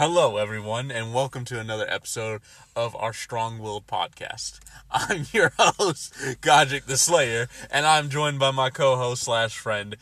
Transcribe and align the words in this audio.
Hello, 0.00 0.38
everyone, 0.38 0.90
and 0.90 1.12
welcome 1.12 1.44
to 1.44 1.60
another 1.60 1.84
episode 1.86 2.40
of 2.74 2.96
our 2.96 3.12
Strong 3.12 3.58
Willed 3.58 3.86
podcast. 3.86 4.58
I'm 4.90 5.26
your 5.30 5.52
host, 5.58 6.14
Godric 6.40 6.86
the 6.86 6.96
Slayer, 6.96 7.48
and 7.70 7.84
I'm 7.84 8.08
joined 8.08 8.38
by 8.38 8.50
my 8.50 8.70
co 8.70 8.96
host 8.96 9.24
slash 9.24 9.58
friend, 9.58 9.98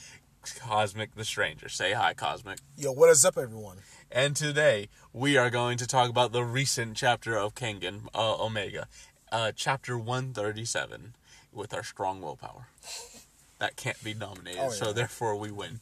Cosmic 0.60 1.16
the 1.16 1.24
Stranger. 1.24 1.68
Say 1.68 1.94
hi, 1.94 2.14
Cosmic. 2.14 2.60
Yo, 2.76 2.92
what 2.92 3.10
is 3.10 3.24
up, 3.24 3.36
everyone? 3.36 3.78
And 4.08 4.36
today, 4.36 4.88
we 5.12 5.36
are 5.36 5.50
going 5.50 5.76
to 5.78 5.86
talk 5.88 6.08
about 6.08 6.30
the 6.30 6.44
recent 6.44 6.96
chapter 6.96 7.36
of 7.36 7.56
Kengan 7.56 8.02
uh, 8.14 8.40
Omega, 8.40 8.86
uh, 9.32 9.50
chapter 9.50 9.98
137, 9.98 11.16
with 11.52 11.74
our 11.74 11.82
strong 11.82 12.20
willpower. 12.20 12.68
That 13.58 13.74
can't 13.74 14.04
be 14.04 14.14
nominated, 14.14 14.62
Oh, 14.62 14.70
so 14.70 14.92
therefore 14.92 15.34
we 15.34 15.50
win 15.50 15.80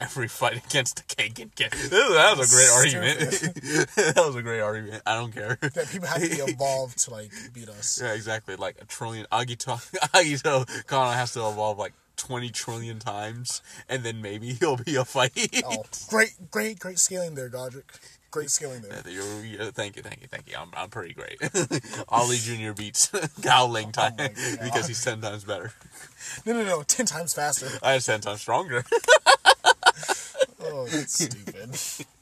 every 0.00 0.28
fight 0.28 0.64
against 0.64 0.96
the 0.96 1.14
kid. 1.14 1.50
That 1.56 2.34
was 2.36 2.52
a 2.52 2.56
great 2.56 2.70
argument. 2.70 3.30
that 3.96 4.24
was 4.26 4.36
a 4.36 4.42
great 4.42 4.60
argument. 4.60 5.02
I 5.06 5.14
don't 5.14 5.32
care. 5.32 5.58
That 5.60 5.88
people 5.90 6.08
have 6.08 6.22
to 6.22 6.28
be 6.28 6.36
evolved 6.52 6.98
to 7.04 7.10
like 7.10 7.30
beat 7.52 7.68
us. 7.68 8.00
Yeah, 8.02 8.14
exactly. 8.14 8.56
Like 8.56 8.76
a 8.80 8.84
trillion. 8.84 9.26
Agito, 9.32 9.76
Agito 10.14 10.86
Kano 10.86 11.10
has 11.10 11.32
to 11.34 11.40
evolve 11.40 11.78
like 11.78 11.92
20 12.16 12.50
trillion 12.50 12.98
times, 12.98 13.62
and 13.88 14.02
then 14.02 14.20
maybe 14.20 14.52
he'll 14.54 14.76
be 14.76 14.96
a 14.96 15.04
fight. 15.04 15.32
Oh, 15.64 15.84
great, 16.08 16.34
great, 16.50 16.78
great 16.78 16.98
scaling 16.98 17.34
there, 17.34 17.48
Godric. 17.48 17.86
Great 18.30 18.50
scaling 18.50 18.82
there. 18.82 19.02
You're- 19.10 19.72
thank 19.72 19.96
you, 19.96 20.02
thank 20.02 20.20
you, 20.22 20.28
thank 20.28 20.48
you. 20.48 20.54
I'm, 20.56 20.68
I'm 20.76 20.88
pretty 20.88 21.14
great. 21.14 21.40
Ollie 22.08 22.36
Jr. 22.36 22.72
beats 22.72 23.10
Gao 23.40 23.66
Ling 23.66 23.90
time 23.90 24.14
Oh, 24.20 24.26
oh 24.28 24.56
because 24.62 24.86
he's 24.86 25.02
10 25.02 25.20
times 25.20 25.42
better. 25.44 25.72
No, 26.46 26.52
no, 26.52 26.64
no, 26.64 26.82
ten 26.82 27.06
times 27.06 27.34
faster. 27.34 27.66
I 27.82 27.94
was 27.94 28.06
10 28.06 28.20
times 28.20 28.42
stronger. 28.42 28.84
Oh, 30.62 30.86
that's 30.86 31.24
stupid. 31.24 31.74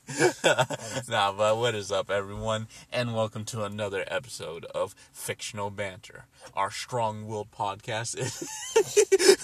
nah, 1.08 1.32
but 1.32 1.56
what 1.56 1.74
is 1.74 1.90
up, 1.90 2.08
everyone? 2.08 2.68
And 2.92 3.12
welcome 3.14 3.44
to 3.46 3.64
another 3.64 4.04
episode 4.06 4.64
of 4.66 4.94
Fictional 5.12 5.70
Banter. 5.70 6.26
Our 6.54 6.70
strong 6.70 7.26
willed 7.26 7.50
podcast 7.50 8.16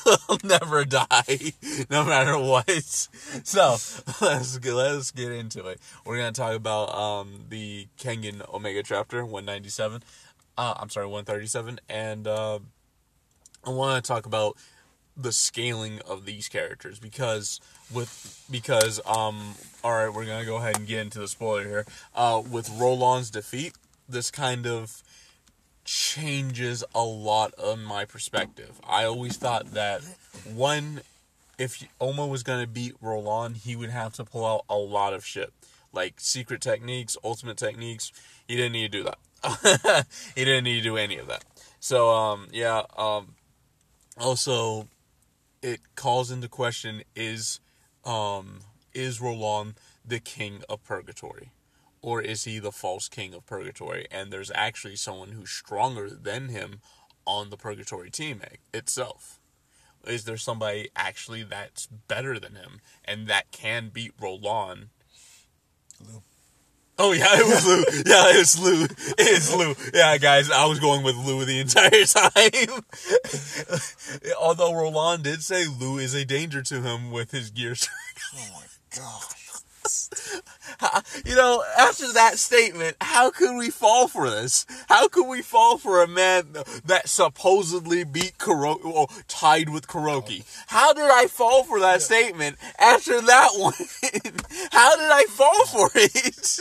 will 0.29 0.39
never 0.45 0.85
die, 0.85 1.55
no 1.91 2.05
matter 2.05 2.39
what. 2.39 3.09
So, 3.43 3.77
let's 4.21 4.59
get, 4.59 4.75
let's 4.75 5.11
get 5.11 5.33
into 5.33 5.67
it. 5.67 5.81
We're 6.07 6.19
to 6.19 6.33
talk 6.33 6.55
about 6.55 6.95
um, 6.95 7.47
the 7.49 7.89
Kengan 7.99 8.49
Omega 8.55 8.85
chapter 8.85 9.25
197. 9.25 10.05
Uh, 10.57 10.75
I'm 10.77 10.89
sorry, 10.89 11.07
137. 11.07 11.81
And 11.89 12.29
uh, 12.29 12.61
I 13.65 13.71
want 13.71 14.05
to 14.05 14.09
talk 14.09 14.25
about 14.25 14.57
the 15.17 15.33
scaling 15.33 16.01
of 16.07 16.27
these 16.27 16.49
characters 16.49 16.99
because 16.99 17.61
with 17.93 18.47
because 18.51 19.01
um 19.07 19.55
all 19.83 19.93
right 19.93 20.13
we're 20.13 20.25
gonna 20.25 20.45
go 20.45 20.57
ahead 20.57 20.77
and 20.77 20.87
get 20.87 21.01
into 21.01 21.19
the 21.19 21.29
spoiler 21.29 21.65
here. 21.65 21.87
Uh 22.15 22.43
with 22.51 22.71
Roland's 22.71 23.31
defeat 23.31 23.75
this 24.09 24.31
kind 24.31 24.67
of 24.67 25.03
changes 25.85 26.83
a 26.95 27.03
lot 27.03 27.53
of 27.55 27.79
my 27.79 28.05
perspective. 28.05 28.81
I 28.89 29.05
always 29.05 29.37
thought 29.37 29.73
that 29.73 30.03
one 30.53 31.01
if 31.59 31.85
Oma 32.01 32.27
was 32.27 32.43
gonna 32.43 32.67
beat 32.67 32.95
Roland 33.01 33.59
he 33.59 33.77
would 33.77 33.91
have 33.91 34.15
to 34.15 34.25
pull 34.25 34.47
out 34.47 34.65
a 34.69 34.77
lot 34.77 35.13
of 35.13 35.25
shit. 35.25 35.53
Like 35.93 36.15
secret 36.19 36.61
techniques 36.61 37.17
ultimate 37.23 37.57
techniques 37.57 38.13
he 38.49 38.57
didn't 38.57 38.73
need 38.73 38.93
to 38.93 38.99
do 38.99 39.05
that. 39.05 40.07
He 40.35 40.45
didn't 40.45 40.65
need 40.65 40.77
to 40.77 40.83
do 40.83 40.97
any 40.97 41.19
of 41.19 41.27
that. 41.27 41.45
So 41.81 42.11
um 42.11 42.49
yeah 42.53 42.83
um 42.97 43.35
also 44.19 44.89
it 45.63 45.81
calls 45.97 46.31
into 46.31 46.49
question 46.49 47.03
is 47.17 47.61
um 48.05 48.61
is 48.93 49.21
Roland 49.21 49.75
the 50.05 50.21
king 50.21 50.63
of 50.69 50.85
purgatory? 50.85 51.51
Or 52.01 52.21
is 52.21 52.45
he 52.45 52.59
the 52.59 52.71
false 52.71 53.09
king 53.09 53.33
of 53.35 53.47
purgatory? 53.47 54.07
And 54.11 54.31
there's 54.31 54.53
actually 54.55 54.97
someone 54.97 55.31
who's 55.31 55.51
stronger 55.51 56.11
than 56.11 56.49
him 56.49 56.81
on 57.25 57.51
the 57.51 57.57
purgatory 57.57 58.11
team 58.11 58.43
itself. 58.73 59.41
Is 60.07 60.25
there 60.25 60.37
somebody 60.37 60.91
actually 60.95 61.43
that's 61.45 61.87
better 61.87 62.39
than 62.39 62.55
him? 62.55 62.81
And 63.05 63.27
that 63.29 63.51
can 63.51 63.89
beat 63.89 64.13
Roland. 64.21 64.89
Oh 66.97 67.11
yeah, 67.13 67.27
it 67.41 67.47
was 67.47 67.67
Lou. 67.67 67.83
Yeah, 68.07 68.31
it 68.31 68.39
was 68.39 68.61
Lou. 68.61 68.85
It 68.85 69.19
is 69.19 69.53
Lou. 69.55 69.75
Yeah, 69.93 70.17
guys, 70.19 70.49
I 70.51 70.67
was 70.67 70.79
going 70.79 71.03
with 71.03 71.17
Lou 71.17 71.45
the 71.45 71.59
entire 71.59 71.91
time. 72.05 72.85
Although 74.41 74.75
Roland 74.75 75.25
did 75.25 75.43
say 75.43 75.65
Lou 75.67 75.99
is 75.99 76.15
a 76.15 76.25
danger 76.25 76.63
to 76.63 76.83
him 76.83 77.11
with 77.11 77.31
his 77.33 77.51
gear. 77.51 77.75
Oh 78.37 78.49
my 78.53 78.65
gosh. 78.97 80.09
you 81.25 81.37
know, 81.37 81.63
after 81.79 82.13
that 82.15 82.37
statement, 82.39 82.97
how 83.01 83.31
could 83.31 83.57
we 83.57 83.71
fall 83.71 84.09
for 84.09 84.29
this? 84.29 84.67
How 84.89 85.07
could 85.07 85.29
we 85.29 85.41
fall 85.41 85.79
for 85.79 86.03
a 86.03 86.09
man 86.09 86.49
that 86.85 87.09
supposedly 87.09 88.03
beat 88.03 88.39
Kuroki, 88.39 88.85
well, 88.85 89.09
tied 89.29 89.69
with 89.69 89.87
Kuroki? 89.87 90.43
How 90.67 90.93
did 90.95 91.09
I 91.09 91.27
fall 91.29 91.63
for 91.63 91.79
that 91.79 92.03
statement 92.03 92.57
after 92.81 93.21
that 93.21 93.51
one? 93.57 93.75
how 94.73 94.97
did 94.97 95.11
I 95.13 95.27
fall 95.29 95.67
for 95.67 95.91
it? 95.95 96.59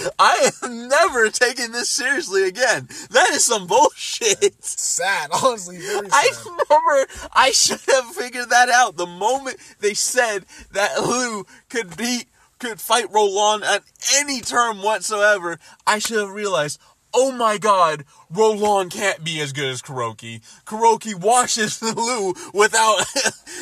I 0.18 0.50
am 0.62 0.88
never 0.88 1.30
taking 1.30 1.72
this 1.72 1.88
seriously 1.88 2.44
again. 2.44 2.88
That 3.10 3.30
is 3.30 3.44
some 3.44 3.66
bullshit. 3.66 4.62
Sad, 4.64 5.30
honestly, 5.42 5.78
very 5.78 6.08
I 6.10 6.30
remember 6.44 7.12
I 7.32 7.50
should 7.50 7.80
have 7.88 8.06
figured 8.14 8.50
that 8.50 8.68
out 8.68 8.96
the 8.96 9.06
moment 9.06 9.56
they 9.80 9.94
said 9.94 10.44
that 10.72 11.00
Lou 11.00 11.46
could 11.68 11.96
beat, 11.96 12.26
could 12.58 12.80
fight 12.80 13.10
Roland 13.12 13.64
at 13.64 13.82
any 14.14 14.40
term 14.40 14.82
whatsoever. 14.82 15.58
I 15.86 15.98
should 15.98 16.20
have 16.20 16.30
realized, 16.30 16.80
oh 17.14 17.32
my 17.32 17.58
god, 17.58 18.04
Roland 18.30 18.90
can't 18.92 19.24
be 19.24 19.40
as 19.40 19.52
good 19.52 19.68
as 19.68 19.82
Kuroki. 19.82 20.40
Kuroki 20.64 21.14
washes 21.14 21.82
Lou 21.82 22.34
without, 22.54 23.04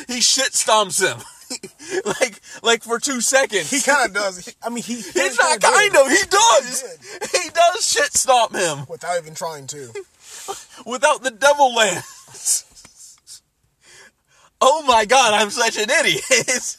he 0.07 0.21
shit 0.21 0.51
stomps 0.53 1.01
him. 1.05 1.21
like, 2.05 2.39
like 2.63 2.83
for 2.83 2.99
two 2.99 3.21
seconds. 3.21 3.69
He 3.69 3.81
kind 3.81 4.07
of 4.07 4.13
does. 4.21 4.45
He- 4.45 4.53
I 4.63 4.69
mean, 4.69 4.83
he. 4.83 4.95
he 4.95 5.01
He's 5.01 5.37
not 5.37 5.59
kind 5.61 5.95
of, 5.97 6.07
he 6.09 6.23
does. 6.29 6.97
He 7.31 7.49
does 7.49 7.87
shit 7.89 8.13
stomp 8.13 8.55
him 8.55 8.85
Without 8.89 9.17
even 9.21 9.33
trying 9.35 9.67
to. 9.67 9.89
without 10.85 11.23
the 11.23 11.31
devil 11.31 11.73
lance. 11.75 12.65
Oh 14.59 14.83
my 14.87 15.05
god, 15.05 15.33
I'm 15.33 15.49
such 15.49 15.77
an 15.77 15.89
idiot. 15.89 16.75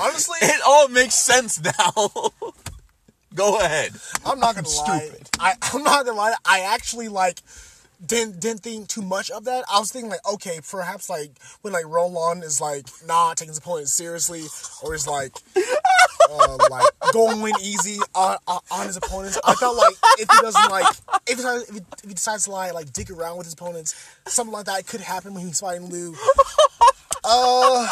Honestly, 0.00 0.38
it 0.42 0.60
all 0.66 0.88
makes 0.88 1.14
sense 1.14 1.60
now. 1.62 2.10
Go 3.34 3.60
ahead. 3.60 3.92
I'm 4.26 4.40
not 4.40 4.56
gonna 4.56 4.68
lie. 4.68 4.98
Stupid. 5.06 5.28
I, 5.38 5.54
I'm 5.72 5.82
not 5.84 6.04
gonna 6.04 6.16
lie. 6.16 6.34
I 6.44 6.60
actually 6.60 7.08
like 7.08 7.40
didn't 8.04 8.40
didn't 8.40 8.60
think 8.60 8.88
too 8.88 9.02
much 9.02 9.30
of 9.30 9.44
that. 9.44 9.64
I 9.72 9.78
was 9.78 9.92
thinking 9.92 10.10
like, 10.10 10.26
okay, 10.34 10.60
perhaps 10.68 11.10
like 11.10 11.32
when 11.62 11.72
like 11.72 11.86
Roland 11.86 12.42
is 12.44 12.60
like 12.60 12.86
not 13.06 13.36
taking 13.36 13.50
his 13.50 13.58
opponent 13.58 13.88
seriously, 13.88 14.44
or 14.82 14.94
is 14.94 15.06
like 15.06 15.32
uh, 16.30 16.58
like 16.70 16.86
going 17.12 17.54
easy 17.62 17.98
on, 18.14 18.38
on 18.70 18.86
his 18.86 18.96
opponents. 18.96 19.38
I 19.44 19.54
felt 19.54 19.76
like 19.76 19.94
if 20.18 20.30
he 20.30 20.40
doesn't 20.40 20.70
like 20.70 20.86
if 21.26 21.28
he, 21.28 21.34
decides- 21.36 21.68
if 21.68 21.74
he, 21.74 21.80
if 22.02 22.08
he 22.08 22.14
decides 22.14 22.44
to 22.44 22.50
like 22.52 22.72
like 22.72 22.92
dig 22.92 23.10
around 23.10 23.36
with 23.36 23.46
his 23.46 23.54
opponents, 23.54 23.94
something 24.26 24.52
like 24.52 24.66
that 24.66 24.86
could 24.86 25.00
happen 25.00 25.34
when 25.34 25.46
he's 25.46 25.60
fighting 25.60 25.88
Liu. 25.90 26.14
Uh, 27.22 27.86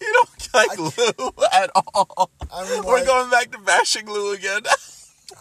You 0.00 0.12
don't 0.12 0.48
like 0.54 0.78
Lou 0.78 1.32
at 1.52 1.70
all. 1.94 2.28
I 2.52 2.68
mean, 2.68 2.84
We're 2.84 3.04
going 3.04 3.30
back 3.30 3.52
to 3.52 3.58
bashing 3.58 4.06
Lou 4.06 4.32
again. 4.32 4.62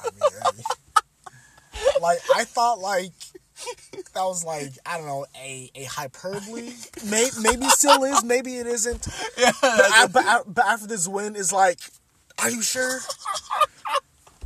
I 0.03 0.09
mean, 0.11 0.63
like 2.01 2.19
I 2.35 2.43
thought 2.43 2.79
like 2.79 3.11
that 4.13 4.23
was 4.23 4.43
like 4.43 4.71
I 4.85 4.97
don't 4.97 5.07
know 5.07 5.25
a 5.35 5.71
a 5.75 5.83
hyperbole. 5.83 6.73
Maybe 7.09 7.31
maybe 7.41 7.65
it 7.65 7.71
still 7.71 8.03
is. 8.03 8.23
Maybe 8.23 8.57
it 8.57 8.67
isn't. 8.67 9.07
yeah, 9.37 9.51
But, 9.61 9.71
I, 9.81 10.07
but, 10.07 10.25
I, 10.25 10.39
but 10.45 10.65
after 10.65 10.87
this 10.87 11.07
win, 11.07 11.35
is 11.35 11.51
like, 11.53 11.79
are 12.39 12.49
you 12.49 12.61
sure? 12.61 12.99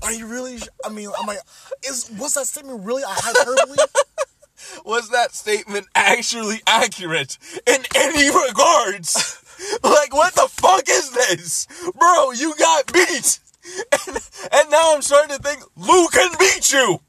Are 0.04 0.12
you 0.12 0.28
really? 0.28 0.60
I 0.84 0.90
mean, 0.90 1.10
I'm 1.20 1.26
like, 1.26 1.40
is 1.88 2.12
was 2.18 2.34
that 2.36 2.48
statement 2.48 2.84
really 2.84 3.04
a 3.04 3.08
hyperbole? 3.08 3.78
was 4.86 5.10
that 5.10 5.34
statement 5.34 5.88
actually 5.96 6.62
accurate 6.68 7.38
in 7.66 7.84
any 7.96 8.28
regards? 8.28 9.42
like, 9.84 10.14
what 10.14 10.34
the 10.36 10.48
fuck 10.50 10.84
is 10.90 11.12
this? 11.12 11.68
Bro, 11.98 12.32
you 12.32 12.56
got 12.58 12.92
beat! 12.92 13.40
And, 14.08 14.18
and 14.52 14.70
now 14.70 14.94
I'm 14.94 15.02
starting 15.02 15.36
to 15.36 15.42
think 15.42 15.64
Lou 15.76 16.08
can 16.10 16.32
beat 16.38 16.72
you! 16.72 17.00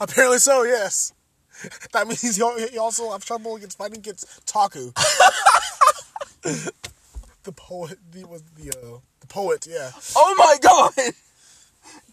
Apparently 0.00 0.38
so. 0.38 0.62
Yes. 0.64 1.12
That 1.92 2.06
means 2.08 2.38
you 2.38 2.44
al- 2.48 2.78
also 2.82 3.10
have 3.10 3.22
trouble 3.24 3.56
against 3.56 3.76
fighting 3.76 3.98
against 3.98 4.46
Taku. 4.46 4.92
the 6.42 7.52
poet, 7.52 7.98
the 8.12 8.24
was 8.24 8.42
the 8.56 8.70
uh, 8.70 8.98
the 9.20 9.26
poet, 9.26 9.66
yeah. 9.68 9.90
Oh 10.16 10.34
my 10.38 10.56
god! 10.62 10.94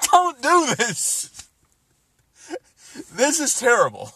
Don't 0.12 0.42
do 0.42 0.76
this! 0.76 1.30
This 3.14 3.40
is 3.40 3.58
terrible. 3.58 4.12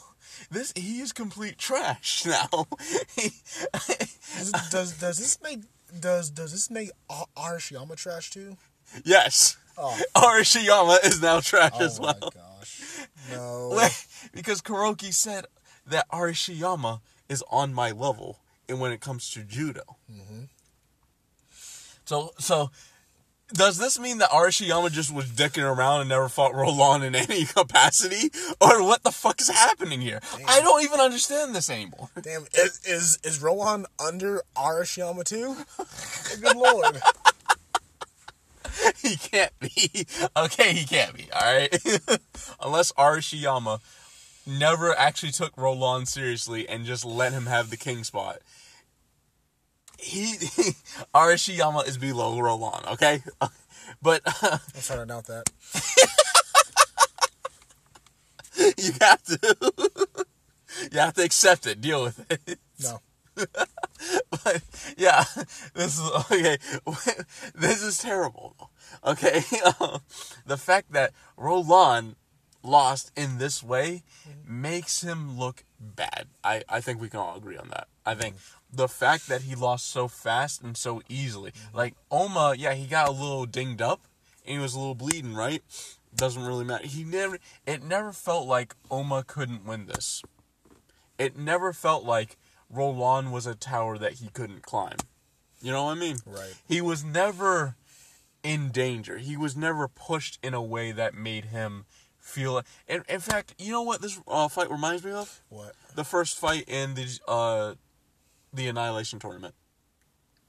This 0.49 0.73
he 0.75 0.99
is 0.99 1.13
complete 1.13 1.57
trash 1.57 2.25
now. 2.25 2.67
He, 3.15 3.29
Does, 4.37 4.51
does 4.69 4.97
does 4.99 5.17
this 5.17 5.37
make 5.41 5.61
does 5.97 6.29
does 6.29 6.51
this 6.51 6.69
make 6.69 6.89
Arashiyama 7.37 7.95
trash 7.95 8.31
too? 8.31 8.57
Yes. 9.05 9.55
Oh. 9.77 9.97
Arashiyama 10.15 11.05
is 11.05 11.21
now 11.21 11.39
trash 11.39 11.71
Oh 11.75 11.85
as 11.85 11.99
my 11.99 12.07
well. 12.19 12.31
gosh. 12.33 12.50
No. 13.37 13.87
Because 14.33 14.61
Kuroki 14.61 15.13
said 15.13 15.45
that 15.87 16.09
Arashiyama 16.09 17.01
is 17.29 17.43
on 17.49 17.73
my 17.73 17.91
level 17.91 18.39
and 18.69 18.79
when 18.79 18.91
it 18.91 19.01
comes 19.01 19.29
to 19.31 19.43
judo. 19.43 19.83
Mm-hmm. 20.11 20.43
So, 22.05 22.31
so 22.39 22.71
does 23.53 23.77
this 23.77 23.99
mean 23.99 24.19
that 24.19 24.29
Arashiyama 24.29 24.91
just 24.91 25.13
was 25.13 25.25
dicking 25.25 25.63
around 25.63 26.01
and 26.01 26.09
never 26.09 26.29
fought 26.29 26.55
Roland 26.55 27.03
in 27.03 27.15
any 27.15 27.45
capacity, 27.45 28.31
or 28.59 28.83
what 28.83 29.03
the 29.03 29.11
fuck 29.11 29.41
is 29.41 29.49
happening 29.49 30.01
here? 30.01 30.19
I 30.47 30.61
don't 30.61 30.83
even 30.83 30.99
understand 30.99 31.53
this 31.55 31.69
anymore. 31.69 32.09
Damn, 32.21 32.45
is 32.53 32.79
is, 32.85 33.19
is 33.23 33.41
Rohan 33.41 33.85
under 33.99 34.41
Arashiyama 34.55 35.23
too? 35.23 35.55
Good 36.41 36.55
lord. 36.55 37.01
he 39.01 39.15
can't 39.15 39.57
be. 39.59 40.05
Okay, 40.35 40.73
he 40.73 40.85
can't 40.85 41.15
be. 41.15 41.27
All 41.31 41.53
right, 41.53 41.73
unless 42.61 42.91
Arashiyama 42.93 43.79
never 44.45 44.97
actually 44.97 45.31
took 45.31 45.55
Roland 45.57 46.07
seriously 46.07 46.67
and 46.67 46.85
just 46.85 47.05
let 47.05 47.31
him 47.33 47.45
have 47.45 47.69
the 47.69 47.77
king 47.77 48.03
spot. 48.03 48.39
He, 49.97 50.33
Arashiyama 51.15 51.87
is 51.87 51.97
below 51.97 52.39
Roland. 52.39 52.85
Okay, 52.93 53.23
but 54.01 54.21
I'm 54.25 54.59
trying 54.81 54.99
to 54.99 55.05
doubt 55.05 55.27
that. 55.27 55.43
you 58.77 58.91
have 59.01 59.23
to. 59.23 60.25
you 60.91 60.99
have 60.99 61.13
to 61.13 61.23
accept 61.23 61.67
it. 61.67 61.81
Deal 61.81 62.03
with 62.03 62.25
it. 62.31 62.59
No. 62.81 62.99
but 63.35 64.61
yeah, 64.97 65.23
this 65.73 65.99
is 65.99 66.11
okay. 66.31 66.57
This 67.55 67.83
is 67.83 67.99
terrible. 67.99 68.71
Okay, 69.05 69.41
the 70.45 70.57
fact 70.57 70.91
that 70.93 71.13
Roland 71.37 72.15
lost 72.63 73.11
in 73.15 73.37
this 73.37 73.63
way 73.63 74.03
makes 74.45 75.01
him 75.01 75.37
look 75.37 75.63
bad. 75.79 76.27
I 76.43 76.63
I 76.67 76.81
think 76.81 76.99
we 77.01 77.09
can 77.09 77.19
all 77.19 77.37
agree 77.37 77.57
on 77.57 77.69
that. 77.69 77.87
I 78.05 78.15
think 78.15 78.35
mm-hmm. 78.35 78.77
the 78.77 78.87
fact 78.87 79.27
that 79.27 79.43
he 79.43 79.55
lost 79.55 79.87
so 79.87 80.07
fast 80.07 80.61
and 80.61 80.75
so 80.75 81.01
easily, 81.07 81.51
mm-hmm. 81.51 81.77
like 81.77 81.95
Oma, 82.09 82.55
yeah, 82.57 82.73
he 82.73 82.85
got 82.85 83.07
a 83.07 83.11
little 83.11 83.45
dinged 83.45 83.81
up 83.81 84.01
and 84.45 84.57
he 84.57 84.61
was 84.61 84.73
a 84.73 84.79
little 84.79 84.95
bleeding, 84.95 85.33
right? 85.33 85.63
Doesn't 86.15 86.45
really 86.45 86.65
matter. 86.65 86.87
He 86.87 87.03
never. 87.03 87.39
It 87.65 87.83
never 87.83 88.11
felt 88.11 88.47
like 88.47 88.75
Oma 88.89 89.23
couldn't 89.25 89.65
win 89.65 89.85
this. 89.85 90.21
It 91.17 91.37
never 91.37 91.71
felt 91.71 92.03
like 92.03 92.37
Roland 92.71 93.31
was 93.31 93.45
a 93.45 93.55
tower 93.55 93.97
that 93.97 94.13
he 94.13 94.29
couldn't 94.29 94.61
climb. 94.61 94.97
You 95.61 95.71
know 95.71 95.85
what 95.85 95.97
I 95.97 95.99
mean? 95.99 96.17
Right. 96.25 96.55
He 96.67 96.81
was 96.81 97.03
never 97.03 97.75
in 98.43 98.69
danger. 98.69 99.17
He 99.17 99.37
was 99.37 99.55
never 99.55 99.87
pushed 99.87 100.39
in 100.41 100.53
a 100.53 100.61
way 100.61 100.91
that 100.91 101.13
made 101.13 101.45
him 101.45 101.85
feel. 102.19 102.61
In, 102.87 103.03
in 103.07 103.19
fact, 103.19 103.53
you 103.59 103.71
know 103.71 103.83
what 103.83 104.01
this 104.01 104.19
uh, 104.27 104.47
fight 104.47 104.71
reminds 104.71 105.03
me 105.03 105.11
of? 105.11 105.41
What? 105.49 105.73
The 105.95 106.03
first 106.03 106.39
fight 106.39 106.63
in 106.67 106.95
the 106.95 107.19
uh, 107.27 107.73
the 108.53 108.67
Annihilation 108.67 109.19
tournament 109.19 109.53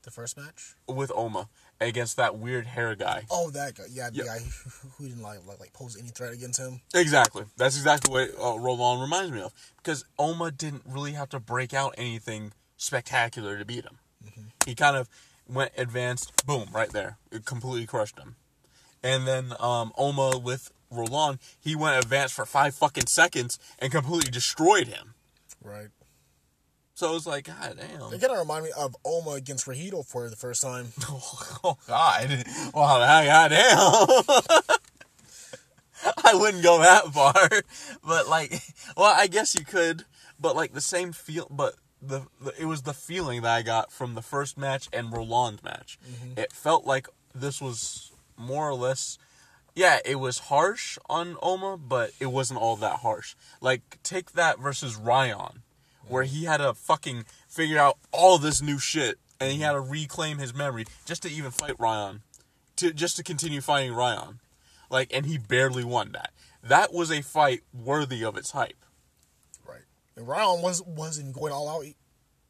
The 0.02 0.10
first 0.10 0.36
match? 0.36 0.74
with 0.88 1.12
Oma 1.14 1.48
against 1.88 2.16
that 2.16 2.36
weird 2.36 2.66
hair 2.66 2.94
guy. 2.94 3.24
Oh, 3.30 3.50
that 3.50 3.74
guy. 3.76 3.84
Yeah, 3.90 4.10
the 4.10 4.16
Yeah. 4.18 4.24
guy 4.24 4.38
who, 4.98 5.08
didn't 5.08 5.22
like, 5.22 5.46
like 5.46 5.60
like 5.60 5.72
pose 5.72 5.96
any 5.98 6.08
threat 6.08 6.32
against 6.32 6.58
him. 6.58 6.80
Exactly. 6.94 7.44
That's 7.56 7.76
exactly 7.76 8.12
what 8.12 8.30
uh, 8.38 8.58
Roland 8.58 9.00
reminds 9.02 9.30
me 9.32 9.40
of. 9.42 9.52
Because 9.76 10.04
Oma 10.18 10.50
didn't 10.50 10.82
really 10.86 11.12
have 11.12 11.28
to 11.30 11.40
break 11.40 11.72
out 11.74 11.94
anything 11.98 12.52
spectacular 12.76 13.58
to 13.58 13.64
beat 13.64 13.84
him. 13.84 13.98
He 14.66 14.74
kind 14.74 14.96
of 14.96 15.08
went 15.48 15.72
advanced, 15.76 16.46
boom, 16.46 16.68
right 16.72 16.90
there. 16.90 17.18
It 17.30 17.44
completely 17.44 17.86
crushed 17.86 18.18
him. 18.18 18.36
And 19.02 19.26
then 19.26 19.52
um, 19.58 19.92
Oma 19.98 20.38
with 20.38 20.70
Roland, 20.90 21.38
he 21.58 21.74
went 21.74 22.02
advanced 22.02 22.34
for 22.34 22.46
five 22.46 22.74
fucking 22.74 23.06
seconds 23.08 23.58
and 23.78 23.90
completely 23.90 24.30
destroyed 24.30 24.86
him. 24.88 25.14
Right. 25.62 25.88
So 26.94 27.10
it 27.10 27.14
was 27.14 27.26
like, 27.26 27.46
God 27.46 27.78
damn. 27.78 28.12
It 28.12 28.20
kind 28.20 28.32
of 28.32 28.38
remind 28.38 28.64
me 28.64 28.70
of 28.76 28.94
Oma 29.04 29.30
against 29.30 29.66
Rahito 29.66 30.06
for 30.06 30.28
the 30.28 30.36
first 30.36 30.62
time. 30.62 30.88
Oh, 31.08 31.58
oh, 31.64 31.78
God. 31.86 32.44
Wow, 32.74 32.98
God 32.98 33.48
damn. 33.48 34.78
I 36.24 36.34
wouldn't 36.34 36.62
go 36.62 36.80
that 36.80 37.12
far. 37.12 37.48
But 38.04 38.28
like 38.28 38.60
well, 38.96 39.14
I 39.16 39.26
guess 39.26 39.54
you 39.54 39.64
could, 39.64 40.04
but 40.40 40.56
like 40.56 40.72
the 40.72 40.80
same 40.80 41.12
feel 41.12 41.46
but 41.50 41.74
the, 42.00 42.22
the 42.40 42.52
it 42.58 42.66
was 42.66 42.82
the 42.82 42.94
feeling 42.94 43.42
that 43.42 43.52
I 43.52 43.62
got 43.62 43.92
from 43.92 44.14
the 44.14 44.22
first 44.22 44.58
match 44.58 44.88
and 44.92 45.12
Roland 45.12 45.62
match. 45.62 45.98
Mm-hmm. 46.04 46.38
It 46.38 46.52
felt 46.52 46.84
like 46.84 47.08
this 47.34 47.60
was 47.60 48.12
more 48.36 48.68
or 48.68 48.74
less 48.74 49.18
yeah, 49.74 50.00
it 50.04 50.16
was 50.16 50.38
harsh 50.38 50.98
on 51.08 51.36
Oma, 51.40 51.78
but 51.78 52.10
it 52.20 52.26
wasn't 52.26 52.60
all 52.60 52.76
that 52.76 52.98
harsh. 53.00 53.34
Like 53.60 53.98
take 54.02 54.32
that 54.32 54.58
versus 54.58 54.96
Ryan, 54.96 55.61
where 56.08 56.24
he 56.24 56.44
had 56.44 56.58
to 56.58 56.74
fucking 56.74 57.24
figure 57.48 57.78
out 57.78 57.98
all 58.12 58.38
this 58.38 58.62
new 58.62 58.78
shit 58.78 59.18
and 59.42 59.52
he 59.52 59.58
had 59.58 59.72
to 59.72 59.80
reclaim 59.80 60.38
his 60.38 60.54
memory 60.54 60.84
just 61.04 61.22
to 61.22 61.30
even 61.30 61.50
fight 61.50 61.74
Ryan, 61.78 62.22
to 62.76 62.92
just 62.92 63.16
to 63.16 63.24
continue 63.24 63.60
fighting 63.60 63.92
Ryan, 63.92 64.38
like 64.88 65.12
and 65.12 65.26
he 65.26 65.36
barely 65.36 65.84
won 65.84 66.12
that. 66.12 66.30
That 66.62 66.92
was 66.92 67.10
a 67.10 67.22
fight 67.22 67.62
worthy 67.74 68.24
of 68.24 68.36
its 68.36 68.52
hype. 68.52 68.84
Right. 69.66 69.82
And 70.16 70.28
Ryan 70.28 70.62
was 70.62 70.80
wasn't 70.82 71.32
going 71.32 71.52
all 71.52 71.68
out 71.68 71.86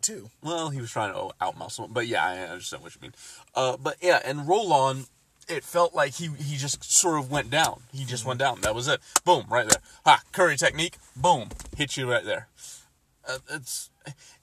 too. 0.03 0.29
Well, 0.43 0.69
he 0.69 0.81
was 0.81 0.91
trying 0.91 1.15
to 1.15 1.35
outmuscle 1.41 1.87
him, 1.87 1.93
but 1.93 2.07
yeah, 2.07 2.27
I 2.27 2.39
understand 2.41 2.83
what 2.83 2.95
you 2.95 3.01
mean. 3.01 3.15
Uh, 3.55 3.77
but 3.79 3.97
yeah, 4.03 4.21
and 4.23 4.47
Roland, 4.47 5.07
it 5.49 5.65
felt 5.65 5.95
like 5.95 6.15
he 6.15 6.29
he 6.39 6.57
just 6.57 6.85
sort 6.85 7.19
of 7.19 7.31
went 7.31 7.49
down. 7.49 7.85
He 7.93 8.05
just 8.05 8.27
went 8.27 8.39
down. 8.39 8.61
That 8.61 8.75
was 8.75 8.87
it. 8.87 9.01
Boom, 9.25 9.47
right 9.49 9.67
there. 9.67 9.81
Ha, 10.05 10.21
Kure 10.35 10.55
technique. 10.57 10.97
Boom, 11.17 11.49
hit 11.75 11.97
you 11.97 12.11
right 12.11 12.25
there. 12.25 12.49
Uh, 13.29 13.39
it's 13.51 13.91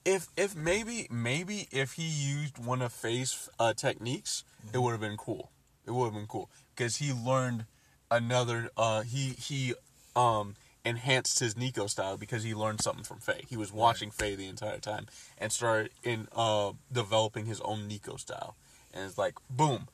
if 0.05 0.27
if 0.37 0.55
maybe 0.55 1.07
maybe 1.11 1.67
if 1.71 1.93
he 1.93 2.03
used 2.03 2.57
one 2.57 2.81
of 2.81 2.93
Faye's 2.93 3.49
uh, 3.59 3.73
techniques, 3.73 4.43
it 4.73 4.77
would 4.79 4.91
have 4.91 5.01
been 5.01 5.17
cool. 5.17 5.51
It 5.85 5.91
would 5.91 6.05
have 6.05 6.13
been 6.13 6.27
cool 6.27 6.49
because 6.75 6.97
he 6.97 7.11
learned 7.11 7.65
another. 8.09 8.69
Uh, 8.77 9.01
he 9.01 9.29
he 9.31 9.73
um 10.15 10.55
enhanced 10.85 11.39
his 11.39 11.57
Nico 11.57 11.87
style 11.87 12.15
because 12.15 12.43
he 12.43 12.53
learned 12.55 12.81
something 12.81 13.03
from 13.03 13.19
Faye. 13.19 13.43
He 13.49 13.57
was 13.57 13.71
watching 13.73 14.11
Faye 14.11 14.35
the 14.35 14.47
entire 14.47 14.79
time 14.79 15.07
and 15.37 15.51
started 15.51 15.91
in 16.03 16.27
uh 16.35 16.71
developing 16.91 17.45
his 17.45 17.59
own 17.61 17.87
Nico 17.87 18.15
style. 18.15 18.55
And 18.93 19.05
it's 19.05 19.17
like 19.17 19.35
boom, 19.49 19.87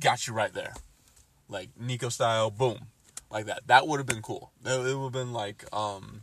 got 0.00 0.26
you 0.26 0.32
right 0.32 0.52
there, 0.52 0.74
like 1.48 1.70
Nico 1.78 2.08
style. 2.08 2.50
Boom, 2.50 2.86
like 3.30 3.46
that. 3.46 3.66
That 3.66 3.88
would 3.88 3.98
have 3.98 4.06
been 4.06 4.22
cool. 4.22 4.52
It 4.64 4.78
would 4.78 5.02
have 5.02 5.12
been 5.12 5.32
like 5.32 5.64
um 5.72 6.22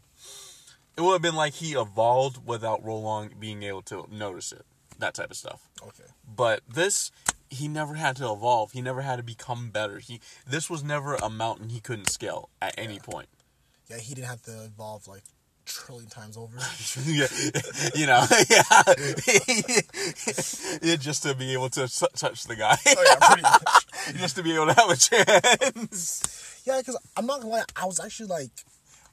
it 1.00 1.04
would 1.04 1.14
have 1.14 1.22
been 1.22 1.36
like 1.36 1.54
he 1.54 1.76
evolved 1.76 2.46
without 2.46 2.84
Roland 2.84 3.40
being 3.40 3.64
able 3.64 3.82
to 3.84 4.06
notice 4.12 4.52
it. 4.52 4.66
That 4.98 5.14
type 5.14 5.32
of 5.32 5.38
stuff. 5.38 5.70
Okay. 5.82 6.04
But 6.28 6.60
this 6.68 7.10
he 7.50 7.70
never 7.70 7.94
had 7.94 8.18
to 8.18 8.26
evolve. 8.30 8.74
He 8.74 8.82
never 8.82 9.02
had 9.02 9.16
to 9.16 9.24
become 9.24 9.70
better. 9.70 10.00
He 10.00 10.20
this 10.46 10.70
was 10.70 10.84
never 10.84 11.16
a 11.16 11.30
mountain 11.30 11.70
he 11.70 11.80
couldn't 11.80 12.10
scale 12.10 12.50
at 12.62 12.76
any 12.78 13.00
point. 13.00 13.30
Yeah, 13.90 13.98
he 13.98 14.14
didn't 14.14 14.28
have 14.28 14.42
to 14.44 14.66
evolve 14.66 15.08
like 15.08 15.24
trillion 15.66 16.10
times 16.10 16.36
over. 16.36 16.58
yeah, 17.06 17.28
you 17.96 18.06
know, 18.06 18.26
yeah, 18.50 18.84
yeah, 20.82 20.96
just 20.98 21.24
to 21.24 21.34
be 21.34 21.54
able 21.54 21.70
to 21.70 21.88
touch 22.18 22.44
the 22.44 22.58
guy, 22.58 22.76
oh 22.88 23.04
yeah, 23.08 23.28
pretty 23.28 23.44
much. 23.44 24.18
just 24.20 24.36
to 24.36 24.44
be 24.44 24.54
able 24.54 24.68
to 24.68 24.74
have 24.74 24.90
a 24.90 24.98
chance 24.98 26.64
Yeah, 26.66 26.80
because 26.80 26.98
I'm 27.16 27.26
not 27.26 27.40
gonna 27.40 27.54
lie, 27.54 27.64
I 27.76 27.86
was 27.86 28.02
actually 28.02 28.28
like 28.28 28.52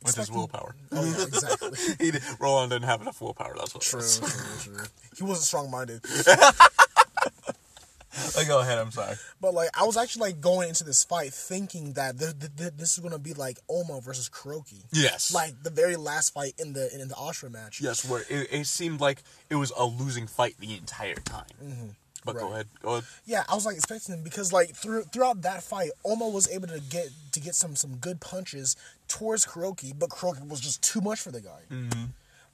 with 0.07 0.17
his 0.17 0.31
willpower. 0.31 0.75
Oh 0.93 1.05
yeah, 1.05 1.25
exactly. 1.25 1.71
He 2.05 2.11
did, 2.13 2.23
Roland 2.41 2.71
didn't 2.71 2.87
have 2.87 3.01
enough 3.03 3.21
willpower. 3.21 3.55
That's 3.57 3.75
what. 3.75 3.83
True, 3.83 3.99
was. 3.99 4.19
true, 4.21 4.75
true. 4.75 4.85
He 5.17 5.25
wasn't 5.25 5.45
strong 5.47 5.71
minded. 5.71 6.01
Like, 6.27 6.39
oh, 8.39 8.45
go 8.47 8.61
ahead. 8.61 8.79
I'm 8.79 8.91
sorry. 8.91 9.17
But 9.41 9.53
like 9.55 9.69
I 9.79 9.85
was 9.85 9.97
actually 9.97 10.29
like 10.31 10.41
going 10.41 10.69
into 10.69 10.85
this 10.85 11.05
fight 11.05 11.33
thinking 11.35 11.93
that 11.95 12.19
th- 12.19 12.39
th- 12.39 12.53
th- 12.57 12.73
this 12.77 12.97
is 12.97 12.99
gonna 13.01 13.19
be 13.19 13.35
like 13.35 13.59
Oma 13.69 14.01
versus 14.01 14.29
Kuroki. 14.31 14.85
Yes. 14.93 15.35
Like 15.35 15.63
the 15.63 15.71
very 15.71 15.97
last 15.97 16.33
fight 16.33 16.55
in 16.59 16.73
the 16.73 16.93
in 16.95 17.07
the 17.09 17.15
Ashura 17.15 17.51
match. 17.51 17.81
Yes, 17.81 18.09
where 18.09 18.23
it, 18.31 18.49
it 18.51 18.67
seemed 18.67 19.01
like 19.01 19.23
it 19.51 19.57
was 19.57 19.73
a 19.77 19.85
losing 19.85 20.27
fight 20.27 20.57
the 20.59 20.75
entire 20.77 21.15
time. 21.17 21.45
Mm-hmm. 21.63 21.89
But 22.27 22.39
go 22.39 22.53
ahead. 22.53 22.67
Go 22.83 22.93
ahead. 22.95 23.05
Yeah, 23.25 23.45
I 23.49 23.55
was 23.55 23.65
like 23.65 23.77
expecting 23.77 24.15
him 24.15 24.23
because 24.23 24.53
like 24.53 24.75
through 24.75 25.05
throughout 25.05 25.43
that 25.43 25.63
fight, 25.63 25.91
Oma 26.05 26.29
was 26.29 26.49
able 26.51 26.69
to 26.69 26.81
get 26.81 27.09
to 27.33 27.41
get 27.41 27.55
some 27.55 27.77
some 27.77 27.97
good 27.97 28.21
punches 28.21 28.77
towards 29.09 29.47
Kuroki, 29.47 29.97
but 29.97 30.11
Kuroki 30.11 30.47
was 30.49 30.61
just 30.61 30.83
too 30.83 31.01
much 31.01 31.21
for 31.21 31.31
the 31.31 31.41
guy. 31.41 31.63
Mm-hmm. 31.71 32.05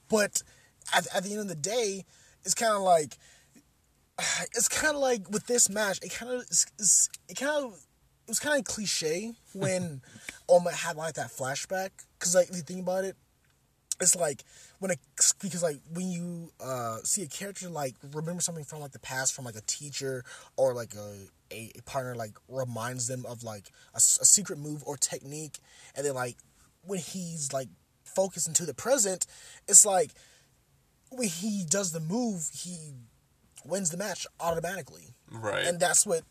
But 0.08 0.42
at, 0.94 1.06
at 1.14 1.24
the 1.24 1.30
end 1.30 1.40
of 1.40 1.48
the 1.48 1.54
day, 1.54 2.04
it's 2.44 2.54
kind 2.54 2.72
of 2.72 2.82
like 2.82 3.16
it's 4.54 4.68
kind 4.68 4.94
of 4.94 5.00
like 5.00 5.30
with 5.30 5.46
this 5.46 5.68
match, 5.68 5.98
it 6.02 6.12
kind 6.12 6.32
of 6.32 6.42
it 7.28 7.36
kind 7.36 7.64
of 7.64 7.72
it 7.72 8.28
was 8.28 8.38
kind 8.38 8.58
of 8.58 8.64
cliche 8.64 9.32
when 9.54 10.02
Oma 10.48 10.72
had 10.72 10.96
like 10.96 11.14
that 11.14 11.30
flashback 11.30 11.90
because 12.18 12.34
like 12.34 12.50
if 12.50 12.56
you 12.56 12.62
think 12.62 12.80
about 12.80 13.04
it, 13.04 13.16
it's 14.00 14.16
like 14.16 14.42
when 14.82 14.90
it 14.90 14.98
because 15.40 15.62
like 15.62 15.78
when 15.94 16.10
you 16.10 16.50
uh 16.60 16.96
see 17.04 17.22
a 17.22 17.26
character 17.28 17.68
like 17.68 17.94
remember 18.12 18.40
something 18.42 18.64
from 18.64 18.80
like 18.80 18.90
the 18.90 18.98
past 18.98 19.32
from 19.32 19.44
like 19.44 19.54
a 19.54 19.60
teacher 19.62 20.24
or 20.56 20.74
like 20.74 20.92
a 20.94 21.14
a, 21.52 21.70
a 21.78 21.82
partner 21.82 22.16
like 22.16 22.32
reminds 22.48 23.06
them 23.06 23.24
of 23.26 23.44
like 23.44 23.66
a, 23.94 23.98
a 23.98 24.00
secret 24.34 24.58
move 24.58 24.82
or 24.84 24.96
technique 24.96 25.58
and 25.94 26.04
then 26.04 26.14
like 26.14 26.36
when 26.84 26.98
he's 26.98 27.52
like 27.52 27.68
focused 28.04 28.48
into 28.48 28.66
the 28.66 28.74
present 28.74 29.24
it's 29.68 29.86
like 29.86 30.10
when 31.10 31.28
he 31.28 31.64
does 31.68 31.92
the 31.92 32.00
move 32.00 32.50
he 32.52 32.90
wins 33.64 33.90
the 33.90 33.96
match 33.96 34.26
automatically 34.40 35.14
Right. 35.30 35.64
and 35.64 35.78
that's 35.78 36.04
what 36.04 36.22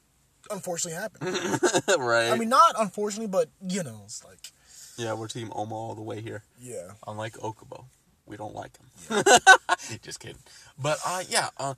unfortunately 0.51 0.99
happened 0.99 1.61
right. 1.99 2.29
i 2.31 2.37
mean 2.37 2.49
not 2.49 2.75
unfortunately 2.77 3.27
but 3.27 3.47
you 3.65 3.81
know 3.83 4.01
it's 4.05 4.25
like 4.25 4.51
yeah, 4.97 5.13
we're 5.13 5.27
Team 5.29 5.49
Oma 5.55 5.73
all 5.73 5.95
the 5.95 6.01
way 6.03 6.21
here. 6.21 6.43
yeah 6.59 6.89
Unlike 7.07 7.37
Okubo, 7.37 7.85
we 8.25 8.37
don't 8.37 8.55
like 8.55 8.71
him. 8.77 9.23
Just 10.01 10.19
kidding. 10.19 10.37
But 10.77 10.99
uh, 11.05 11.23
yeah, 11.29 11.49
uh, 11.57 11.73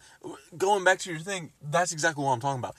going 0.58 0.84
back 0.84 1.00
to 1.00 1.12
your 1.12 1.20
thing, 1.20 1.52
that's 1.62 1.92
exactly 1.92 2.24
what 2.24 2.32
I'm 2.32 2.40
talking 2.40 2.60
about. 2.60 2.76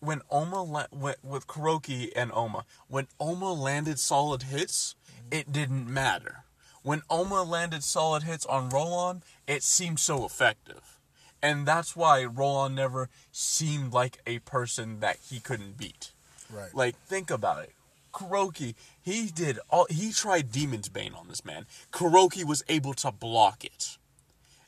When 0.00 0.20
Oma 0.30 0.62
la- 0.62 0.86
with, 0.90 1.16
with 1.22 1.46
Kuroki 1.46 2.10
and 2.16 2.32
Oma, 2.32 2.64
when 2.88 3.06
Oma 3.20 3.52
landed 3.52 3.98
solid 3.98 4.44
hits, 4.44 4.96
it 5.30 5.52
didn't 5.52 5.86
matter. 5.92 6.44
When 6.82 7.02
Oma 7.08 7.44
landed 7.44 7.84
solid 7.84 8.24
hits 8.24 8.44
on 8.46 8.68
Roland, 8.68 9.22
it 9.46 9.62
seemed 9.62 10.00
so 10.00 10.24
effective. 10.24 10.98
And 11.40 11.66
that's 11.66 11.94
why 11.94 12.24
Roland 12.24 12.74
never 12.74 13.08
seemed 13.30 13.92
like 13.92 14.18
a 14.26 14.40
person 14.40 15.00
that 15.00 15.18
he 15.28 15.38
couldn't 15.40 15.76
beat. 15.76 16.12
right 16.50 16.74
Like, 16.74 16.96
think 17.06 17.30
about 17.30 17.62
it. 17.64 17.72
Kuroki, 18.12 18.74
he 19.00 19.26
did 19.26 19.58
all 19.70 19.86
he 19.90 20.12
tried 20.12 20.52
Demon's 20.52 20.88
Bane 20.88 21.14
on 21.14 21.28
this 21.28 21.44
man. 21.44 21.66
Kuroki 21.92 22.44
was 22.44 22.62
able 22.68 22.94
to 22.94 23.10
block 23.10 23.64
it. 23.64 23.98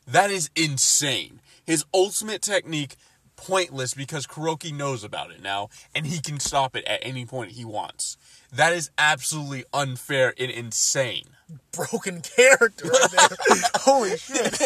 That 0.07 0.31
is 0.31 0.51
insane. 0.57 1.41
His 1.65 1.85
ultimate 1.95 2.43
technique 2.43 2.97
pointless 3.37 3.95
because 3.95 4.27
Kuroki 4.27 4.73
knows 4.73 5.03
about 5.03 5.31
it 5.31 5.43
now 5.43 5.69
and 5.95 6.07
he 6.07 6.21
can 6.21 6.39
stop 6.41 6.77
it 6.77 6.85
at 6.85 7.01
any 7.03 7.27
point 7.27 7.53
he 7.53 7.65
wants. 7.65 8.17
That 8.53 8.73
is 8.73 8.91
absolutely 8.99 9.65
unfair 9.73 10.35
and 10.39 10.51
insane. 10.51 11.25
broken 11.73 12.21
character 12.21 12.89
right 12.89 13.11
there 13.11 13.29
holy 13.77 14.17
shit 14.17 14.59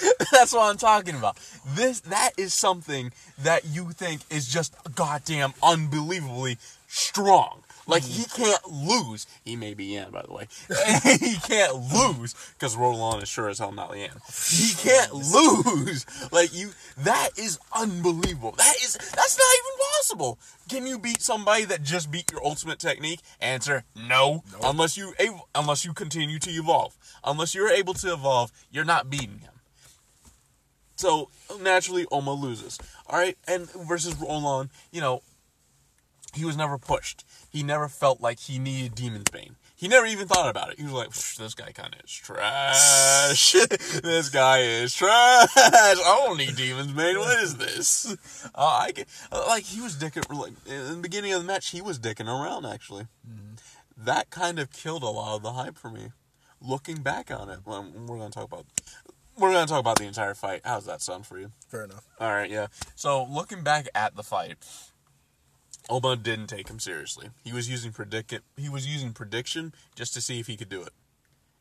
That's 0.32 0.52
what 0.52 0.70
I'm 0.70 0.78
talking 0.78 1.16
about. 1.16 1.36
This 1.74 2.00
that 2.00 2.30
is 2.36 2.54
something 2.54 3.12
that 3.42 3.64
you 3.66 3.90
think 3.90 4.22
is 4.30 4.46
just 4.48 4.74
goddamn 4.94 5.52
unbelievably 5.62 6.58
strong. 6.86 7.62
Like 7.88 8.02
mm-hmm. 8.02 8.20
he 8.20 8.44
can't 8.44 8.70
lose. 8.70 9.26
He 9.44 9.56
may 9.56 9.72
be 9.72 9.86
Yan, 9.86 10.10
by 10.10 10.22
the 10.22 10.32
way. 10.32 10.46
he 11.18 11.36
can't 11.36 11.74
lose 11.92 12.34
because 12.52 12.76
Roland 12.76 13.22
is 13.22 13.30
sure 13.30 13.48
as 13.48 13.58
hell 13.58 13.72
not 13.72 13.96
Yan. 13.96 14.10
He 14.48 14.74
can't 14.74 15.14
lose. 15.14 16.04
Like 16.30 16.54
you, 16.54 16.70
that 16.98 17.30
is 17.38 17.58
unbelievable. 17.74 18.52
That 18.58 18.76
is 18.76 18.92
that's 18.92 19.38
not 19.38 19.48
even 19.58 19.78
possible. 19.96 20.38
Can 20.68 20.86
you 20.86 20.98
beat 20.98 21.22
somebody 21.22 21.64
that 21.64 21.82
just 21.82 22.10
beat 22.10 22.30
your 22.30 22.44
ultimate 22.44 22.78
technique? 22.78 23.20
Answer: 23.40 23.84
No. 23.96 24.44
Unless 24.62 24.98
you 24.98 25.14
unless 25.54 25.86
you 25.86 25.94
continue 25.94 26.38
to 26.40 26.50
evolve. 26.50 26.94
Unless 27.24 27.54
you're 27.54 27.70
able 27.70 27.94
to 27.94 28.12
evolve, 28.12 28.52
you're 28.70 28.84
not 28.84 29.08
beating 29.08 29.38
him. 29.38 29.52
So 30.96 31.30
naturally, 31.62 32.06
Oma 32.10 32.32
loses. 32.32 32.78
All 33.06 33.18
right, 33.18 33.38
and 33.46 33.70
versus 33.70 34.16
Roland, 34.16 34.70
you 34.90 35.00
know, 35.00 35.22
he 36.34 36.44
was 36.44 36.56
never 36.56 36.78
pushed. 36.78 37.24
He 37.50 37.62
never 37.62 37.88
felt 37.88 38.20
like 38.20 38.40
he 38.40 38.58
needed 38.58 38.94
Demon's 38.94 39.30
Bane. 39.30 39.56
He 39.74 39.86
never 39.86 40.06
even 40.06 40.26
thought 40.26 40.50
about 40.50 40.72
it. 40.72 40.78
He 40.78 40.84
was 40.84 40.92
like, 40.92 41.12
"This 41.12 41.54
guy 41.54 41.70
kind 41.70 41.94
of 41.94 42.04
is 42.04 42.12
trash. 42.12 43.52
this 44.02 44.28
guy 44.28 44.58
is 44.58 44.92
trash. 44.92 45.48
I 45.56 45.94
don't 46.26 46.36
need 46.36 46.56
Demon's 46.56 46.92
Bane. 46.92 47.18
What 47.18 47.38
is 47.40 47.56
this? 47.56 48.16
Uh, 48.54 48.64
I 48.82 48.90
get, 48.90 49.08
uh, 49.30 49.44
like 49.46 49.62
he 49.64 49.80
was 49.80 49.94
dicking 49.96 50.28
like 50.36 50.52
in 50.66 50.96
the 50.96 51.00
beginning 51.00 51.32
of 51.32 51.42
the 51.42 51.46
match. 51.46 51.70
He 51.70 51.80
was 51.80 51.98
dicking 51.98 52.26
around 52.26 52.66
actually. 52.66 53.06
That 53.96 54.30
kind 54.30 54.58
of 54.58 54.72
killed 54.72 55.02
a 55.02 55.08
lot 55.08 55.36
of 55.36 55.42
the 55.42 55.52
hype 55.52 55.76
for 55.76 55.90
me. 55.90 56.12
Looking 56.60 57.02
back 57.02 57.30
on 57.30 57.48
it, 57.48 57.60
well, 57.64 57.86
we're 58.06 58.18
gonna 58.18 58.30
talk 58.30 58.44
about 58.44 58.66
we're 59.38 59.52
gonna 59.52 59.66
talk 59.66 59.80
about 59.80 59.98
the 59.98 60.06
entire 60.06 60.34
fight. 60.34 60.62
How's 60.64 60.86
that 60.86 61.00
sound 61.02 61.26
for 61.26 61.38
you? 61.38 61.52
fair 61.68 61.84
enough 61.84 62.04
All 62.18 62.30
right, 62.32 62.50
yeah. 62.50 62.66
So 62.96 63.24
looking 63.24 63.62
back 63.62 63.88
at 63.94 64.16
the 64.16 64.22
fight, 64.22 64.56
Oma 65.88 66.16
didn't 66.16 66.48
take 66.48 66.68
him 66.68 66.78
seriously. 66.78 67.30
He 67.44 67.52
was 67.52 67.68
using 67.68 67.92
predict 67.92 68.34
he 68.56 68.68
was 68.68 68.86
using 68.86 69.12
prediction 69.12 69.74
just 69.94 70.14
to 70.14 70.20
see 70.20 70.38
if 70.40 70.46
he 70.46 70.56
could 70.56 70.68
do 70.68 70.82
it. 70.82 70.92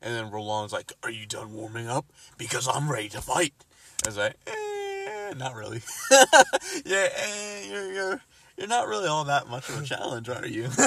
And 0.02 0.14
then 0.14 0.30
Roland's 0.30 0.74
like, 0.74 0.94
"Are 1.04 1.10
you 1.10 1.26
done 1.26 1.54
warming 1.54 1.88
up? 1.88 2.06
Because 2.38 2.68
I'm 2.68 2.92
ready 2.92 3.10
to 3.10 3.22
fight." 3.22 3.54
I 4.06 4.10
was 4.10 4.18
like, 4.18 4.36
eh, 4.46 5.34
"Not 5.36 5.56
really. 5.56 5.82
yeah, 6.86 7.10
eh, 7.16 7.68
you're 7.70 7.92
you're 7.92 8.22
you're 8.58 8.68
not 8.68 8.88
really 8.88 9.08
all 9.08 9.24
that 9.26 9.48
much 9.48 9.70
of 9.70 9.82
a 9.82 9.86
challenge, 9.86 10.30
are 10.30 10.46
you?" 10.46 10.70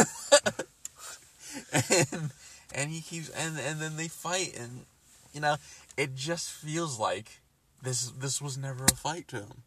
and 1.73 2.30
and 2.75 2.90
he 2.90 3.00
keeps 3.00 3.28
and 3.30 3.59
and 3.59 3.80
then 3.80 3.97
they 3.97 4.09
fight 4.09 4.56
and 4.59 4.85
you 5.32 5.40
know 5.40 5.56
it 5.97 6.14
just 6.14 6.50
feels 6.50 6.99
like 6.99 7.40
this 7.82 8.11
this 8.11 8.40
was 8.40 8.56
never 8.56 8.85
a 8.85 8.94
fight 8.94 9.26
to 9.28 9.37
him 9.37 9.62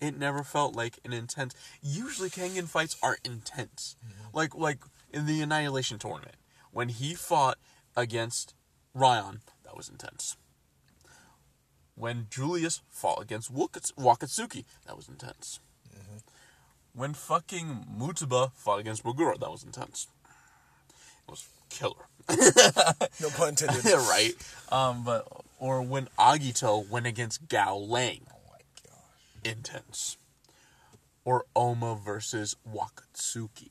it 0.00 0.16
never 0.16 0.42
felt 0.42 0.74
like 0.76 0.98
an 1.04 1.12
intense 1.12 1.54
usually 1.82 2.30
Kengan 2.30 2.68
fights 2.68 2.96
are 3.02 3.18
intense. 3.24 3.96
Like 4.32 4.54
like 4.54 4.78
in 5.12 5.26
the 5.26 5.40
annihilation 5.42 5.98
tournament 5.98 6.36
when 6.72 6.88
he 6.88 7.14
fought 7.14 7.58
against 7.96 8.54
ryan 8.94 9.40
that 9.64 9.76
was 9.76 9.88
intense. 9.88 10.36
When 11.94 12.26
julius 12.30 12.80
fought 12.88 13.20
against 13.22 13.52
Wakats- 13.52 13.92
wakatsuki 13.94 14.64
that 14.86 14.96
was 14.96 15.08
intense. 15.08 15.60
When 16.94 17.14
fucking 17.14 17.86
mutaba 17.96 18.50
fought 18.54 18.80
against 18.80 19.04
Mogura, 19.04 19.38
that 19.38 19.50
was 19.50 19.62
intense. 19.62 20.08
It 21.26 21.30
was 21.30 21.46
killer. 21.68 22.06
No 23.20 23.30
pun 23.30 23.50
intended. 23.50 23.84
Right. 23.86 24.32
Um 24.70 25.04
but 25.04 25.26
or 25.58 25.82
when 25.82 26.08
agito 26.18 26.88
went 26.88 27.06
against 27.06 27.48
gao 27.48 27.76
lang 27.76 28.20
intense. 29.48 30.16
Or 31.24 31.44
Oma 31.54 31.94
versus 32.02 32.56
Wakatsuki, 32.66 33.70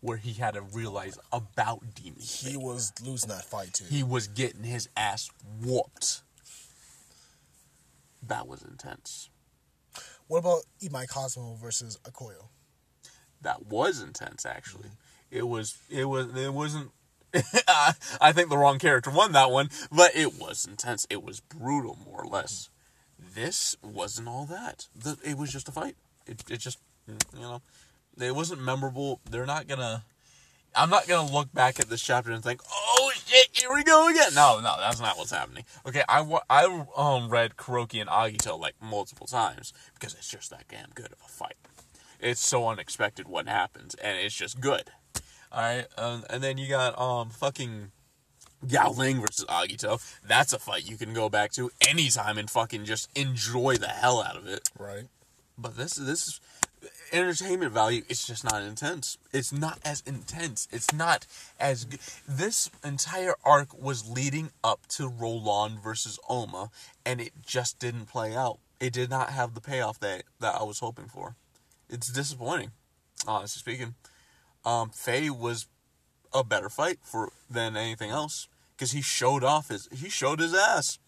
where 0.00 0.16
he 0.16 0.34
had 0.34 0.54
to 0.54 0.62
realize 0.62 1.18
about 1.32 1.94
Demon. 1.94 2.20
he 2.20 2.50
He, 2.52 2.56
was 2.56 2.92
losing 3.04 3.28
that 3.28 3.44
fight 3.44 3.74
too 3.74 3.84
he 3.90 4.02
was 4.02 4.26
getting 4.26 4.62
his 4.64 4.88
ass 4.96 5.28
whooped. 5.62 6.22
That 8.22 8.48
was 8.48 8.62
intense. 8.62 9.28
what 10.28 10.38
about 10.38 10.62
imai 10.82 11.06
cosmo 11.08 11.54
versus 11.60 11.98
Akoya 12.04 12.48
That 13.42 13.66
was 13.66 14.00
intense, 14.00 14.46
actually. 14.46 14.88
Mm-hmm. 14.88 15.36
It 15.38 15.48
was. 15.48 15.78
It 15.90 16.04
was. 16.06 16.34
It 16.36 16.52
wasn't. 16.52 16.90
I 18.20 18.32
think 18.32 18.48
the 18.48 18.56
wrong 18.56 18.78
character 18.78 19.10
won 19.10 19.32
that 19.32 19.50
one, 19.50 19.68
but 19.92 20.16
it 20.16 20.38
was 20.40 20.66
intense. 20.66 21.06
It 21.10 21.22
was 21.22 21.40
brutal, 21.40 21.98
more 22.04 22.22
or 22.22 22.26
less. 22.26 22.70
This 23.18 23.76
wasn't 23.82 24.28
all 24.28 24.46
that. 24.46 24.88
The, 24.94 25.18
it 25.24 25.36
was 25.38 25.52
just 25.52 25.68
a 25.68 25.72
fight. 25.72 25.96
It, 26.26 26.42
it 26.50 26.58
just, 26.58 26.78
you 27.06 27.40
know, 27.40 27.62
it 28.18 28.34
wasn't 28.34 28.62
memorable. 28.62 29.20
They're 29.30 29.46
not 29.46 29.68
gonna. 29.68 30.04
I'm 30.74 30.90
not 30.90 31.08
gonna 31.08 31.30
look 31.30 31.52
back 31.54 31.80
at 31.80 31.88
this 31.88 32.02
chapter 32.02 32.30
and 32.32 32.42
think, 32.42 32.60
"Oh 32.70 33.12
shit, 33.26 33.48
here 33.52 33.72
we 33.72 33.82
go 33.82 34.08
again." 34.08 34.34
No, 34.34 34.60
no, 34.60 34.74
that's 34.78 35.00
not 35.00 35.16
what's 35.16 35.30
happening. 35.30 35.64
Okay, 35.86 36.02
I 36.08 36.38
I 36.50 36.84
um 36.96 37.28
read 37.30 37.56
Kuroki 37.56 38.00
and 38.00 38.10
Agito 38.10 38.58
like 38.58 38.74
multiple 38.80 39.26
times 39.26 39.72
because 39.94 40.14
it's 40.14 40.28
just 40.28 40.50
that 40.50 40.64
damn 40.68 40.90
good 40.94 41.12
of 41.12 41.18
a 41.24 41.28
fight. 41.28 41.56
It's 42.20 42.40
so 42.46 42.68
unexpected 42.68 43.28
what 43.28 43.48
happens, 43.48 43.94
and 43.94 44.18
it's 44.18 44.34
just 44.34 44.60
good. 44.60 44.90
All 45.52 45.62
right, 45.62 45.86
um, 45.96 46.24
and 46.28 46.42
then 46.42 46.58
you 46.58 46.68
got 46.68 46.98
um 46.98 47.30
fucking 47.30 47.92
Yao 48.66 48.90
Ling 48.90 49.20
versus 49.20 49.44
Agito. 49.46 50.00
That's 50.26 50.52
a 50.52 50.58
fight 50.58 50.88
you 50.88 50.96
can 50.96 51.12
go 51.12 51.28
back 51.28 51.52
to 51.52 51.70
anytime 51.86 52.38
and 52.38 52.50
fucking 52.50 52.84
just 52.84 53.08
enjoy 53.16 53.76
the 53.76 53.88
hell 53.88 54.22
out 54.22 54.36
of 54.36 54.46
it. 54.46 54.68
right 54.78 55.06
But 55.58 55.76
this 55.76 55.94
this 55.94 56.26
is 56.26 56.40
entertainment 57.12 57.72
value. 57.72 58.02
It's 58.08 58.26
just 58.26 58.44
not 58.44 58.62
intense. 58.62 59.18
It's 59.32 59.52
not 59.52 59.78
as 59.84 60.02
intense. 60.06 60.68
It's 60.72 60.92
not 60.92 61.26
as 61.58 61.84
good. 61.84 62.00
This 62.28 62.70
entire 62.84 63.34
arc 63.44 63.76
was 63.80 64.08
leading 64.08 64.50
up 64.62 64.86
to 64.88 65.08
Roland 65.08 65.82
versus 65.82 66.18
Oma, 66.28 66.70
and 67.04 67.20
it 67.20 67.32
just 67.44 67.78
didn't 67.78 68.06
play 68.06 68.34
out. 68.34 68.58
It 68.80 68.92
did 68.92 69.10
not 69.10 69.30
have 69.30 69.54
the 69.54 69.60
payoff 69.60 70.00
that 70.00 70.24
that 70.40 70.54
I 70.54 70.62
was 70.64 70.80
hoping 70.80 71.06
for. 71.06 71.36
It's 71.88 72.12
disappointing, 72.12 72.72
honestly 73.26 73.60
speaking. 73.60 73.94
Um, 74.64 74.90
Faye 74.90 75.30
was 75.30 75.66
a 76.38 76.44
better 76.44 76.68
fight 76.68 76.98
for 77.02 77.30
than 77.50 77.76
anything 77.76 78.10
else 78.10 78.48
because 78.76 78.92
he 78.92 79.02
showed 79.02 79.42
off 79.44 79.68
his 79.68 79.88
he 79.92 80.08
showed 80.08 80.40
his 80.40 80.54
ass. 80.54 80.98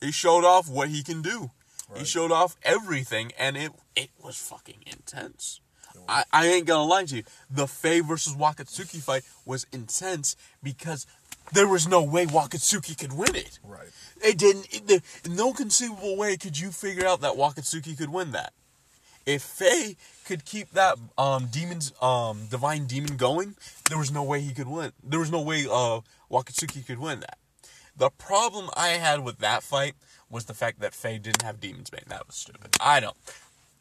He 0.00 0.12
showed 0.12 0.44
off 0.44 0.68
what 0.68 0.88
he 0.88 1.02
can 1.02 1.22
do. 1.22 1.50
He 1.96 2.04
showed 2.04 2.30
off 2.30 2.54
everything, 2.62 3.32
and 3.38 3.56
it 3.56 3.72
it 3.96 4.10
was 4.22 4.36
fucking 4.36 4.84
intense. 4.86 5.60
I, 6.08 6.24
I 6.32 6.46
ain't 6.46 6.66
gonna 6.66 6.84
lie 6.84 7.04
to 7.06 7.16
you. 7.16 7.22
The 7.50 7.66
Faye 7.66 8.00
versus 8.00 8.34
Wakatsuki 8.34 9.02
fight 9.02 9.22
was 9.44 9.66
intense 9.72 10.36
because 10.62 11.06
there 11.52 11.66
was 11.66 11.88
no 11.88 12.02
way 12.02 12.26
Wakatsuki 12.26 12.96
could 12.98 13.12
win 13.14 13.34
it. 13.34 13.58
Right. 13.64 13.88
It 14.22 14.38
didn't. 14.38 14.66
It, 14.72 14.86
there- 14.86 15.00
no 15.34 15.52
conceivable 15.52 16.16
way 16.16 16.36
could 16.36 16.58
you 16.58 16.70
figure 16.70 17.06
out 17.06 17.20
that 17.22 17.34
Wakatsuki 17.34 17.96
could 17.96 18.10
win 18.10 18.32
that. 18.32 18.52
If 19.28 19.42
Faye 19.42 19.96
could 20.24 20.46
keep 20.46 20.70
that 20.70 20.96
um 21.18 21.48
demon's 21.52 21.92
um 22.00 22.46
divine 22.50 22.86
demon 22.86 23.18
going, 23.18 23.56
there 23.90 23.98
was 23.98 24.10
no 24.10 24.22
way 24.22 24.40
he 24.40 24.54
could 24.54 24.68
win. 24.68 24.92
There 25.04 25.20
was 25.20 25.30
no 25.30 25.42
way 25.42 25.66
uh 25.70 26.00
Wakatsuki 26.30 26.86
could 26.86 26.98
win 26.98 27.20
that. 27.20 27.36
The 27.94 28.08
problem 28.08 28.70
I 28.74 28.88
had 28.88 29.22
with 29.22 29.38
that 29.38 29.62
fight 29.62 29.94
was 30.30 30.46
the 30.46 30.54
fact 30.54 30.80
that 30.80 30.94
Faye 30.94 31.18
didn't 31.18 31.42
have 31.42 31.60
Demon's 31.60 31.90
Bane. 31.90 32.04
That 32.06 32.26
was 32.26 32.36
stupid. 32.36 32.74
I 32.80 33.00
know. 33.00 33.12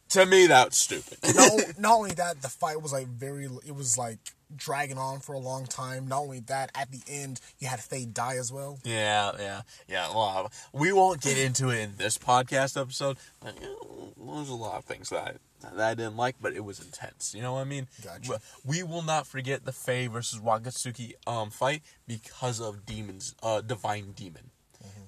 To 0.10 0.26
me, 0.26 0.48
that's 0.48 0.78
stupid. 0.78 1.20
not, 1.34 1.52
not 1.80 1.94
only 1.94 2.12
that, 2.12 2.42
the 2.42 2.50
fight 2.50 2.82
was 2.82 2.92
like 2.92 3.08
very. 3.08 3.46
It 3.66 3.76
was 3.76 3.98
like 3.98 4.20
dragging 4.56 4.98
on 4.98 5.20
for 5.20 5.34
a 5.34 5.40
long 5.40 5.66
time. 5.66 6.08
Not 6.08 6.22
only 6.22 6.40
that, 6.42 6.72
at 6.76 6.92
the 6.92 7.02
end, 7.08 7.40
you 7.60 7.68
had 7.68 7.80
Faye 7.80 8.06
die 8.06 8.36
as 8.38 8.52
well. 8.52 8.80
Yeah, 8.84 9.32
yeah, 9.40 9.62
yeah. 9.88 10.10
Well, 10.10 10.52
we 10.74 10.94
won't 10.94 11.22
get 11.22 11.38
into 11.38 11.70
it 11.70 11.80
in 11.80 11.94
this 11.98 12.18
podcast 12.18 12.80
episode. 12.80 13.18
But, 13.40 13.60
you 13.62 13.68
know, 13.68 14.34
there's 14.36 14.50
a 14.50 14.56
lot 14.56 14.78
of 14.78 14.86
things 14.86 15.10
that 15.10 15.40
I, 15.64 15.76
that 15.76 15.80
I 15.80 15.94
didn't 15.94 16.18
like, 16.18 16.36
but 16.42 16.54
it 16.54 16.64
was 16.64 16.80
intense. 16.80 17.34
You 17.36 17.42
know 17.42 17.54
what 17.54 17.62
I 17.62 17.66
mean? 17.66 17.88
Gotcha. 18.04 18.40
We 18.66 18.84
will 18.84 19.02
not 19.02 19.28
forget 19.28 19.66
the 19.66 19.72
Faye 19.72 20.08
versus 20.08 20.40
Wakatsuki 20.40 21.14
um 21.26 21.50
fight 21.50 21.82
because 22.08 22.62
of 22.62 22.86
demons. 22.86 23.36
Uh, 23.42 23.62
divine 23.62 24.12
demon. 24.12 24.52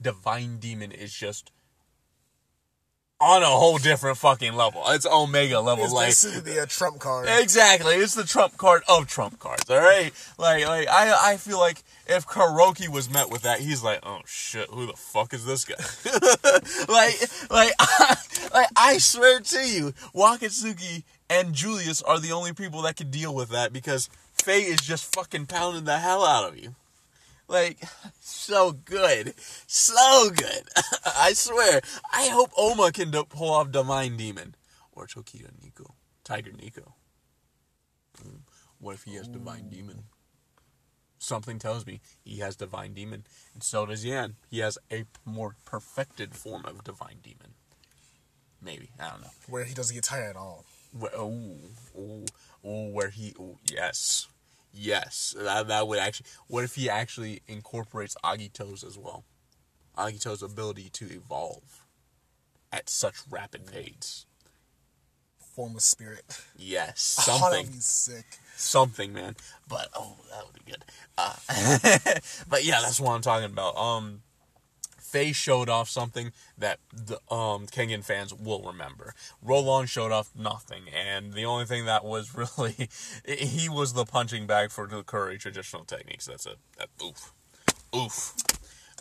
Divine 0.01 0.59
demon 0.59 0.91
is 0.91 1.13
just 1.13 1.51
on 3.21 3.43
a 3.43 3.47
whole 3.47 3.77
different 3.77 4.17
fucking 4.17 4.53
level. 4.53 4.83
It's 4.87 5.05
Omega 5.05 5.59
level. 5.59 5.83
It's 5.83 5.93
like 5.93 6.07
basically 6.07 6.53
the 6.53 6.61
uh, 6.61 6.65
trump 6.65 6.99
card. 6.99 7.27
Exactly, 7.29 7.95
it's 7.95 8.15
the 8.15 8.23
trump 8.23 8.57
card 8.57 8.83
of 8.87 9.07
trump 9.07 9.39
cards. 9.39 9.69
All 9.69 9.77
right, 9.77 10.11
like, 10.37 10.65
like 10.65 10.87
I, 10.89 11.33
I 11.33 11.37
feel 11.37 11.59
like 11.59 11.83
if 12.07 12.25
Kuroki 12.25 12.87
was 12.87 13.09
met 13.09 13.29
with 13.29 13.41
that, 13.43 13.59
he's 13.59 13.83
like, 13.83 13.99
oh 14.03 14.21
shit, 14.25 14.69
who 14.69 14.85
the 14.85 14.93
fuck 14.93 15.33
is 15.33 15.45
this 15.45 15.65
guy? 15.65 15.75
like, 16.91 17.15
like, 17.49 17.73
like, 18.53 18.67
I 18.75 18.97
swear 18.97 19.41
to 19.41 19.59
you, 19.67 19.93
Wakatsuki 20.15 21.03
and 21.29 21.53
Julius 21.53 22.01
are 22.01 22.19
the 22.19 22.31
only 22.31 22.53
people 22.53 22.81
that 22.83 22.95
can 22.95 23.11
deal 23.11 23.35
with 23.35 23.49
that 23.49 23.71
because 23.73 24.09
Faye 24.33 24.63
is 24.63 24.79
just 24.79 25.13
fucking 25.13 25.45
pounding 25.45 25.83
the 25.83 25.99
hell 25.99 26.25
out 26.25 26.49
of 26.49 26.57
you. 26.57 26.75
Like, 27.49 27.81
so 28.19 28.71
good. 28.71 29.33
So 29.67 30.29
good. 30.29 30.63
I 31.17 31.33
swear. 31.33 31.81
I 32.13 32.27
hope 32.29 32.51
Oma 32.55 32.91
can 32.91 33.09
do- 33.11 33.25
pull 33.25 33.49
off 33.51 33.71
Divine 33.71 34.15
Demon. 34.17 34.55
Or 34.91 35.07
Tokita 35.07 35.49
Nico. 35.63 35.95
Tiger 36.23 36.51
Nico. 36.51 36.93
Mm, 38.23 38.41
What 38.79 38.93
if 38.95 39.03
he 39.03 39.15
has 39.15 39.27
Divine 39.27 39.67
Demon? 39.69 40.03
Something 41.17 41.57
tells 41.59 41.85
me 41.87 42.01
he 42.23 42.37
has 42.39 42.55
Divine 42.55 42.93
Demon. 42.93 43.25
And 43.55 43.63
so 43.63 43.85
does 43.85 44.05
Yan. 44.05 44.35
He 44.49 44.59
has 44.59 44.77
a 44.91 45.05
more 45.25 45.55
perfected 45.65 46.35
form 46.35 46.65
of 46.65 46.83
Divine 46.83 47.17
Demon. 47.23 47.55
Maybe. 48.61 48.91
I 48.99 49.09
don't 49.09 49.21
know. 49.21 49.29
where 49.47 49.63
he 49.63 49.73
doesn't 49.73 49.95
get 49.95 50.03
tired 50.03 50.31
at 50.31 50.35
all. 50.35 50.65
Where, 50.97 51.15
ooh, 51.15 51.57
ooh, 51.97 52.25
ooh, 52.65 52.91
where 52.91 53.09
he, 53.09 53.33
ooh, 53.39 53.57
yes, 53.71 54.27
yes, 54.73 55.35
that 55.37 55.67
that 55.67 55.87
would 55.87 55.99
actually. 55.99 56.27
What 56.47 56.63
if 56.63 56.75
he 56.75 56.89
actually 56.89 57.41
incorporates 57.47 58.15
Agito's 58.23 58.83
as 58.83 58.97
well? 58.97 59.23
Agito's 59.97 60.41
ability 60.43 60.89
to 60.93 61.05
evolve 61.05 61.85
at 62.71 62.89
such 62.89 63.15
rapid 63.29 63.65
pace. 63.65 64.25
Form 65.55 65.75
of 65.75 65.81
spirit. 65.81 66.23
Yes, 66.57 67.17
Oh, 67.27 67.37
something, 67.37 67.65
be 67.67 67.79
sick. 67.79 68.25
something, 68.55 69.11
man. 69.11 69.35
But 69.67 69.89
oh, 69.95 70.15
that 70.31 70.45
would 70.45 70.63
be 70.63 70.71
good. 70.71 70.85
Uh, 71.17 71.35
but 72.49 72.63
yeah, 72.63 72.79
that's 72.81 72.99
what 72.99 73.11
I'm 73.13 73.21
talking 73.21 73.45
about. 73.45 73.75
Um, 73.75 74.21
Faye 75.09 75.31
showed 75.31 75.69
off 75.69 75.89
something 75.89 76.31
that 76.57 76.79
the 76.93 77.15
um 77.33 77.67
Kengan 77.67 78.03
fans 78.03 78.33
will 78.33 78.61
remember. 78.61 79.13
Roland 79.41 79.89
showed 79.89 80.11
off 80.11 80.29
nothing, 80.37 80.83
and 80.95 81.33
the 81.33 81.45
only 81.45 81.65
thing 81.65 81.85
that 81.85 82.05
was 82.05 82.35
really 82.57 82.89
he 83.25 83.67
was 83.69 83.93
the 83.93 84.05
punching 84.05 84.47
bag 84.47 84.71
for 84.71 84.87
the 84.87 85.03
Kure 85.03 85.35
traditional 85.37 85.83
techniques. 85.83 86.25
That's 86.25 86.45
a 86.45 86.55
that, 86.77 86.89
oof, 87.03 87.33
oof, 87.95 88.35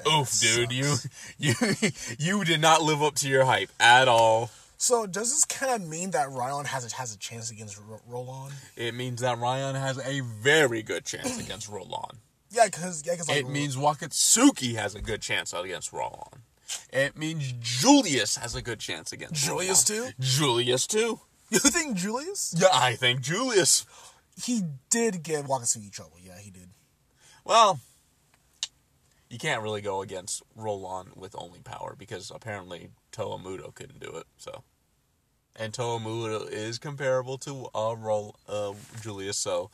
oof, 0.07 0.31
that 0.31 0.39
dude. 0.41 0.73
You 0.73 0.85
sucks. 0.85 1.35
you 2.19 2.39
you 2.39 2.45
did 2.45 2.61
not 2.61 2.83
live 2.83 3.03
up 3.03 3.15
to 3.17 3.29
your 3.29 3.45
hype 3.45 3.71
at 3.79 4.09
all. 4.09 4.51
So 4.81 5.07
does 5.07 5.31
this 5.31 5.45
kind 5.45 5.83
of 5.83 5.89
mean 5.89 6.13
that 6.13 6.31
Ryan 6.31 6.65
has 6.65 6.91
a, 6.91 6.97
has 6.97 7.13
a 7.13 7.19
chance 7.19 7.51
against 7.51 7.81
Ro- 7.81 8.01
Roland? 8.07 8.55
It 8.77 8.95
means 8.95 9.21
that 9.23 9.37
Ryan 9.37 9.75
has 9.75 9.99
a 9.99 10.21
very 10.21 10.83
good 10.83 11.05
chance 11.05 11.37
against 11.39 11.69
Roland. 11.69 12.19
Yeah, 12.51 12.67
because 12.67 13.03
yeah, 13.07 13.13
because 13.15 13.29
like, 13.29 13.39
It 13.39 13.49
means 13.49 13.77
Wakatsuki 13.77 14.75
has 14.75 14.95
a 14.95 15.01
good 15.01 15.21
chance 15.21 15.53
against 15.53 15.93
Roland. 15.93 16.43
It 16.93 17.17
means 17.17 17.53
Julius 17.61 18.37
has 18.37 18.55
a 18.55 18.63
good 18.63 18.81
chance 18.81 19.13
against 19.13 19.35
Julius 19.35 19.89
Roland. 19.91 20.15
too? 20.19 20.23
Julius 20.23 20.87
too. 20.87 21.21
you 21.51 21.59
think 21.59 21.97
Julius? 21.97 22.55
Yeah, 22.57 22.69
I 22.73 22.95
think 22.95 23.21
Julius. 23.21 23.87
He 24.43 24.63
did 24.91 25.23
give 25.23 25.47
Wakatsuki 25.47 25.91
trouble. 25.91 26.17
Yeah, 26.23 26.39
he 26.39 26.51
did. 26.51 26.69
Well, 27.45 27.81
you 29.31 29.39
can't 29.39 29.63
really 29.63 29.81
go 29.81 30.03
against 30.03 30.43
Roland 30.55 31.11
with 31.17 31.35
only 31.37 31.61
power 31.61 31.95
because 31.99 32.31
apparently 32.35 32.91
Toamudo 33.13 33.75
couldn't 33.75 34.01
do 34.01 34.11
it. 34.17 34.27
So, 34.37 34.63
and 35.57 35.73
Toamudo 35.73 36.49
is 36.51 36.79
comparable 36.79 37.39
to 37.39 37.69
uh, 37.75 37.95
Rol- 37.99 38.37
uh 38.49 38.75
Julius. 39.03 39.39
So, 39.39 39.71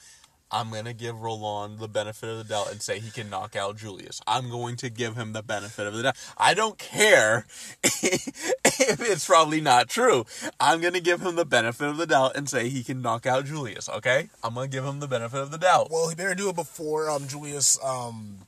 I'm 0.55 0.71
gonna 0.71 0.93
give 0.93 1.21
Roland 1.21 1.81
the 1.81 1.89
benefit 1.89 2.29
of 2.29 2.39
the 2.39 2.45
doubt 2.45 2.71
and 2.71 2.81
say 2.81 3.01
he 3.01 3.11
can 3.11 3.29
knock 3.29 3.57
out 3.57 3.77
Julius. 3.77 4.21
I'm 4.25 4.51
going 4.51 4.77
to 4.77 4.89
give 4.89 5.17
him 5.17 5.33
the 5.33 5.43
benefit 5.43 5.89
of 5.89 5.95
the 5.95 6.05
doubt. 6.05 6.17
I 6.39 6.55
don't 6.55 6.79
care 6.79 7.45
if 7.83 9.01
it's 9.01 9.27
probably 9.27 9.61
not 9.61 9.89
true. 9.89 10.25
I'm 10.61 10.81
gonna 10.81 11.01
give 11.01 11.21
him 11.23 11.35
the 11.35 11.45
benefit 11.45 11.89
of 11.89 11.97
the 11.97 12.07
doubt 12.07 12.37
and 12.37 12.49
say 12.49 12.69
he 12.69 12.85
can 12.85 13.03
knock 13.03 13.27
out 13.27 13.47
Julius. 13.47 13.89
Okay, 13.89 14.29
I'm 14.45 14.55
gonna 14.55 14.69
give 14.69 14.85
him 14.85 15.01
the 15.01 15.09
benefit 15.09 15.41
of 15.41 15.51
the 15.51 15.59
doubt. 15.59 15.89
Well, 15.91 16.09
he 16.09 16.15
better 16.15 16.37
do 16.37 16.49
it 16.51 16.55
before 16.55 17.11
um, 17.11 17.27
Julius 17.27 17.77
um, 17.85 18.39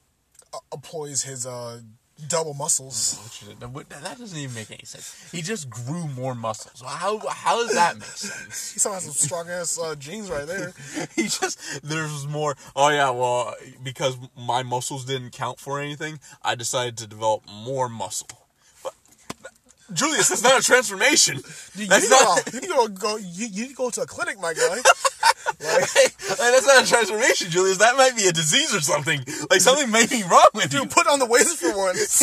employs 0.72 1.24
his 1.24 1.44
uh, 1.44 1.80
double 2.28 2.54
muscles. 2.54 3.18
That 3.60 4.18
doesn't 4.18 4.38
even 4.38 4.54
make 4.54 4.70
any 4.70 4.84
sense. 4.84 5.30
He 5.32 5.42
just 5.42 5.68
grew 5.68 6.08
more 6.08 6.34
muscles. 6.34 6.82
How 6.86 7.18
how 7.28 7.62
does 7.62 7.74
that 7.74 7.96
make 7.96 8.04
sense? 8.04 8.72
He 8.74 8.80
still 8.80 8.92
has 8.92 9.04
some 9.04 9.12
strong 9.12 9.48
ass 9.48 9.78
uh, 9.78 9.94
genes 9.94 10.30
right 10.30 10.46
there. 10.46 10.72
He 11.14 11.24
just 11.24 11.82
there's 11.82 12.26
more. 12.26 12.56
Oh 12.74 12.88
yeah, 12.88 13.10
well 13.10 13.54
because 13.82 14.16
my 14.36 14.62
muscles 14.62 15.04
didn't 15.04 15.30
count 15.30 15.58
for 15.58 15.80
anything, 15.80 16.20
I 16.42 16.54
decided 16.54 16.96
to 16.98 17.06
develop 17.06 17.42
more 17.48 17.88
muscle. 17.88 18.45
Julius, 19.92 20.28
that's 20.28 20.42
not 20.42 20.58
a 20.58 20.62
transformation. 20.62 21.36
You, 21.76 21.86
That's 21.86 22.04
you, 22.04 22.10
not. 22.10 22.62
you 22.62 22.88
go. 22.88 23.16
You, 23.16 23.46
you 23.46 23.74
go 23.74 23.90
to 23.90 24.02
a 24.02 24.06
clinic, 24.06 24.40
my 24.40 24.52
guy. 24.54 24.78
Like, 25.58 26.16
that's 26.18 26.66
not 26.66 26.84
a 26.84 26.86
transformation, 26.86 27.50
Julius. 27.50 27.78
That 27.78 27.96
might 27.96 28.16
be 28.16 28.26
a 28.26 28.32
disease 28.32 28.74
or 28.74 28.80
something. 28.80 29.20
Like 29.48 29.60
something 29.60 29.90
may 29.90 30.06
be 30.06 30.22
wrong 30.24 30.48
with 30.54 30.74
you. 30.74 30.84
put 30.86 31.06
on 31.06 31.18
the 31.18 31.24
weights 31.26 31.54
for 31.54 31.74
once. 31.76 32.22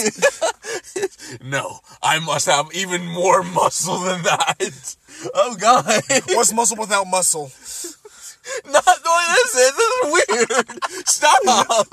No, 1.42 1.80
I 2.02 2.20
must 2.20 2.46
have 2.48 2.68
even 2.74 3.06
more 3.06 3.44
muscle 3.44 3.98
than 4.00 4.22
that. 4.24 4.96
Oh 5.34 5.56
God. 5.56 5.86
What's 6.30 6.54
muscle 6.54 6.78
without 6.78 7.08
muscle? 7.08 7.52
Not 8.70 8.86
doing 8.86 9.28
this. 9.36 9.54
This 9.54 9.78
is 9.78 10.28
weird. 10.28 11.08
Stop. 11.08 11.88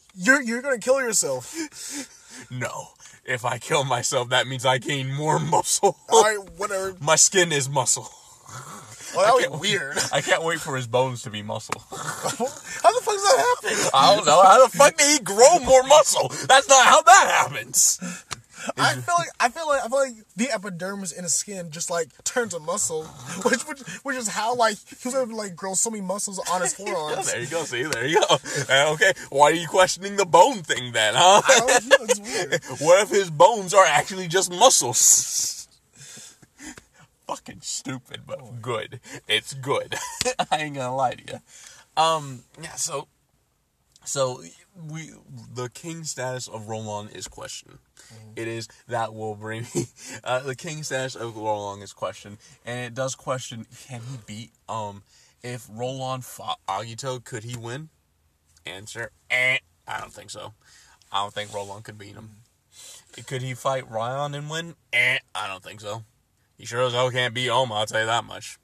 You're 0.16 0.42
you're 0.42 0.62
gonna 0.62 0.78
kill 0.78 1.00
yourself. 1.00 1.54
No. 2.50 2.88
If 3.24 3.44
I 3.44 3.58
kill 3.58 3.84
myself, 3.84 4.30
that 4.30 4.46
means 4.46 4.64
I 4.64 4.78
gain 4.78 5.12
more 5.12 5.38
muscle. 5.54 5.96
All 6.10 6.22
right, 6.22 6.38
whatever. 6.56 6.96
My 7.00 7.16
skin 7.16 7.52
is 7.52 7.68
muscle. 7.68 8.10
Well, 9.14 9.38
that 9.38 9.50
was 9.50 9.60
weird. 9.60 9.98
I 10.12 10.20
can't 10.20 10.44
wait 10.44 10.60
for 10.60 10.76
his 10.76 10.86
bones 10.86 11.22
to 11.22 11.30
be 11.30 11.42
muscle. 11.42 11.82
How 11.90 12.92
the 12.92 13.00
fuck 13.02 13.14
does 13.14 13.22
that 13.22 13.56
happen? 13.62 13.90
I 13.92 14.14
don't 14.16 14.26
know. 14.26 14.42
How 14.42 14.66
the 14.66 14.76
fuck 14.76 14.96
did 14.96 15.10
he 15.10 15.18
grow 15.24 15.58
more 15.60 15.82
muscle? 15.84 16.28
That's 16.46 16.68
not 16.68 16.86
how 16.86 17.02
that 17.02 17.46
happens. 17.48 17.98
I 18.76 18.94
feel 18.94 19.14
like 19.18 19.28
I 19.38 19.48
feel 19.48 19.66
like 19.66 19.84
I 19.84 19.88
feel 19.88 19.98
like 19.98 20.14
the 20.36 20.50
epidermis 20.50 21.12
in 21.12 21.24
his 21.24 21.34
skin 21.34 21.70
just 21.70 21.90
like 21.90 22.08
turns 22.24 22.54
to 22.54 22.60
muscle, 22.60 23.04
which 23.44 23.62
which, 23.62 23.80
which 24.02 24.16
is 24.16 24.28
how 24.28 24.54
like 24.54 24.76
he 24.88 25.08
was 25.08 25.14
able 25.14 25.28
to 25.28 25.36
like 25.36 25.56
grow 25.56 25.74
so 25.74 25.90
many 25.90 26.02
muscles 26.02 26.38
on 26.50 26.60
his 26.60 26.74
forearms. 26.74 27.30
there 27.30 27.40
you 27.40 27.46
go. 27.46 27.64
See, 27.64 27.82
there 27.84 28.06
you 28.06 28.20
go. 28.20 28.36
Uh, 28.68 28.92
okay, 28.92 29.12
why 29.30 29.50
are 29.50 29.54
you 29.54 29.68
questioning 29.68 30.16
the 30.16 30.26
bone 30.26 30.62
thing 30.62 30.92
then, 30.92 31.14
huh? 31.16 31.42
I 31.46 31.58
don't 31.58 31.88
know. 31.88 31.96
It's 32.00 32.20
weird. 32.20 32.64
what 32.80 33.02
if 33.02 33.10
his 33.10 33.30
bones 33.30 33.74
are 33.74 33.84
actually 33.86 34.28
just 34.28 34.50
muscles? 34.50 35.68
Fucking 37.26 37.60
stupid, 37.60 38.22
but 38.26 38.60
good. 38.60 39.00
It's 39.28 39.54
good. 39.54 39.94
I 40.50 40.58
ain't 40.58 40.74
gonna 40.74 40.94
lie 40.94 41.14
to 41.14 41.32
you. 41.32 41.38
Um, 41.96 42.42
yeah. 42.60 42.74
So, 42.74 43.06
so 44.04 44.42
we 44.88 45.10
the 45.54 45.68
king 45.68 46.04
status 46.04 46.48
of 46.48 46.68
Roland 46.68 47.10
is 47.14 47.28
questioned. 47.28 47.78
It 48.36 48.48
is 48.48 48.68
that 48.88 49.14
will 49.14 49.34
bring 49.34 49.66
me 49.74 49.86
uh, 50.24 50.40
the 50.40 50.54
king 50.54 50.82
status 50.82 51.14
of 51.14 51.36
Roland 51.36 51.82
is 51.82 51.92
questioned, 51.92 52.38
and 52.64 52.86
it 52.86 52.94
does 52.94 53.14
question 53.14 53.66
can 53.86 54.00
he 54.10 54.18
beat 54.26 54.52
um 54.68 55.02
if 55.42 55.68
Roland 55.70 56.24
fought 56.24 56.58
Agito 56.68 57.22
could 57.22 57.44
he 57.44 57.56
win? 57.56 57.88
Answer: 58.66 59.10
eh. 59.30 59.58
I 59.86 60.00
don't 60.00 60.12
think 60.12 60.30
so. 60.30 60.52
I 61.10 61.22
don't 61.22 61.34
think 61.34 61.52
Roland 61.52 61.84
could 61.84 61.98
beat 61.98 62.14
him. 62.14 62.30
Could 63.26 63.42
he 63.42 63.54
fight 63.54 63.90
Ryan 63.90 64.34
and 64.34 64.48
win? 64.48 64.76
Eh, 64.92 65.18
I 65.34 65.48
don't 65.48 65.62
think 65.64 65.80
so. 65.80 66.04
He 66.56 66.66
sure 66.66 66.82
as 66.82 66.92
hell 66.92 67.10
can't 67.10 67.34
beat 67.34 67.50
Oma. 67.50 67.74
I'll 67.74 67.86
tell 67.86 68.00
you 68.00 68.06
that 68.06 68.24
much. 68.24 68.58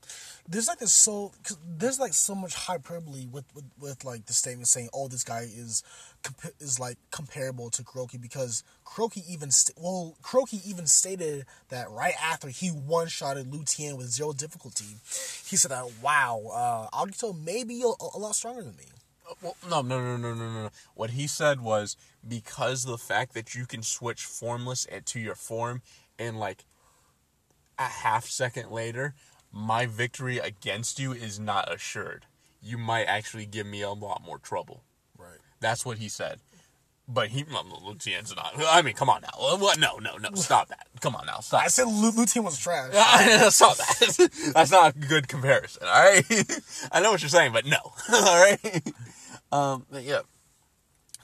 There's 0.48 0.68
like 0.68 0.78
this 0.78 0.92
so 0.92 1.32
there's 1.66 1.98
like 1.98 2.12
so 2.14 2.34
much 2.34 2.54
hyperbole 2.54 3.26
with, 3.26 3.44
with 3.54 3.64
with 3.80 4.04
like 4.04 4.26
the 4.26 4.32
statement 4.32 4.68
saying 4.68 4.88
oh 4.94 5.08
this 5.08 5.24
guy 5.24 5.40
is 5.40 5.82
is 6.60 6.78
like 6.80 6.98
comparable 7.10 7.70
to 7.70 7.82
Kuroki 7.82 8.20
because 8.20 8.62
Kuroki 8.84 9.22
even 9.28 9.50
st- 9.50 9.76
well 9.78 10.16
Kuroki 10.22 10.64
even 10.66 10.86
stated 10.86 11.46
that 11.68 11.90
right 11.90 12.14
after 12.22 12.48
he 12.48 12.68
one 12.68 13.08
shotted 13.08 13.52
Lu 13.52 13.64
Tian 13.64 13.96
with 13.96 14.08
zero 14.08 14.32
difficulty 14.32 14.84
he 15.46 15.56
said 15.56 15.70
that 15.70 15.86
wow 16.02 16.42
uh 16.52 16.96
Agito 16.96 17.36
may 17.38 17.64
be 17.64 17.82
a, 17.82 17.86
a 17.86 18.18
lot 18.18 18.34
stronger 18.34 18.62
than 18.62 18.76
me 18.76 18.84
Well, 19.42 19.56
no, 19.68 19.82
no, 19.82 20.00
no, 20.00 20.16
no, 20.16 20.34
no, 20.34 20.62
no. 20.64 20.70
What 20.94 21.10
he 21.10 21.26
said 21.26 21.60
was 21.60 21.96
because 22.26 22.84
the 22.84 22.98
fact 22.98 23.34
that 23.34 23.54
you 23.54 23.66
can 23.66 23.82
switch 23.82 24.24
formless 24.24 24.86
and- 24.86 25.04
to 25.06 25.18
your 25.20 25.34
form 25.34 25.82
in 26.18 26.36
like 26.36 26.64
a 27.78 27.84
half 27.84 28.24
second 28.26 28.70
later, 28.70 29.14
my 29.56 29.86
victory 29.86 30.38
against 30.38 30.98
you 30.98 31.12
is 31.12 31.40
not 31.40 31.72
assured. 31.72 32.26
You 32.60 32.76
might 32.76 33.04
actually 33.04 33.46
give 33.46 33.66
me 33.66 33.80
a 33.80 33.90
lot 33.90 34.22
more 34.24 34.38
trouble. 34.38 34.82
right 35.18 35.38
That's 35.60 35.86
what 35.86 35.98
he 35.98 36.08
said. 36.08 36.40
But 37.08 37.28
he, 37.28 37.44
no, 37.44 37.62
not. 37.62 38.54
I 38.68 38.82
mean, 38.82 38.94
come 38.94 39.08
on 39.08 39.22
now. 39.22 39.56
What? 39.58 39.78
No, 39.78 39.98
no, 39.98 40.16
no. 40.16 40.30
Stop 40.34 40.68
that. 40.68 40.88
Come 41.00 41.14
on 41.14 41.24
now. 41.26 41.38
Stop. 41.38 41.62
I 41.62 41.68
said 41.68 41.84
Lu, 41.84 42.10
Lu 42.10 42.42
was 42.42 42.58
trash 42.58 42.92
Stop 43.52 43.76
that. 43.76 44.30
That's 44.54 44.72
not 44.72 44.96
a 44.96 44.98
good 44.98 45.28
comparison. 45.28 45.84
All 45.86 46.04
right. 46.04 46.24
I 46.90 47.00
know 47.00 47.12
what 47.12 47.22
you're 47.22 47.28
saying, 47.28 47.52
but 47.52 47.64
no. 47.64 47.78
All 48.12 48.44
right. 48.44 48.82
Um. 49.52 49.86
yeah. 49.92 50.22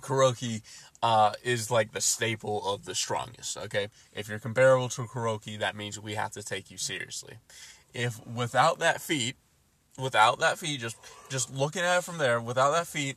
Kuroki 0.02 0.62
uh, 1.02 1.32
is 1.42 1.70
like 1.70 1.92
the 1.92 2.00
staple 2.00 2.64
of 2.64 2.84
the 2.84 2.94
strongest. 2.94 3.56
Okay. 3.56 3.88
If 4.12 4.28
you're 4.28 4.38
comparable 4.38 4.88
to 4.90 5.02
Kuroki, 5.02 5.58
that 5.58 5.74
means 5.74 5.98
we 5.98 6.14
have 6.14 6.30
to 6.32 6.42
take 6.42 6.70
you 6.70 6.78
seriously. 6.78 7.38
If 7.94 8.24
without 8.26 8.78
that 8.78 9.00
feat, 9.00 9.36
without 9.98 10.38
that 10.40 10.58
feat, 10.58 10.80
just 10.80 10.96
just 11.28 11.52
looking 11.52 11.82
at 11.82 11.98
it 11.98 12.04
from 12.04 12.18
there, 12.18 12.40
without 12.40 12.72
that 12.72 12.86
feat, 12.86 13.16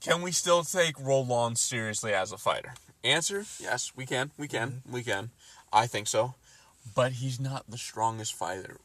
can 0.00 0.22
we 0.22 0.32
still 0.32 0.62
take 0.62 0.98
Roland 1.00 1.58
seriously 1.58 2.12
as 2.12 2.32
a 2.32 2.38
fighter? 2.38 2.74
Answer: 3.04 3.44
Yes, 3.60 3.92
we 3.96 4.06
can. 4.06 4.30
We 4.38 4.48
can. 4.48 4.70
Mm-hmm. 4.70 4.92
We 4.92 5.02
can. 5.02 5.30
I 5.72 5.86
think 5.86 6.06
so. 6.06 6.34
But 6.94 7.12
he's 7.12 7.40
not 7.40 7.64
the 7.68 7.78
strongest 7.78 8.34
fighter 8.34 8.78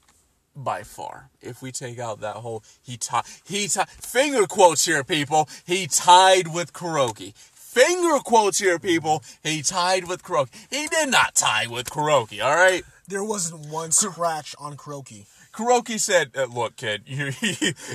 by 0.55 0.83
far. 0.83 1.29
If 1.41 1.61
we 1.61 1.71
take 1.71 1.99
out 1.99 2.19
that 2.21 2.37
whole 2.37 2.63
he 2.81 2.97
tied 2.97 3.25
he 3.45 3.67
tied 3.67 3.89
finger 3.89 4.45
quotes 4.47 4.85
here, 4.85 5.03
people. 5.03 5.47
He 5.65 5.87
tied 5.87 6.53
with 6.53 6.73
Kuroki. 6.73 7.33
Finger 7.35 8.19
quotes 8.23 8.57
here, 8.57 8.79
people. 8.79 9.23
He 9.43 9.61
tied 9.61 10.07
with 10.07 10.23
Kuroki. 10.23 10.49
He 10.69 10.87
did 10.87 11.09
not 11.09 11.35
tie 11.35 11.67
with 11.67 11.89
Kuroki. 11.89 12.43
All 12.43 12.55
right. 12.55 12.83
There 13.07 13.23
wasn't 13.23 13.67
one 13.69 13.91
scratch 13.91 14.55
on 14.59 14.75
Kuroki 14.75 15.25
Kuroki 15.57 15.99
said, 15.99 16.31
uh, 16.37 16.45
"Look, 16.45 16.75
kid, 16.75 17.03
you 17.07 17.31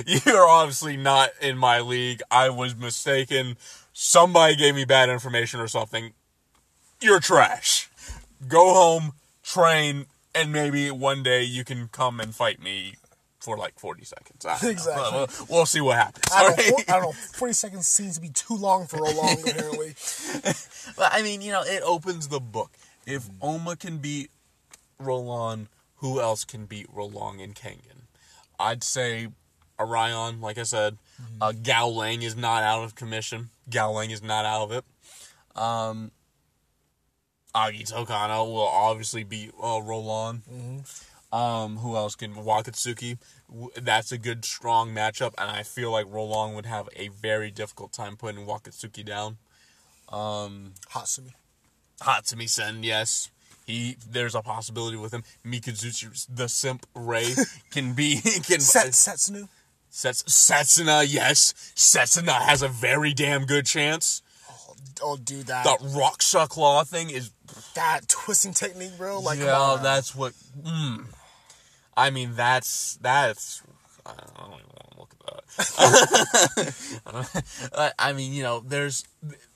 you're 0.05 0.45
obviously 0.47 0.97
not 0.97 1.29
in 1.41 1.57
my 1.57 1.79
league. 1.79 2.21
I 2.29 2.49
was 2.49 2.75
mistaken. 2.75 3.55
Somebody 3.93 4.57
gave 4.57 4.75
me 4.75 4.83
bad 4.83 5.09
information 5.09 5.61
or 5.61 5.67
something. 5.67 6.11
You're 6.99 7.21
trash. 7.21 7.89
Go 8.47 8.73
home, 8.73 9.13
train, 9.43 10.07
and 10.35 10.51
maybe 10.51 10.91
one 10.91 11.23
day 11.23 11.43
you 11.43 11.63
can 11.63 11.87
come 11.87 12.19
and 12.19 12.35
fight 12.35 12.61
me 12.61 12.95
for 13.39 13.57
like 13.57 13.79
40 13.79 14.03
seconds. 14.03 14.45
I 14.45 14.53
don't 14.53 14.63
know. 14.63 14.69
Exactly. 14.69 15.11
We'll, 15.11 15.27
we'll 15.49 15.65
see 15.65 15.81
what 15.81 15.97
happens. 15.97 16.25
I 16.33 16.43
don't, 16.43 16.59
all 16.59 16.77
know. 16.77 16.83
I 16.87 16.91
don't 16.91 17.03
know 17.03 17.11
40 17.11 17.53
seconds 17.53 17.87
seems 17.87 18.15
to 18.15 18.21
be 18.21 18.29
too 18.29 18.55
long 18.55 18.87
for 18.87 18.97
Roland 18.97 19.39
apparently 19.47 19.95
But 20.97 21.11
I 21.13 21.21
mean, 21.21 21.41
you 21.41 21.51
know, 21.51 21.61
it 21.61 21.83
opens 21.83 22.29
the 22.29 22.39
book. 22.39 22.71
If 23.05 23.29
Oma 23.41 23.75
can 23.75 23.97
beat 23.97 24.31
Roland, 25.03 25.67
who 25.97 26.19
else 26.19 26.43
can 26.43 26.65
beat 26.65 26.87
Roland 26.93 27.41
and 27.41 27.55
Kengan? 27.55 28.07
I'd 28.59 28.83
say 28.83 29.27
Orion, 29.79 30.41
like 30.41 30.57
I 30.57 30.63
said. 30.63 30.97
Uh, 31.41 31.51
Gao 31.51 31.87
Lang 31.87 32.21
is 32.21 32.35
not 32.35 32.63
out 32.63 32.83
of 32.83 32.95
commission. 32.95 33.49
Gao 33.69 33.91
Lang 33.91 34.11
is 34.11 34.21
not 34.21 34.45
out 34.45 34.63
of 34.63 34.71
it. 34.71 34.85
Um, 35.55 36.11
Agito 37.55 38.05
Kano 38.07 38.45
will 38.45 38.67
obviously 38.67 39.23
beat 39.23 39.51
uh, 39.61 39.81
Roland. 39.81 40.41
Um, 41.31 41.77
who 41.77 41.95
else 41.95 42.15
can 42.15 42.35
Wakatsuki? 42.35 43.17
That's 43.75 44.11
a 44.11 44.17
good 44.17 44.45
strong 44.45 44.93
matchup, 44.93 45.33
and 45.37 45.49
I 45.49 45.63
feel 45.63 45.91
like 45.91 46.05
Roland 46.09 46.55
would 46.55 46.65
have 46.65 46.89
a 46.95 47.07
very 47.09 47.51
difficult 47.51 47.91
time 47.91 48.17
putting 48.17 48.45
Wakatsuki 48.45 49.05
down. 49.05 49.37
Um, 50.09 50.73
Hatsumi 50.91 51.33
Hatsumi 52.01 52.49
Sen, 52.49 52.83
yes. 52.83 53.31
He 53.65 53.97
there's 54.09 54.35
a 54.35 54.41
possibility 54.41 54.97
with 54.97 55.13
him. 55.13 55.23
Mikazuchi 55.45 56.27
the 56.33 56.47
simp 56.49 56.85
Ray 56.95 57.33
can 57.71 57.93
be 57.93 58.19
can 58.21 58.59
Set, 58.59 58.87
Setsunu 58.87 59.47
Sets, 59.89 60.23
Setsuna, 60.23 61.05
yes. 61.07 61.53
Setsuna 61.75 62.41
has 62.41 62.63
a 62.63 62.67
very 62.67 63.13
damn 63.13 63.45
good 63.45 63.65
chance. 63.65 64.23
oh 65.03 65.17
dude 65.17 65.47
that 65.47 65.63
The 65.63 65.77
Raksha 65.89 66.49
Claw 66.49 66.83
thing 66.83 67.11
is 67.11 67.29
that 67.75 68.07
twisting 68.07 68.53
technique, 68.53 68.97
bro. 68.97 69.19
Like, 69.19 69.37
yeah, 69.39 69.77
that's 69.81 70.15
what 70.15 70.33
mm. 70.59 71.05
I 71.95 72.09
mean 72.09 72.33
that's 72.35 72.97
that's 73.01 73.61
I 74.05 74.13
don't 74.15 74.59
even 74.59 74.65
want 74.73 74.91
to 74.91 74.99
look 74.99 75.13
at 75.13 75.77
that. 76.57 77.43
I- 77.75 78.09
I 78.09 78.13
mean, 78.13 78.33
you 78.33 78.41
know, 78.43 78.59
there's 78.65 79.05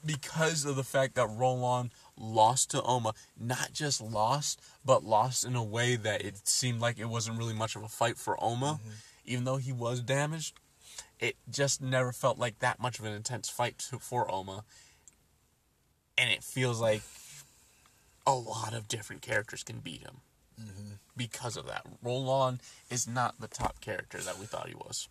because 0.05 0.65
of 0.65 0.75
the 0.75 0.83
fact 0.83 1.15
that 1.15 1.27
Roland 1.27 1.89
lost 2.17 2.71
to 2.71 2.81
Oma, 2.83 3.13
not 3.39 3.73
just 3.73 4.01
lost, 4.01 4.61
but 4.83 5.03
lost 5.03 5.45
in 5.45 5.55
a 5.55 5.63
way 5.63 5.95
that 5.95 6.23
it 6.23 6.47
seemed 6.47 6.81
like 6.81 6.99
it 6.99 7.09
wasn't 7.09 7.37
really 7.37 7.53
much 7.53 7.75
of 7.75 7.83
a 7.83 7.87
fight 7.87 8.17
for 8.17 8.41
Oma, 8.43 8.79
mm-hmm. 8.81 8.89
even 9.25 9.43
though 9.43 9.57
he 9.57 9.71
was 9.71 10.01
damaged. 10.01 10.59
It 11.19 11.35
just 11.49 11.81
never 11.81 12.11
felt 12.11 12.37
like 12.37 12.59
that 12.59 12.79
much 12.79 12.99
of 12.99 13.05
an 13.05 13.13
intense 13.13 13.49
fight 13.49 13.77
to, 13.89 13.99
for 13.99 14.31
Oma, 14.31 14.63
and 16.17 16.31
it 16.31 16.43
feels 16.43 16.79
like 16.79 17.01
a 18.25 18.33
lot 18.33 18.73
of 18.73 18.87
different 18.87 19.21
characters 19.21 19.63
can 19.63 19.79
beat 19.79 20.01
him 20.01 20.17
mm-hmm. 20.59 20.93
because 21.15 21.57
of 21.57 21.67
that. 21.67 21.85
Roland 22.03 22.59
is 22.89 23.07
not 23.07 23.39
the 23.39 23.47
top 23.47 23.79
character 23.81 24.19
that 24.19 24.39
we 24.39 24.45
thought 24.45 24.67
he 24.67 24.75
was. 24.75 25.07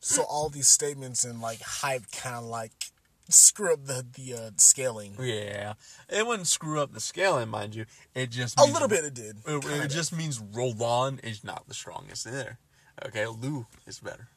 so 0.00 0.22
all 0.22 0.48
these 0.48 0.68
statements 0.68 1.24
and 1.24 1.40
like 1.40 1.60
hype 1.60 2.10
kind 2.12 2.36
of 2.36 2.44
like 2.44 2.72
screw 3.28 3.72
up 3.72 3.84
the 3.86 4.04
the 4.14 4.34
uh, 4.34 4.50
scaling. 4.56 5.14
Yeah, 5.20 5.74
it 6.08 6.26
wouldn't 6.26 6.48
screw 6.48 6.80
up 6.80 6.92
the 6.92 7.00
scaling, 7.00 7.48
mind 7.48 7.74
you. 7.74 7.86
It 8.14 8.30
just 8.30 8.58
A 8.58 8.64
little 8.64 8.88
bit 8.88 9.04
it 9.04 9.14
did. 9.14 9.36
It, 9.46 9.64
it 9.64 9.88
just 9.88 10.16
means 10.16 10.40
Roland 10.40 11.20
is 11.22 11.44
not 11.44 11.66
the 11.68 11.74
strongest 11.74 12.24
there. 12.24 12.58
Okay, 13.06 13.26
Lou 13.26 13.66
is 13.86 14.00
better. 14.00 14.28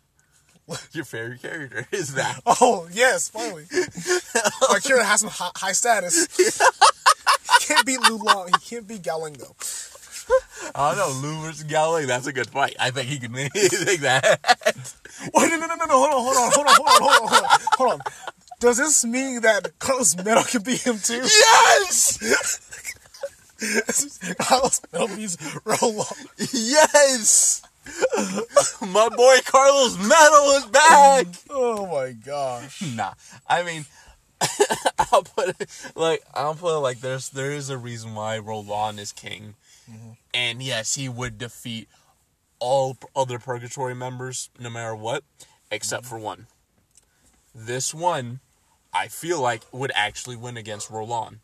Your 0.93 1.05
favorite 1.05 1.41
character 1.41 1.87
is 1.91 2.13
that. 2.13 2.41
Oh 2.45 2.87
yes, 2.91 3.29
finally. 3.29 3.65
My 3.73 4.79
character 4.79 5.03
has 5.03 5.21
some 5.21 5.29
high, 5.29 5.51
high 5.55 5.71
status. 5.71 6.27
he 6.37 7.65
can't 7.65 7.85
beat 7.85 7.99
Lu 8.09 8.17
Long. 8.17 8.47
He 8.47 8.75
can't 8.75 8.87
beat 8.87 9.01
Galing 9.01 9.33
though. 9.33 9.55
I 10.75 10.95
don't 10.95 11.21
know, 11.21 11.27
Lou 11.27 11.41
versus 11.41 11.63
Galley. 11.63 12.05
That's 12.05 12.27
a 12.27 12.31
good 12.31 12.49
fight. 12.49 12.75
I 12.79 12.91
think 12.91 13.09
he 13.09 13.19
can 13.19 13.33
take 13.53 14.01
that. 14.01 14.39
Wait, 15.33 15.49
no, 15.49 15.57
no, 15.57 15.65
no, 15.67 15.75
no, 15.75 15.85
no. 15.85 15.97
Hold 15.97 16.13
on, 16.13 16.21
hold 16.23 16.37
on, 16.37 16.51
hold 16.53 16.67
on, 16.67 16.75
hold 16.75 16.87
on, 16.87 17.01
hold 17.01 17.11
on, 17.11 17.27
hold 17.27 17.43
on. 17.43 17.59
Hold 17.77 17.91
on. 17.91 17.99
Does 18.61 18.77
this 18.77 19.03
mean 19.03 19.41
that 19.41 19.79
Carlos 19.79 20.15
Meadow 20.15 20.43
can 20.43 20.61
beat 20.61 20.85
him 20.85 20.99
too? 20.99 21.15
yes, 21.15 22.19
Carlos 24.39 24.81
Meadow 24.93 25.07
beats 25.15 25.35
Roland. 25.65 26.27
yes. 26.37 27.63
My 28.79 29.09
boy 29.09 29.37
Carlos 29.45 29.97
Metal 29.97 30.51
is 30.57 30.65
back. 30.67 31.25
Oh 31.49 31.87
my 31.87 32.11
gosh. 32.11 32.83
Nah, 32.95 33.13
I 33.49 33.63
mean, 33.63 33.85
I'll 35.11 35.23
put 35.23 35.59
it 35.59 35.91
like 35.95 36.21
I'll 36.35 36.53
put 36.53 36.75
it 36.77 36.79
like 36.81 36.99
there's 36.99 37.29
there 37.29 37.51
is 37.51 37.71
a 37.71 37.79
reason 37.79 38.13
why 38.13 38.37
Roland 38.37 38.99
is 38.99 39.11
king, 39.11 39.55
mm-hmm. 39.91 40.11
and 40.35 40.61
yes, 40.61 40.93
he 40.93 41.09
would 41.09 41.39
defeat 41.39 41.89
all 42.59 42.95
other 43.15 43.39
purgatory 43.39 43.95
members 43.95 44.51
no 44.59 44.69
matter 44.69 44.95
what, 44.95 45.23
except 45.71 46.03
mm-hmm. 46.03 46.15
for 46.15 46.19
one. 46.19 46.45
This 47.55 47.91
one, 47.91 48.39
I 48.93 49.07
feel 49.07 49.41
like 49.41 49.61
would 49.71 49.91
actually 49.95 50.35
win 50.35 50.57
against 50.57 50.89
Roland, 50.89 51.39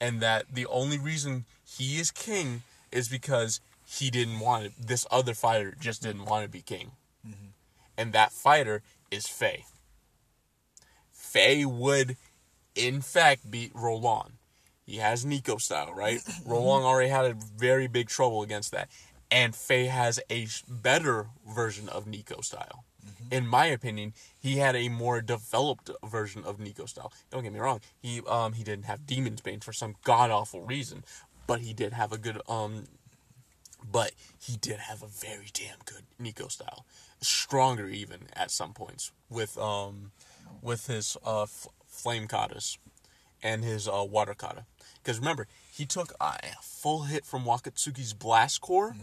and 0.00 0.20
that 0.20 0.46
the 0.52 0.66
only 0.66 0.98
reason 0.98 1.44
he 1.64 1.98
is 1.98 2.10
king 2.10 2.62
is 2.90 3.08
because 3.08 3.60
he 3.86 4.10
didn't 4.10 4.40
want 4.40 4.66
it. 4.66 4.72
This 4.78 5.06
other 5.10 5.34
fighter 5.34 5.74
just 5.78 6.02
didn't 6.02 6.24
want 6.24 6.44
to 6.44 6.50
be 6.50 6.62
king, 6.62 6.92
mm-hmm. 7.26 7.48
and 7.96 8.12
that 8.12 8.32
fighter 8.32 8.82
is 9.10 9.26
Faye. 9.26 9.64
Faye 11.12 11.64
would, 11.64 12.16
in 12.74 13.00
fact, 13.00 13.50
beat 13.50 13.72
Roland. 13.74 14.32
He 14.86 14.98
has 14.98 15.24
Nico 15.24 15.58
style, 15.58 15.92
right? 15.94 16.20
Mm-hmm. 16.26 16.50
Roland 16.50 16.84
already 16.84 17.10
had 17.10 17.24
a 17.24 17.34
very 17.34 17.88
big 17.88 18.08
trouble 18.08 18.42
against 18.42 18.70
that. 18.70 18.88
And 19.30 19.54
Faye 19.54 19.86
has 19.86 20.20
a 20.30 20.46
better 20.68 21.26
version 21.48 21.88
of 21.88 22.06
Nico 22.06 22.40
style. 22.40 22.84
In 23.30 23.46
my 23.46 23.66
opinion, 23.66 24.12
he 24.38 24.58
had 24.58 24.76
a 24.76 24.88
more 24.88 25.20
developed 25.20 25.90
version 26.04 26.44
of 26.44 26.58
Nico 26.60 26.86
style. 26.86 27.12
Don't 27.30 27.42
get 27.42 27.52
me 27.52 27.60
wrong. 27.60 27.80
He 28.00 28.20
um 28.28 28.52
he 28.54 28.62
didn't 28.64 28.84
have 28.84 29.06
Demon's 29.06 29.40
Bane 29.40 29.60
for 29.60 29.72
some 29.72 29.96
god 30.04 30.30
awful 30.30 30.62
reason, 30.62 31.04
but 31.46 31.60
he 31.60 31.72
did 31.72 31.92
have 31.92 32.12
a 32.12 32.18
good 32.18 32.40
um. 32.48 32.84
But 33.88 34.12
he 34.40 34.56
did 34.56 34.78
have 34.78 35.02
a 35.02 35.06
very 35.06 35.46
damn 35.52 35.78
good 35.84 36.02
Nico 36.18 36.48
style, 36.48 36.84
stronger 37.20 37.88
even 37.88 38.22
at 38.32 38.50
some 38.50 38.72
points 38.72 39.12
with 39.30 39.56
um, 39.58 40.12
with 40.62 40.86
his 40.86 41.16
uh 41.24 41.42
f- 41.42 41.68
flame 41.86 42.26
katas 42.26 42.78
and 43.42 43.64
his 43.64 43.86
uh 43.88 44.04
water 44.08 44.34
kata. 44.34 44.64
Because 45.02 45.18
remember, 45.20 45.46
he 45.70 45.86
took 45.86 46.14
a 46.20 46.38
full 46.62 47.02
hit 47.02 47.24
from 47.24 47.44
Wakatsuki's 47.44 48.12
blast 48.12 48.60
core. 48.60 48.96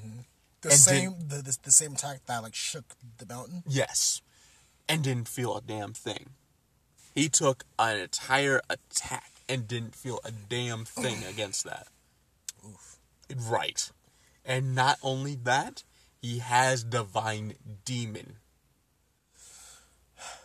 The 0.63 0.69
And 0.69 0.77
same 0.79 1.15
the, 1.27 1.35
the 1.41 1.57
the 1.63 1.71
same 1.71 1.93
attack 1.93 2.25
that 2.25 2.41
like 2.41 2.55
shook 2.55 2.85
the 3.17 3.25
mountain. 3.25 3.63
Yes. 3.67 4.21
And 4.89 5.03
didn't 5.03 5.27
feel 5.27 5.55
a 5.55 5.61
damn 5.61 5.93
thing. 5.93 6.31
He 7.13 7.29
took 7.29 7.65
an 7.77 7.97
entire 7.97 8.61
attack 8.69 9.31
and 9.47 9.67
didn't 9.67 9.95
feel 9.95 10.19
a 10.25 10.31
damn 10.31 10.85
thing 10.85 11.23
against 11.29 11.63
that. 11.65 11.87
Right. 13.35 13.91
And 14.45 14.73
not 14.73 14.97
only 15.03 15.35
that, 15.35 15.83
he 16.21 16.39
has 16.39 16.83
Divine 16.83 17.53
Demon. 17.85 18.37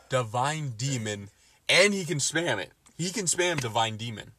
Divine 0.09 0.71
Demon, 0.77 1.31
and 1.69 1.95
he 1.95 2.05
can 2.05 2.19
spam 2.19 2.59
it. 2.59 2.73
He 2.97 3.11
can 3.11 3.27
spam 3.27 3.61
Divine 3.61 3.97
Demon 3.97 4.33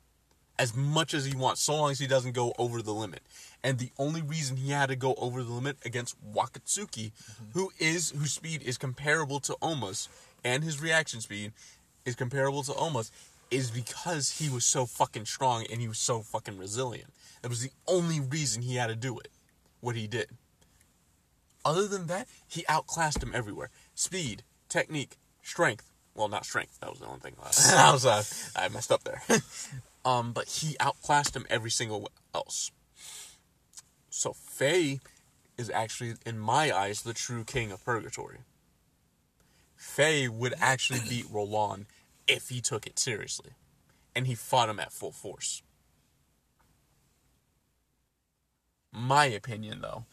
as 0.60 0.76
much 0.76 1.14
as 1.14 1.26
he 1.26 1.36
wants, 1.36 1.62
so 1.62 1.74
long 1.76 1.92
as 1.92 2.00
he 2.00 2.08
doesn't 2.08 2.34
go 2.34 2.54
over 2.60 2.82
the 2.82 2.94
limit. 2.94 3.22
And 3.64 3.78
the 3.78 3.92
only 3.98 4.22
reason 4.22 4.58
he 4.58 4.72
had 4.72 4.90
to 4.90 4.96
go 4.96 5.16
over 5.16 5.44
the 5.44 5.52
limit 5.52 5.78
against 5.84 6.16
Wakatsuki, 6.34 7.12
who 7.54 7.72
is 7.78 8.12
whose 8.12 8.32
speed 8.32 8.62
is 8.64 8.78
comparable 8.78 9.40
to 9.42 9.56
Oma's, 9.62 10.08
and 10.44 10.64
his 10.64 10.82
reaction 10.82 11.20
speed 11.20 11.52
is 12.06 12.16
comparable 12.16 12.64
to 12.64 12.74
Oma's, 12.76 13.12
is 13.52 13.70
because 13.70 14.40
he 14.40 14.50
was 14.50 14.64
so 14.64 14.86
fucking 14.86 15.26
strong 15.26 15.66
and 15.72 15.82
he 15.82 15.88
was 15.88 15.98
so 15.98 16.22
fucking 16.22 16.58
resilient. 16.58 17.12
That 17.42 17.50
was 17.50 17.62
the 17.62 17.72
only 17.88 18.20
reason 18.20 18.62
he 18.62 18.76
had 18.76 18.88
to 18.88 18.96
do 18.96 19.18
it. 19.20 19.30
What 19.82 19.96
he 19.96 20.08
did. 20.08 20.28
Other 21.66 21.88
than 21.88 22.08
that, 22.08 22.28
he 22.48 22.66
outclassed 22.68 23.22
him 23.22 23.32
everywhere. 23.34 23.70
Speed, 23.96 24.44
technique, 24.70 25.18
strength. 25.42 25.92
Well, 26.16 26.28
not 26.28 26.46
strength. 26.46 26.80
That 26.80 26.90
was 26.90 27.00
the 27.00 27.08
only 27.08 27.20
thing. 27.20 27.36
Last. 27.42 27.74
I 27.74 27.92
was 27.92 28.06
uh, 28.06 28.24
I 28.56 28.70
messed 28.70 28.92
up 28.92 29.04
there. 29.04 29.22
um, 30.06 30.32
but 30.32 30.48
he 30.48 30.76
outclassed 30.80 31.36
him 31.36 31.46
every 31.50 31.72
single 31.72 32.10
else. 32.34 32.72
So 34.20 34.34
Faye 34.34 35.00
is 35.58 35.70
actually, 35.70 36.16
in 36.26 36.38
my 36.38 36.78
eyes, 36.78 37.04
the 37.04 37.14
true 37.14 37.46
king 37.46 37.72
of 37.72 37.86
purgatory. 37.86 38.40
Faye 39.78 40.28
would 40.28 40.54
actually 40.60 41.00
beat 41.08 41.28
Roland 41.32 41.86
if 42.28 42.50
he 42.50 42.60
took 42.60 42.86
it 42.86 43.00
seriously, 43.00 43.52
and 44.14 44.28
he 44.28 44.36
fought 44.36 44.68
him 44.68 44.78
at 44.78 44.92
full 44.92 45.14
force. 45.14 45.62
My 48.92 49.24
opinion, 49.24 49.80
though, 49.80 50.04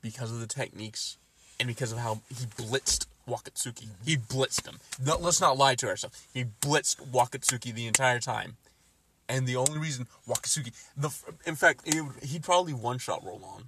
because 0.00 0.30
of 0.30 0.38
the 0.38 0.46
techniques 0.46 1.18
and 1.58 1.66
because 1.66 1.90
of 1.90 1.98
how 1.98 2.20
he 2.28 2.46
blitzed 2.46 3.06
Wakatsuki, 3.28 3.86
mm-hmm. 3.86 4.04
he 4.04 4.16
blitzed 4.16 4.64
him. 4.64 4.78
No, 5.04 5.16
let's 5.18 5.40
not 5.40 5.58
lie 5.58 5.74
to 5.74 5.88
ourselves. 5.88 6.24
He 6.32 6.44
blitzed 6.44 7.10
Wakatsuki 7.10 7.74
the 7.74 7.88
entire 7.88 8.20
time, 8.20 8.58
and 9.28 9.46
the 9.46 9.56
only 9.56 9.78
reason 9.78 10.06
Wakatsuki, 10.28 10.72
the 10.96 11.10
in 11.46 11.54
fact, 11.56 11.86
he'd 12.22 12.42
probably 12.42 12.72
one 12.74 12.98
shot 12.98 13.24
Roland. 13.24 13.64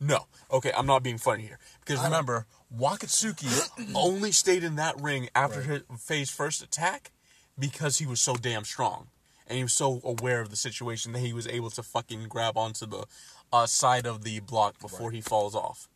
No, 0.00 0.26
okay, 0.50 0.72
I'm 0.76 0.86
not 0.86 1.02
being 1.04 1.18
funny 1.18 1.44
here 1.44 1.58
because 1.84 2.02
remember, 2.02 2.46
Wakatsuki 2.76 3.92
only 3.94 4.32
stayed 4.32 4.64
in 4.64 4.74
that 4.76 5.00
ring 5.00 5.28
after 5.34 5.60
Right. 5.60 5.82
his 5.90 6.00
Faye's 6.02 6.30
first 6.30 6.62
attack 6.62 7.12
because 7.58 7.98
he 7.98 8.06
was 8.06 8.20
so 8.20 8.34
damn 8.34 8.64
strong 8.64 9.08
and 9.46 9.56
he 9.58 9.62
was 9.62 9.72
so 9.72 10.00
aware 10.04 10.40
of 10.40 10.50
the 10.50 10.56
situation 10.56 11.12
that 11.12 11.20
he 11.20 11.32
was 11.32 11.46
able 11.46 11.70
to 11.70 11.82
fucking 11.84 12.24
grab 12.28 12.56
onto 12.56 12.84
the 12.86 13.04
uh, 13.52 13.66
side 13.66 14.06
of 14.06 14.24
the 14.24 14.40
block 14.40 14.80
before 14.80 15.12
he 15.12 15.20
falls 15.20 15.54
off. 15.54 15.88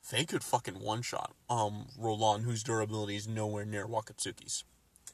Faye 0.00 0.24
could 0.24 0.42
fucking 0.42 0.80
one 0.80 1.02
shot 1.02 1.32
um 1.50 1.86
Roland, 1.98 2.44
whose 2.44 2.62
durability 2.62 3.16
is 3.16 3.28
nowhere 3.28 3.66
near 3.66 3.86
Wakatsuki's. 3.86 4.64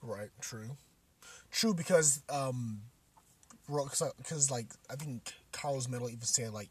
Right. 0.03 0.29
True. 0.41 0.77
True 1.57 1.73
because 1.73 2.21
um, 2.29 2.83
because 3.67 4.51
like 4.51 4.67
I 4.91 4.97
think 4.97 5.33
Carlos 5.53 5.89
Metal 5.89 6.11
even 6.11 6.21
said 6.21 6.53
like 6.53 6.69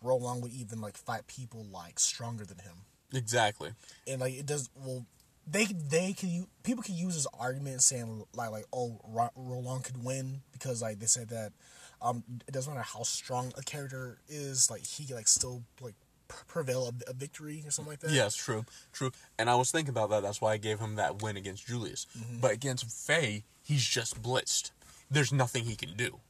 Roland 0.00 0.44
would 0.44 0.52
even 0.52 0.80
like 0.80 0.96
fight 0.96 1.26
people 1.26 1.66
like 1.72 1.98
stronger 1.98 2.44
than 2.44 2.58
him, 2.58 2.84
Exactly. 3.12 3.72
and 4.06 4.20
like 4.20 4.34
it 4.34 4.46
does 4.46 4.70
well. 4.76 5.06
They 5.44 5.64
they 5.64 6.12
can 6.12 6.28
you 6.28 6.46
people 6.62 6.84
can 6.84 6.94
use 6.94 7.14
this 7.14 7.26
argument 7.36 7.82
saying 7.82 8.24
like 8.32 8.52
like 8.52 8.66
oh 8.72 9.00
Ro- 9.08 9.32
Roland 9.34 9.82
could 9.82 10.04
win 10.04 10.42
because 10.52 10.80
like 10.80 11.00
they 11.00 11.06
said 11.06 11.28
that 11.30 11.52
um 12.00 12.22
it 12.46 12.52
doesn't 12.52 12.72
matter 12.72 12.86
how 12.86 13.02
strong 13.02 13.52
a 13.58 13.62
character 13.62 14.18
is 14.28 14.70
like 14.70 14.86
he 14.86 15.12
like 15.12 15.26
still 15.26 15.64
like 15.80 15.96
prevail 16.48 16.86
a, 17.06 17.10
a 17.10 17.12
victory 17.14 17.62
or 17.66 17.70
something 17.70 17.92
like 17.92 18.00
that. 18.00 18.10
Yes, 18.10 18.34
true, 18.34 18.64
true. 18.92 19.10
And 19.38 19.48
I 19.50 19.54
was 19.56 19.70
thinking 19.70 19.90
about 19.90 20.10
that. 20.10 20.22
That's 20.22 20.40
why 20.40 20.52
I 20.52 20.56
gave 20.56 20.78
him 20.80 20.96
that 20.96 21.22
win 21.22 21.36
against 21.36 21.66
Julius. 21.66 22.06
But 22.40 22.52
against 22.52 22.86
Faye, 22.90 23.44
he's 23.62 23.84
just 23.84 24.22
blitzed. 24.22 24.70
There's 25.10 25.32
nothing 25.32 25.64
he 25.64 25.76
can 25.76 25.94
do. 25.96 26.20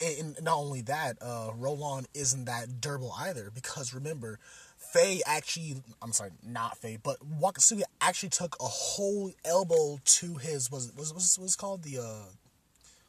and, 0.00 0.36
and 0.36 0.44
not 0.44 0.56
only 0.58 0.82
that, 0.82 1.16
uh, 1.22 1.50
Roland 1.56 2.08
isn't 2.14 2.44
that 2.46 2.80
durable 2.80 3.14
either 3.18 3.50
because 3.54 3.94
remember, 3.94 4.38
Faye 4.76 5.22
actually, 5.26 5.82
I'm 6.02 6.12
sorry, 6.12 6.30
not 6.42 6.76
Faye, 6.78 6.98
but 7.02 7.16
Wakatsuki 7.40 7.82
actually 8.00 8.28
took 8.30 8.56
a 8.60 8.64
whole 8.66 9.32
elbow 9.44 9.98
to 10.04 10.34
his 10.36 10.70
was 10.70 10.92
was 10.96 11.14
was 11.14 11.38
was 11.38 11.56
called 11.56 11.82
the 11.82 11.98
uh, 11.98 12.24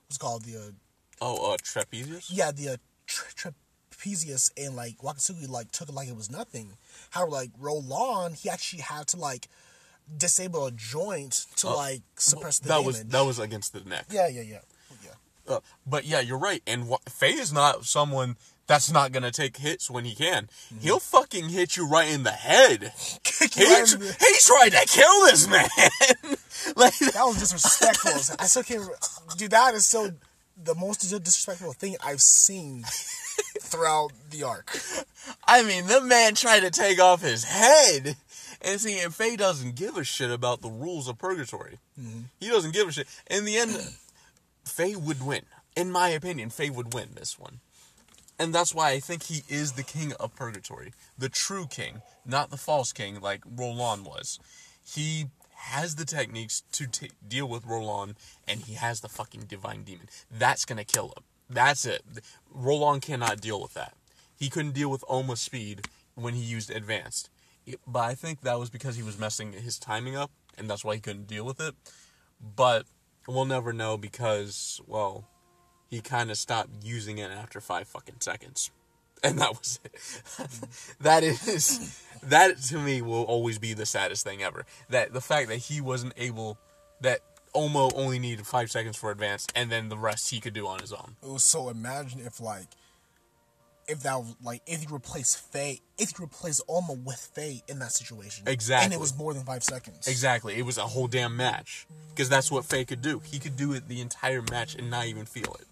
what's 0.07 0.17
called 0.17 0.43
the 0.45 0.57
uh, 0.57 0.71
Oh, 1.19 1.53
uh, 1.53 1.57
trapezius. 1.57 2.27
yeah 2.29 2.51
the 2.51 2.69
uh, 2.69 2.77
tra- 3.07 3.53
trapezius 3.97 4.51
and 4.57 4.75
like 4.75 4.97
Wakatsuki 4.99 5.47
like 5.49 5.71
took 5.71 5.89
it 5.89 5.95
like 5.95 6.07
it 6.07 6.15
was 6.15 6.29
nothing. 6.31 6.73
How 7.11 7.27
like 7.27 7.51
Roland, 7.59 8.35
he 8.35 8.49
actually 8.49 8.81
had 8.81 9.07
to 9.09 9.17
like 9.17 9.47
disable 10.17 10.65
a 10.67 10.71
joint 10.71 11.45
to 11.57 11.69
like 11.69 12.01
suppress 12.15 12.59
the 12.59 12.67
that 12.69 12.73
damage. 12.75 12.85
was 12.85 13.03
that 13.05 13.25
was 13.25 13.39
against 13.39 13.73
the 13.73 13.81
neck. 13.81 14.05
yeah 14.09 14.27
yeah 14.27 14.41
yeah 14.41 14.59
yeah. 15.03 15.11
Uh, 15.55 15.59
but 15.85 16.05
yeah, 16.05 16.19
you're 16.19 16.37
right. 16.37 16.61
And 16.67 16.87
Wa- 16.87 16.97
Faye 17.09 17.33
is 17.33 17.53
not 17.53 17.85
someone 17.85 18.35
that's 18.67 18.91
not 18.91 19.13
gonna 19.13 19.31
take 19.31 19.55
hits 19.57 19.89
when 19.89 20.03
he 20.05 20.13
can. 20.13 20.49
He'll 20.81 20.99
fucking 20.99 21.49
hit 21.49 21.77
you 21.77 21.87
right 21.87 22.09
in 22.09 22.23
the 22.23 22.31
head. 22.31 22.91
He, 23.53 23.63
right 23.63 23.93
in 23.93 23.99
the- 23.99 24.15
he 24.19 24.35
tried 24.41 24.69
to 24.71 24.85
kill 24.87 25.25
this 25.25 25.47
man. 25.47 25.67
like 26.75 26.97
That 26.99 27.23
was 27.25 27.37
disrespectful. 27.39 28.35
I 28.39 28.45
still 28.47 28.63
can't. 28.63 28.89
Dude, 29.37 29.51
that 29.51 29.73
is 29.73 29.85
still 29.85 30.11
the 30.61 30.75
most 30.75 30.99
disrespectful 31.01 31.73
thing 31.73 31.95
I've 32.03 32.21
seen 32.21 32.83
throughout 33.61 34.11
the 34.29 34.43
arc. 34.43 34.77
I 35.47 35.63
mean, 35.63 35.87
the 35.87 36.01
man 36.01 36.35
tried 36.35 36.61
to 36.61 36.71
take 36.71 36.99
off 36.99 37.21
his 37.21 37.43
head. 37.43 38.15
And 38.61 38.81
see, 38.81 38.99
and 38.99 39.13
Faye 39.13 39.35
doesn't 39.35 39.75
give 39.75 39.97
a 39.97 40.03
shit 40.03 40.31
about 40.31 40.61
the 40.61 40.69
rules 40.69 41.07
of 41.07 41.17
purgatory. 41.17 41.77
Mm-hmm. 41.99 42.21
He 42.39 42.49
doesn't 42.49 42.73
give 42.73 42.87
a 42.87 42.91
shit. 42.91 43.07
In 43.29 43.45
the 43.45 43.57
end, 43.57 43.77
Faye 44.65 44.95
would 44.95 45.25
win. 45.25 45.43
In 45.75 45.91
my 45.91 46.09
opinion, 46.09 46.49
Faye 46.49 46.71
would 46.71 46.93
win 46.93 47.09
this 47.13 47.37
one. 47.37 47.59
And 48.39 48.53
that's 48.53 48.73
why 48.73 48.91
I 48.91 48.99
think 48.99 49.23
he 49.23 49.43
is 49.47 49.73
the 49.73 49.83
king 49.83 50.13
of 50.19 50.35
purgatory. 50.35 50.93
The 51.17 51.29
true 51.29 51.67
king, 51.67 52.01
not 52.25 52.49
the 52.49 52.57
false 52.57 52.93
king 52.93 53.19
like 53.19 53.41
Roland 53.45 54.05
was. 54.05 54.39
He 54.85 55.25
has 55.55 55.95
the 55.95 56.05
techniques 56.05 56.63
to 56.71 56.87
t- 56.87 57.11
deal 57.27 57.47
with 57.47 57.65
Roland, 57.65 58.15
and 58.47 58.61
he 58.61 58.75
has 58.75 59.01
the 59.01 59.09
fucking 59.09 59.45
divine 59.47 59.83
demon. 59.83 60.07
That's 60.31 60.65
gonna 60.65 60.83
kill 60.83 61.07
him. 61.07 61.23
That's 61.49 61.85
it. 61.85 62.03
Roland 62.51 63.01
cannot 63.01 63.41
deal 63.41 63.61
with 63.61 63.73
that. 63.73 63.93
He 64.37 64.49
couldn't 64.49 64.73
deal 64.73 64.89
with 64.89 65.03
Oma's 65.07 65.41
speed 65.41 65.87
when 66.15 66.33
he 66.33 66.41
used 66.41 66.69
advanced. 66.69 67.29
But 67.85 67.99
I 67.99 68.15
think 68.15 68.41
that 68.41 68.59
was 68.59 68.69
because 68.69 68.95
he 68.95 69.03
was 69.03 69.19
messing 69.19 69.53
his 69.53 69.77
timing 69.77 70.15
up, 70.15 70.31
and 70.57 70.69
that's 70.69 70.85
why 70.85 70.95
he 70.95 71.01
couldn't 71.01 71.27
deal 71.27 71.45
with 71.45 71.59
it. 71.59 71.75
But 72.55 72.85
we'll 73.27 73.45
never 73.45 73.73
know 73.73 73.97
because, 73.97 74.79
well, 74.87 75.27
he 75.89 76.01
kind 76.01 76.31
of 76.31 76.37
stopped 76.37 76.69
using 76.83 77.17
it 77.17 77.31
after 77.31 77.59
five 77.59 77.87
fucking 77.87 78.17
seconds. 78.19 78.71
And 79.23 79.39
that 79.39 79.49
was 79.49 79.79
it. 79.83 79.95
that 80.99 81.23
is, 81.23 81.99
that 82.21 82.61
to 82.65 82.77
me 82.77 83.01
will 83.01 83.23
always 83.23 83.57
be 83.57 83.73
the 83.73 83.87
saddest 83.87 84.23
thing 84.23 84.43
ever. 84.43 84.63
That 84.91 85.11
the 85.11 85.21
fact 85.21 85.47
that 85.47 85.57
he 85.57 85.81
wasn't 85.81 86.13
able, 86.17 86.59
that 87.01 87.21
Omo 87.53 87.91
only 87.95 88.19
needed 88.19 88.45
five 88.45 88.69
seconds 88.71 88.97
for 88.97 89.11
advance, 89.11 89.47
and 89.55 89.71
then 89.71 89.89
the 89.89 89.97
rest 89.97 90.29
he 90.29 90.39
could 90.39 90.53
do 90.53 90.67
on 90.67 90.79
his 90.79 90.93
own. 90.93 91.15
It 91.23 91.29
was 91.29 91.43
so 91.43 91.69
imagine 91.69 92.21
if 92.21 92.39
like 92.39 92.67
if 93.87 94.01
that 94.03 94.21
like 94.43 94.61
if 94.67 94.83
you 94.83 94.95
replace 94.95 95.35
Faye 95.35 95.81
if 95.97 96.17
you 96.17 96.25
replace 96.25 96.61
Oma 96.67 96.93
with 96.93 97.29
Faye 97.33 97.63
in 97.67 97.79
that 97.79 97.91
situation. 97.91 98.47
Exactly, 98.47 98.85
and 98.85 98.93
it 98.93 98.99
was 98.99 99.17
more 99.17 99.33
than 99.33 99.43
five 99.43 99.63
seconds. 99.63 100.07
Exactly. 100.07 100.55
It 100.55 100.65
was 100.65 100.77
a 100.77 100.83
whole 100.87 101.07
damn 101.07 101.35
match. 101.35 101.87
Because 102.09 102.29
that's 102.29 102.51
what 102.51 102.65
Faye 102.65 102.85
could 102.85 103.01
do. 103.01 103.21
He 103.23 103.39
could 103.39 103.55
do 103.55 103.73
it 103.73 103.87
the 103.87 104.01
entire 104.01 104.41
match 104.51 104.75
and 104.75 104.89
not 104.89 105.05
even 105.05 105.25
feel 105.25 105.55
it. 105.59 105.67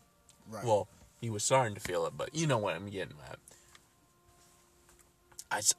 Right. 0.50 0.64
Well, 0.64 0.88
he 1.22 1.30
was 1.30 1.44
starting 1.44 1.76
to 1.76 1.82
feel 1.82 2.06
it, 2.06 2.14
but 2.16 2.34
you 2.36 2.48
know 2.48 2.58
what 2.58 2.76
I'm 2.76 2.90
getting 2.90 3.16
at. 3.30 3.40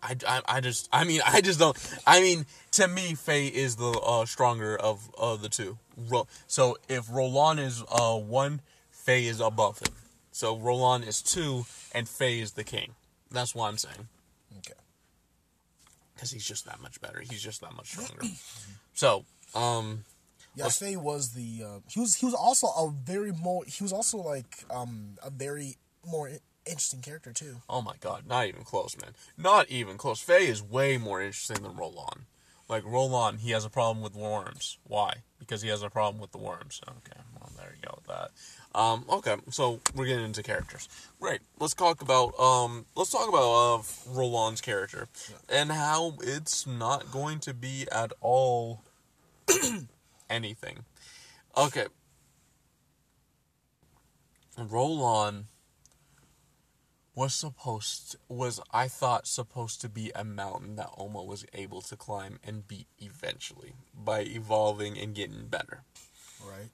I, 0.03 0.17
I, 0.27 0.41
I, 0.47 0.61
just 0.61 0.89
I 0.93 1.05
mean 1.05 1.21
I 1.27 1.41
just 1.41 1.59
don't 1.59 1.77
I 2.07 2.21
mean 2.21 2.47
to 2.73 2.89
me 2.89 3.15
Faye 3.15 3.47
is 3.49 3.77
the 3.77 3.91
uh, 3.91 4.25
stronger 4.27 4.77
of 4.77 5.11
of 5.19 5.43
the 5.43 5.49
two. 5.49 5.79
Ro- 6.09 6.27
so 6.47 6.77
if 6.89 7.11
Roland 7.11 7.61
is 7.61 7.83
uh 7.91 8.17
one, 8.17 8.61
Faye 8.91 9.27
is 9.27 9.41
above 9.41 9.79
him. 9.79 9.93
So 10.33 10.57
Roland 10.57 11.05
is 11.05 11.23
two, 11.23 11.65
and 11.93 12.07
Faye 12.09 12.41
is 12.41 12.53
the 12.53 12.65
king. 12.65 12.95
That's 13.31 13.55
what 13.55 13.69
I'm 13.69 13.79
saying. 13.79 14.09
Okay. 14.59 14.79
Because 16.15 16.31
he's 16.31 16.45
just 16.45 16.67
that 16.67 16.81
much 16.81 17.01
better. 17.01 17.21
He's 17.21 17.43
just 17.43 17.61
that 17.61 17.75
much 17.75 17.89
stronger. 17.89 18.23
so 18.95 19.25
um 19.55 20.05
Yeah, 20.55 20.69
Faye 20.69 20.97
was 20.97 21.33
the 21.33 21.65
uh, 21.65 21.79
he 21.89 22.01
was 22.01 22.17
he 22.17 22.27
was 22.27 22.35
also 22.35 22.67
a 22.69 22.91
very 23.05 23.33
more 23.33 23.65
he 23.67 23.83
was 23.83 23.93
also 23.93 24.19
like 24.19 24.65
um 24.71 25.17
a 25.23 25.31
very 25.31 25.77
more 26.07 26.31
interesting 26.67 27.01
character 27.01 27.33
too. 27.33 27.57
Oh 27.69 27.83
my 27.83 27.95
god, 28.01 28.27
not 28.27 28.47
even 28.47 28.63
close, 28.63 28.97
man. 29.01 29.13
Not 29.37 29.69
even 29.71 29.97
close. 29.97 30.21
Faye 30.21 30.49
is 30.49 30.63
way 30.63 30.99
more 30.99 31.21
interesting 31.21 31.63
than 31.63 31.77
Roland. 31.77 32.27
Like 32.69 32.85
Roland, 32.85 33.41
he 33.41 33.53
has 33.53 33.65
a 33.65 33.71
problem 33.71 34.03
with 34.03 34.17
worms. 34.17 34.79
Why? 34.85 35.23
Because 35.39 35.63
he 35.63 35.69
has 35.69 35.83
a 35.83 35.91
problem 35.91 36.21
with 36.21 36.33
the 36.33 36.39
worms. 36.39 36.81
Okay, 36.83 37.21
well 37.41 37.53
there 37.57 37.73
you 37.75 37.89
go 37.89 37.95
with 37.97 38.07
that. 38.07 38.31
Um, 38.79 39.05
okay, 39.09 39.37
so 39.51 39.81
we're 39.95 40.07
getting 40.07 40.25
into 40.25 40.43
characters. 40.43 40.89
Great. 41.21 41.41
Let's 41.59 41.75
talk 41.75 42.03
about 42.03 42.39
um 42.39 42.87
let's 42.97 43.11
talk 43.11 43.29
about 43.29 43.51
uh 43.51 43.83
Roland's 44.11 44.61
character 44.61 45.09
and 45.49 45.71
how 45.71 46.15
it's 46.23 46.67
not 46.67 47.11
going 47.11 47.39
to 47.41 47.55
be 47.55 47.87
at 47.93 48.13
all 48.21 48.83
anything. 50.31 50.85
Okay. 51.57 51.87
Roland 54.59 55.45
was 57.17 57.35
supposed 57.35 58.15
was 58.29 58.61
I 58.73 58.89
thought 58.89 59.27
supposed 59.27 59.81
to 59.81 59.89
be 59.89 60.13
a 60.15 60.23
mountain 60.23 60.77
that 60.77 60.91
Oma 60.99 61.25
was 61.25 61.47
able 61.55 61.81
to 61.81 61.97
climb 61.97 62.39
and 62.45 62.69
beat 62.69 62.87
eventually 62.99 63.73
by 63.95 64.21
evolving 64.21 64.99
and 64.99 65.15
getting 65.15 65.47
better. 65.47 65.83
Right. 66.47 66.71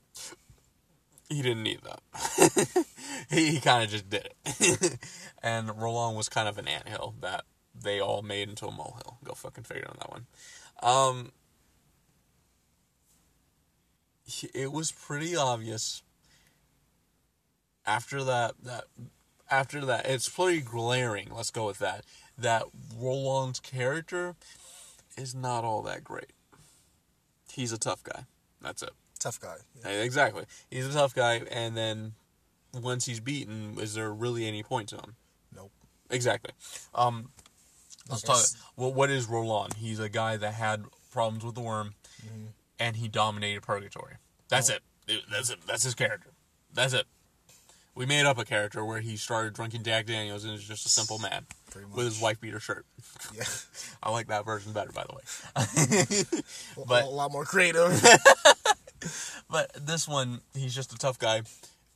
He 1.28 1.40
didn't 1.40 1.62
need 1.62 1.81
that. 1.85 2.87
he 3.31 3.52
he 3.52 3.61
kind 3.61 3.85
of 3.85 3.90
just 3.90 4.11
did 4.11 4.31
it. 4.44 4.98
and 5.42 5.81
Roland 5.81 6.16
was 6.16 6.28
kind 6.28 6.48
of 6.48 6.59
an 6.59 6.66
anthill 6.66 7.14
that 7.20 7.44
they 7.81 8.00
all 8.00 8.20
made 8.20 8.48
into 8.48 8.66
a 8.66 8.72
molehill. 8.72 9.18
Go 9.24 9.35
fucking 9.35 9.64
figure 9.64 9.88
on 9.88 9.96
that 10.00 10.11
one. 10.11 10.26
Um, 10.83 11.33
it 14.52 14.72
was 14.72 14.90
pretty 14.90 15.37
obvious 15.37 16.02
after 17.87 18.24
that 18.24 18.55
that 18.64 18.85
after 19.53 19.85
that 19.85 20.07
it's 20.07 20.29
pretty 20.29 20.61
glaring 20.61 21.29
let's 21.35 21.51
go 21.51 21.67
with 21.67 21.79
that 21.79 22.05
that 22.38 22.65
roland's 22.99 23.61
character 23.61 24.35
is 25.19 25.35
not 25.35 25.62
all 25.62 25.83
that 25.83 26.03
great. 26.03 26.33
He's 27.53 27.71
a 27.71 27.79
tough 27.79 28.03
guy. 28.03 28.25
That's 28.62 28.83
it. 28.83 28.93
Tough 29.21 29.38
guy. 29.38 29.57
Yeah. 29.85 30.03
exactly. 30.03 30.45
He's 30.71 30.87
a 30.87 30.93
tough 30.93 31.15
guy 31.15 31.43
and 31.51 31.77
then 31.77 32.12
once 32.73 33.05
he's 33.05 33.21
beaten 33.21 33.77
is 33.79 33.93
there 33.95 34.11
really 34.11 34.49
any 34.49 34.62
point 34.62 34.88
to 34.88 34.97
him? 34.97 35.17
Nope. 35.55 35.71
exactly. 36.11 36.53
Um 36.95 37.29
let's 38.11 38.23
talk 38.23 38.43
well, 38.77 38.93
what 38.93 39.11
is 39.11 39.29
roland? 39.29 39.75
He's 39.75 39.99
a 40.01 40.09
guy 40.09 40.38
that 40.38 40.55
had 40.55 40.87
problems 41.12 41.45
with 41.45 41.55
the 41.55 41.61
worm 41.61 41.93
and 42.79 42.97
he 42.97 43.07
dominated 43.09 43.62
purgatory. 43.62 44.15
That's 44.49 44.71
Oh. 44.71 44.75
It- 45.09 45.25
that's 45.31 45.51
it. 45.51 45.59
That's 45.67 45.83
his 45.83 45.95
character. 45.95 46.31
That's 46.73 46.95
it 46.95 47.07
we 47.94 48.07
made 48.07 48.24
up 48.24 48.38
a 48.38 48.44
character 48.44 48.85
where 48.85 49.00
he 49.00 49.16
started 49.16 49.52
drinking 49.55 49.83
Jack 49.83 50.07
Daniels 50.07 50.44
and 50.44 50.55
is 50.55 50.64
just 50.64 50.87
a 50.87 50.88
simple 50.88 51.18
man 51.18 51.46
with 51.94 52.07
his 52.07 52.20
wife 52.20 52.40
beater 52.40 52.61
shirt. 52.61 52.87
Yeah. 53.35 53.44
I 54.02 54.11
like 54.11 54.26
that 54.28 54.44
version 54.44 54.72
better, 54.72 54.92
by 54.92 55.05
the 55.09 55.14
way. 55.14 56.42
But- 56.87 57.05
a 57.05 57.09
lot 57.09 57.33
more 57.33 57.44
creative. 57.44 58.02
But 59.50 59.70
this 59.87 60.07
one, 60.07 60.40
he's 60.55 60.74
just 60.74 60.92
a 60.92 60.96
tough 60.96 61.18
guy, 61.18 61.42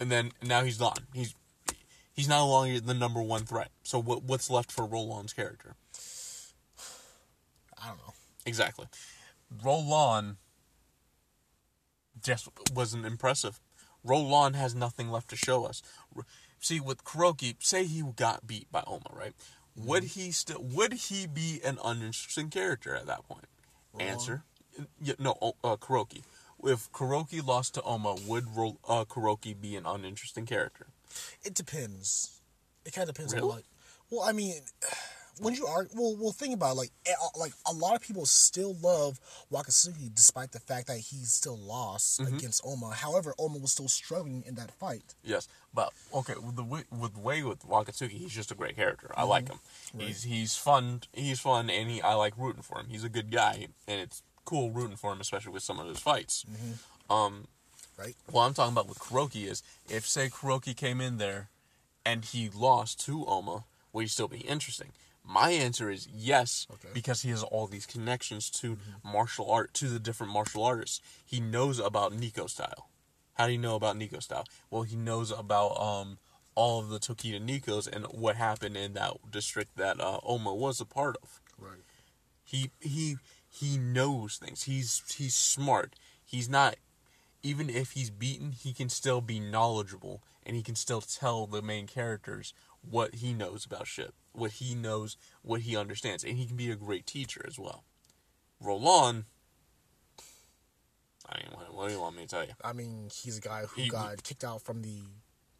and 0.00 0.10
then 0.10 0.32
now 0.42 0.62
he's 0.64 0.76
gone. 0.76 1.06
He's 1.14 1.34
he's 2.12 2.28
no 2.28 2.46
longer 2.48 2.80
the 2.80 2.94
number 2.94 3.22
one 3.22 3.44
threat. 3.44 3.68
So 3.84 3.98
what 4.02 4.24
what's 4.24 4.50
left 4.50 4.72
for 4.72 4.84
Roland's 4.84 5.32
character? 5.32 5.76
I 7.82 7.88
don't 7.88 7.98
know. 7.98 8.12
Exactly. 8.44 8.86
Roland 9.64 10.36
just 12.22 12.48
wasn't 12.74 13.06
impressive. 13.06 13.60
Roland 14.06 14.56
has 14.56 14.74
nothing 14.74 15.10
left 15.10 15.28
to 15.30 15.36
show 15.36 15.64
us. 15.64 15.82
See, 16.60 16.80
with 16.80 17.04
Kuroki, 17.04 17.56
say 17.58 17.84
he 17.84 18.02
got 18.16 18.46
beat 18.46 18.70
by 18.72 18.82
Oma, 18.86 19.10
right? 19.12 19.32
Would 19.76 20.04
he 20.04 20.30
still 20.32 20.62
would 20.62 20.94
he 20.94 21.26
be 21.26 21.60
an 21.64 21.78
uninteresting 21.84 22.48
character 22.48 22.94
at 22.94 23.06
that 23.06 23.28
point? 23.28 23.44
Roland? 23.92 24.10
Answer: 24.10 24.42
yeah, 25.02 25.14
No, 25.18 25.54
uh, 25.62 25.76
Kuroki. 25.76 26.22
If 26.64 26.90
Kuroki 26.92 27.46
lost 27.46 27.74
to 27.74 27.82
Oma, 27.82 28.16
would 28.26 28.56
Ro- 28.56 28.78
uh, 28.88 29.04
Kuroki 29.04 29.58
be 29.60 29.76
an 29.76 29.84
uninteresting 29.84 30.46
character? 30.46 30.86
It 31.44 31.54
depends. 31.54 32.40
It 32.86 32.94
kind 32.94 33.08
of 33.08 33.14
depends 33.14 33.34
Really? 33.34 33.48
on 33.50 33.56
like. 33.56 33.64
Well, 34.10 34.22
I 34.22 34.32
mean, 34.32 34.54
when 35.40 35.54
you 35.54 35.66
are 35.66 35.86
well, 35.94 36.16
well, 36.18 36.32
think 36.32 36.54
about 36.54 36.72
it, 36.72 36.76
like 36.78 36.90
eh, 37.06 37.12
uh, 37.22 37.38
like 37.38 37.52
a 37.68 37.72
lot 37.72 37.94
of 37.94 38.02
people 38.02 38.24
still 38.26 38.74
love 38.82 39.20
Wakatsuki 39.52 40.14
despite 40.14 40.52
the 40.52 40.60
fact 40.60 40.86
that 40.88 40.98
he 40.98 41.18
still 41.24 41.58
lost 41.58 42.20
Mm-hmm. 42.20 42.36
against 42.36 42.62
Oma. 42.64 42.90
However, 42.94 43.34
Oma 43.38 43.58
was 43.58 43.72
still 43.72 43.88
struggling 43.88 44.42
in 44.46 44.54
that 44.54 44.70
fight. 44.70 45.14
Yes, 45.22 45.48
but 45.74 45.92
okay. 46.14 46.34
With 46.34 46.56
the 46.56 46.64
way, 46.64 46.82
with 46.90 47.14
the 47.14 47.20
way 47.20 47.42
with 47.42 47.60
Wakatsuki, 47.68 48.12
he's 48.12 48.32
just 48.32 48.50
a 48.50 48.54
great 48.54 48.76
character. 48.76 49.10
I 49.16 49.24
like 49.24 49.48
him. 49.48 49.58
He's 49.98 50.22
he's 50.22 50.56
fun. 50.56 51.02
He's 51.12 51.40
fun, 51.40 51.68
and 51.70 51.90
he 51.90 52.00
I 52.00 52.14
like 52.14 52.34
rooting 52.38 52.62
for 52.62 52.78
him. 52.80 52.86
He's 52.88 53.04
a 53.04 53.08
good 53.10 53.30
guy, 53.30 53.68
and 53.86 54.00
it's 54.00 54.22
cool 54.44 54.70
rooting 54.70 54.96
for 54.96 55.12
him, 55.12 55.20
especially 55.20 55.52
with 55.52 55.62
some 55.64 55.78
of 55.80 55.86
his 55.88 55.98
fights. 55.98 56.44
Um, 57.10 57.46
Right. 57.98 58.14
what 58.30 58.42
I'm 58.42 58.52
talking 58.54 58.72
about 58.72 58.88
with 58.88 58.98
Kuroki 58.98 59.46
is 59.50 59.62
if 59.88 60.06
say 60.06 60.28
Kuroki 60.28 60.76
came 60.76 61.00
in 61.00 61.16
there, 61.18 61.48
and 62.04 62.24
he 62.24 62.50
lost 62.54 63.00
to 63.06 63.24
Oma, 63.26 63.64
would 63.92 64.02
he 64.02 64.08
still 64.08 64.28
be 64.28 64.38
interesting? 64.40 64.92
My 65.26 65.50
answer 65.50 65.90
is 65.90 66.06
yes, 66.06 66.66
Okay. 66.72 66.88
because 66.94 67.22
he 67.22 67.30
has 67.30 67.42
all 67.42 67.66
these 67.66 67.86
connections 67.86 68.48
to 68.50 68.78
martial 69.04 69.50
art, 69.50 69.74
to 69.74 69.88
the 69.88 69.98
different 69.98 70.32
martial 70.32 70.62
artists. 70.62 71.00
He 71.24 71.40
knows 71.40 71.78
about 71.80 72.12
Nico 72.14 72.46
style. 72.46 72.88
How 73.34 73.46
do 73.46 73.52
you 73.52 73.58
know 73.58 73.74
about 73.74 73.96
Nico 73.96 74.20
style? 74.20 74.44
Well, 74.70 74.82
he 74.84 74.96
knows 74.96 75.30
about 75.30 75.78
um 75.80 76.18
all 76.54 76.78
of 76.80 76.88
the 76.88 76.98
Tokita 76.98 77.38
Nikos 77.38 77.86
and 77.86 78.06
what 78.06 78.36
happened 78.36 78.76
in 78.78 78.94
that 78.94 79.12
district 79.30 79.76
that 79.76 80.00
uh, 80.00 80.20
Oma 80.22 80.54
was 80.54 80.80
a 80.80 80.86
part 80.86 81.16
of. 81.22 81.40
Right. 81.58 81.82
He 82.44 82.70
he 82.80 83.16
he 83.48 83.76
knows 83.76 84.36
things. 84.36 84.62
He's 84.62 85.02
he's 85.18 85.34
smart. 85.34 85.94
He's 86.24 86.48
not 86.48 86.76
even 87.42 87.68
if 87.68 87.92
he's 87.92 88.10
beaten, 88.10 88.52
he 88.52 88.72
can 88.72 88.88
still 88.88 89.20
be 89.20 89.38
knowledgeable 89.38 90.22
and 90.44 90.56
he 90.56 90.62
can 90.62 90.74
still 90.76 91.00
tell 91.00 91.46
the 91.46 91.60
main 91.62 91.86
characters 91.86 92.54
what 92.88 93.16
he 93.16 93.32
knows 93.32 93.66
about 93.66 93.86
shit, 93.86 94.14
what 94.36 94.52
he 94.52 94.74
knows, 94.74 95.16
what 95.42 95.62
he 95.62 95.76
understands, 95.76 96.24
and 96.24 96.36
he 96.36 96.46
can 96.46 96.56
be 96.56 96.70
a 96.70 96.76
great 96.76 97.06
teacher 97.06 97.44
as 97.48 97.58
well. 97.58 97.84
Roland, 98.60 99.24
I 101.28 101.38
mean, 101.38 101.48
what, 101.52 101.74
what 101.74 101.88
do 101.88 101.94
you 101.94 102.00
want 102.00 102.16
me 102.16 102.22
to 102.22 102.28
tell 102.28 102.44
you? 102.44 102.52
I 102.64 102.72
mean, 102.72 103.10
he's 103.12 103.38
a 103.38 103.40
guy 103.40 103.62
who 103.64 103.82
He- 103.82 103.88
got 103.88 104.22
kicked 104.22 104.44
out 104.44 104.62
from 104.62 104.82
the 104.82 104.98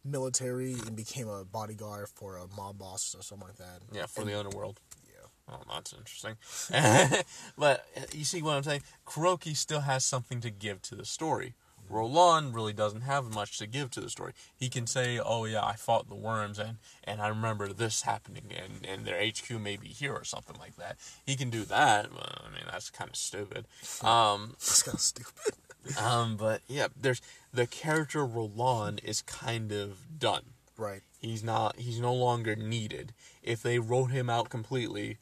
military 0.05 0.73
and 0.73 0.95
became 0.95 1.27
a 1.27 1.43
bodyguard 1.43 2.07
for 2.15 2.37
a 2.37 2.47
mob 2.55 2.77
boss 2.77 3.13
or 3.17 3.21
something 3.21 3.47
like 3.47 3.57
that. 3.57 3.81
Yeah, 3.91 4.05
for 4.05 4.21
And- 4.21 4.29
the 4.29 4.39
underworld. 4.39 4.79
yeah. 5.05 5.27
Oh, 5.49 5.61
that's 5.69 5.93
interesting. 5.93 6.35
but 7.57 7.85
uh, 7.97 8.01
you 8.13 8.23
see 8.23 8.41
what 8.41 8.55
I'm 8.55 8.63
saying? 8.63 8.83
Kuroki 9.05 9.55
still 9.55 9.81
has 9.81 10.05
something 10.05 10.39
to 10.41 10.49
give 10.49 10.81
to 10.83 10.95
the 10.95 11.05
story. 11.05 11.55
Roland 11.89 12.53
really 12.55 12.73
doesn't 12.73 13.01
have 13.01 13.33
much 13.33 13.57
to 13.59 13.67
give 13.67 13.91
to 13.91 14.01
the 14.01 14.09
story. 14.09 14.33
He 14.55 14.69
can 14.69 14.87
say, 14.87 15.19
"Oh 15.19 15.45
yeah, 15.45 15.63
I 15.65 15.75
fought 15.75 16.09
the 16.09 16.15
worms, 16.15 16.59
and 16.59 16.77
and 17.03 17.21
I 17.21 17.27
remember 17.29 17.71
this 17.73 18.01
happening, 18.03 18.45
and 18.55 18.85
and 18.85 19.05
their 19.05 19.19
HQ 19.25 19.49
may 19.59 19.77
be 19.77 19.87
here 19.89 20.13
or 20.13 20.23
something 20.23 20.57
like 20.59 20.75
that." 20.77 20.97
He 21.25 21.35
can 21.35 21.49
do 21.49 21.63
that. 21.65 22.09
But, 22.13 22.41
I 22.45 22.49
mean, 22.49 22.63
that's 22.71 22.89
kind 22.89 23.09
of 23.09 23.15
stupid. 23.15 23.67
Um, 24.03 24.51
It's 24.55 24.83
kind 24.83 24.95
of 24.95 25.01
stupid. 25.01 25.53
um, 26.01 26.35
but 26.37 26.61
yeah, 26.67 26.87
there's 26.99 27.21
the 27.53 27.67
character 27.67 28.25
Roland 28.25 29.01
is 29.03 29.21
kind 29.21 29.71
of 29.71 30.19
done. 30.19 30.43
right. 30.77 31.01
He's 31.19 31.43
not. 31.43 31.77
He's 31.79 31.99
no 31.99 32.13
longer 32.13 32.55
needed. 32.55 33.13
If 33.41 33.63
they 33.63 33.79
wrote 33.79 34.11
him 34.11 34.29
out 34.29 34.49
completely, 34.49 35.17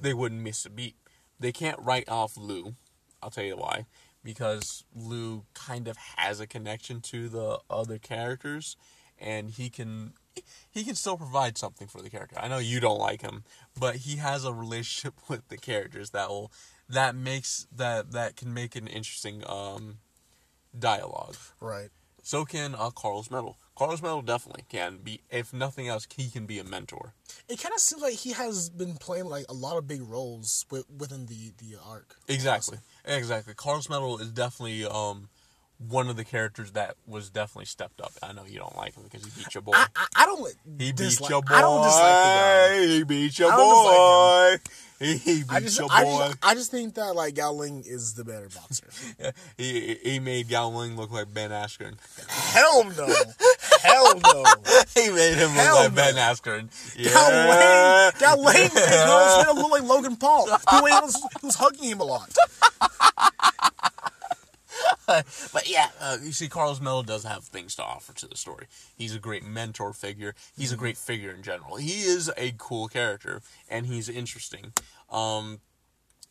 they 0.00 0.14
wouldn't 0.14 0.40
miss 0.42 0.64
a 0.64 0.70
beat. 0.70 0.96
They 1.38 1.52
can't 1.52 1.78
write 1.80 2.08
off 2.08 2.36
Lou. 2.36 2.74
I'll 3.22 3.30
tell 3.30 3.44
you 3.44 3.56
why. 3.56 3.84
Because 4.28 4.84
Lou 4.94 5.46
kind 5.54 5.88
of 5.88 5.96
has 6.18 6.38
a 6.38 6.46
connection 6.46 7.00
to 7.00 7.30
the 7.30 7.60
other 7.70 7.96
characters, 7.96 8.76
and 9.18 9.48
he 9.48 9.70
can 9.70 10.12
he 10.70 10.84
can 10.84 10.96
still 10.96 11.16
provide 11.16 11.56
something 11.56 11.88
for 11.88 12.02
the 12.02 12.10
character. 12.10 12.36
I 12.38 12.46
know 12.46 12.58
you 12.58 12.78
don't 12.78 12.98
like 12.98 13.22
him, 13.22 13.44
but 13.80 13.96
he 13.96 14.16
has 14.16 14.44
a 14.44 14.52
relationship 14.52 15.14
with 15.30 15.48
the 15.48 15.56
characters 15.56 16.10
that 16.10 16.28
will 16.28 16.52
that 16.90 17.14
makes 17.16 17.66
that 17.74 18.12
that 18.12 18.36
can 18.36 18.52
make 18.52 18.76
an 18.76 18.86
interesting 18.86 19.42
um, 19.46 20.00
dialogue. 20.78 21.36
Right. 21.58 21.88
So 22.28 22.44
can 22.44 22.74
uh, 22.74 22.90
Carlos 22.90 23.30
Metal. 23.30 23.56
Carlos 23.74 24.02
Metal 24.02 24.20
definitely 24.20 24.64
can 24.68 24.98
be. 24.98 25.22
If 25.30 25.54
nothing 25.54 25.88
else, 25.88 26.06
he 26.14 26.28
can 26.28 26.44
be 26.44 26.58
a 26.58 26.64
mentor. 26.64 27.14
It 27.48 27.58
kind 27.58 27.72
of 27.74 27.80
seems 27.80 28.02
like 28.02 28.16
he 28.16 28.32
has 28.32 28.68
been 28.68 28.96
playing 28.96 29.24
like 29.24 29.46
a 29.48 29.54
lot 29.54 29.78
of 29.78 29.88
big 29.88 30.02
roles 30.02 30.66
with, 30.70 30.84
within 30.90 31.24
the 31.24 31.52
the 31.56 31.78
arc. 31.82 32.16
Exactly. 32.28 32.80
Exactly. 33.06 33.54
Carlos 33.54 33.88
Metal 33.88 34.18
is 34.18 34.30
definitely 34.30 34.84
um 34.84 35.30
one 35.78 36.08
of 36.08 36.16
the 36.16 36.24
characters 36.24 36.72
that 36.72 36.96
was 37.06 37.30
definitely 37.30 37.66
stepped 37.66 38.00
up. 38.00 38.12
I 38.22 38.32
know 38.32 38.44
you 38.44 38.58
don't 38.58 38.76
like 38.76 38.94
him 38.94 39.04
because 39.04 39.24
he 39.24 39.30
beat 39.42 39.54
your 39.54 39.62
boy. 39.62 39.72
I, 39.74 39.86
I, 39.94 40.06
I 40.16 40.26
don't 40.26 40.40
like. 40.42 40.56
he 40.78 40.92
beat 40.92 41.20
your 41.28 41.42
boy. 41.42 41.54
I 41.54 41.60
don't 41.60 41.82
dislike 41.84 42.02
the 42.02 42.86
guy. 42.86 42.86
He 42.86 43.04
beat 43.04 43.38
your 43.38 43.52
I 43.52 43.56
boy. 43.56 44.62
He, 44.98 45.16
he 45.16 45.44
beat 45.44 45.62
just, 45.62 45.78
your 45.78 45.88
I 45.90 46.02
boy. 46.02 46.26
just, 46.26 46.38
I 46.42 46.54
just 46.54 46.70
think 46.72 46.94
that 46.94 47.14
like 47.14 47.36
Gao 47.36 47.52
Ling 47.52 47.84
is 47.86 48.14
the 48.14 48.24
better 48.24 48.48
boxer. 48.48 48.88
he 49.56 49.96
he 50.02 50.18
made 50.18 50.48
Gao 50.48 50.68
Ling 50.70 50.96
look 50.96 51.12
like 51.12 51.32
Ben 51.32 51.50
Askren. 51.50 51.94
Hell 52.28 52.82
no, 52.82 53.06
hell 53.80 54.18
no. 54.18 54.44
he 54.96 55.10
made 55.10 55.36
him 55.36 55.50
look 55.50 55.64
Hell 55.64 55.76
like 55.76 55.92
no. 55.92 55.96
Ben 55.96 56.14
Askren. 56.14 56.68
Yeah. 56.96 57.12
Gao 57.12 57.28
Ling, 58.08 58.18
Gao 58.18 58.36
Ling, 58.36 58.74
made 58.74 59.38
Metal 59.38 59.54
look 59.54 59.70
like 59.70 59.82
Logan 59.84 60.16
Paul. 60.16 60.46
He 60.46 60.80
was, 60.80 61.14
he 61.40 61.46
was 61.46 61.54
hugging 61.54 61.84
him 61.90 62.00
a 62.00 62.04
lot. 62.04 62.34
But 65.52 65.68
yeah, 65.68 65.88
uh, 66.00 66.18
you 66.22 66.32
see, 66.32 66.48
Carlos 66.48 66.80
Melo 66.80 67.02
does 67.02 67.24
have 67.24 67.44
things 67.44 67.74
to 67.76 67.82
offer 67.82 68.14
to 68.14 68.28
the 68.28 68.36
story. 68.36 68.66
He's 68.96 69.14
a 69.14 69.18
great 69.18 69.44
mentor 69.44 69.92
figure. 69.92 70.34
He's 70.56 70.72
a 70.72 70.76
great 70.76 70.96
figure 70.98 71.30
in 71.30 71.42
general. 71.42 71.76
He 71.76 72.02
is 72.02 72.30
a 72.36 72.54
cool 72.58 72.88
character, 72.88 73.40
and 73.68 73.86
he's 73.86 74.08
interesting. 74.08 74.72
Um, 75.10 75.60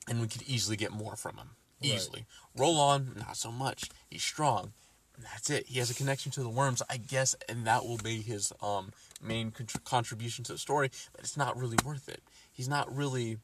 and 0.08 0.22
we 0.22 0.28
could 0.28 0.44
easily 0.44 0.78
get 0.78 0.92
more 0.92 1.16
from 1.16 1.38
him. 1.38 1.50
Right. 1.82 1.94
Easily. 1.94 2.26
Roland, 2.56 3.16
not 3.16 3.38
so 3.38 3.52
much. 3.52 3.90
He's 4.10 4.24
strong. 4.24 4.74
That's 5.20 5.50
it. 5.50 5.66
He 5.68 5.80
has 5.80 5.90
a 5.90 5.96
connection 5.96 6.32
to 6.34 6.44
the 6.44 6.50
worms, 6.50 6.84
I 6.90 6.98
guess, 6.98 7.36
and 7.50 7.66
that 7.66 7.86
will 7.86 7.98
be 7.98 8.22
his 8.22 8.54
um, 8.62 8.92
main 9.22 9.52
contr- 9.52 9.84
contribution 9.84 10.44
to 10.46 10.54
the 10.54 10.60
story. 10.60 10.92
But 11.12 11.22
it's 11.22 11.38
not 11.38 11.58
really 11.58 11.78
worth 11.84 12.08
it. 12.08 12.22
He's 12.52 12.70
not 12.70 12.96
really 12.96 13.38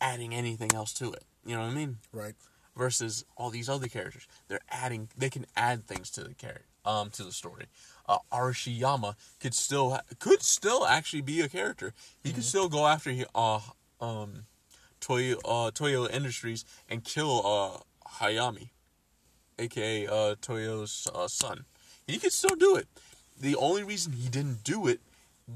adding 0.00 0.34
anything 0.34 0.74
else 0.74 0.92
to 0.94 1.12
it. 1.12 1.24
You 1.44 1.54
know 1.54 1.62
what 1.62 1.70
I 1.70 1.74
mean? 1.74 1.98
Right. 2.12 2.34
Versus 2.78 3.24
all 3.36 3.50
these 3.50 3.68
other 3.68 3.88
characters. 3.88 4.26
They're 4.46 4.60
adding, 4.70 5.08
they 5.18 5.28
can 5.28 5.44
add 5.56 5.86
things 5.86 6.10
to 6.12 6.22
the 6.22 6.32
character, 6.32 6.64
um, 6.84 7.10
to 7.10 7.24
the 7.24 7.32
story. 7.32 7.66
Uh, 8.08 8.18
Arashiyama 8.32 9.16
could 9.40 9.52
still 9.52 9.90
ha- 9.90 10.02
could 10.18 10.42
still 10.42 10.86
actually 10.86 11.20
be 11.20 11.42
a 11.42 11.48
character. 11.48 11.92
He 12.22 12.32
could 12.32 12.44
still 12.44 12.70
go 12.70 12.86
after 12.86 13.10
he, 13.10 13.26
uh, 13.34 13.60
um, 14.00 14.46
Toyo 15.00 15.36
uh, 15.44 15.70
Toyo 15.72 16.08
Industries 16.08 16.64
and 16.88 17.04
kill 17.04 17.42
uh, 17.44 18.08
Hayami, 18.18 18.70
aka 19.58 20.06
uh, 20.06 20.34
Toyo's 20.40 21.06
uh, 21.14 21.28
son. 21.28 21.66
He 22.06 22.18
could 22.18 22.32
still 22.32 22.56
do 22.56 22.76
it. 22.76 22.86
The 23.38 23.56
only 23.56 23.82
reason 23.82 24.12
he 24.12 24.28
didn't 24.28 24.64
do 24.64 24.86
it 24.86 25.00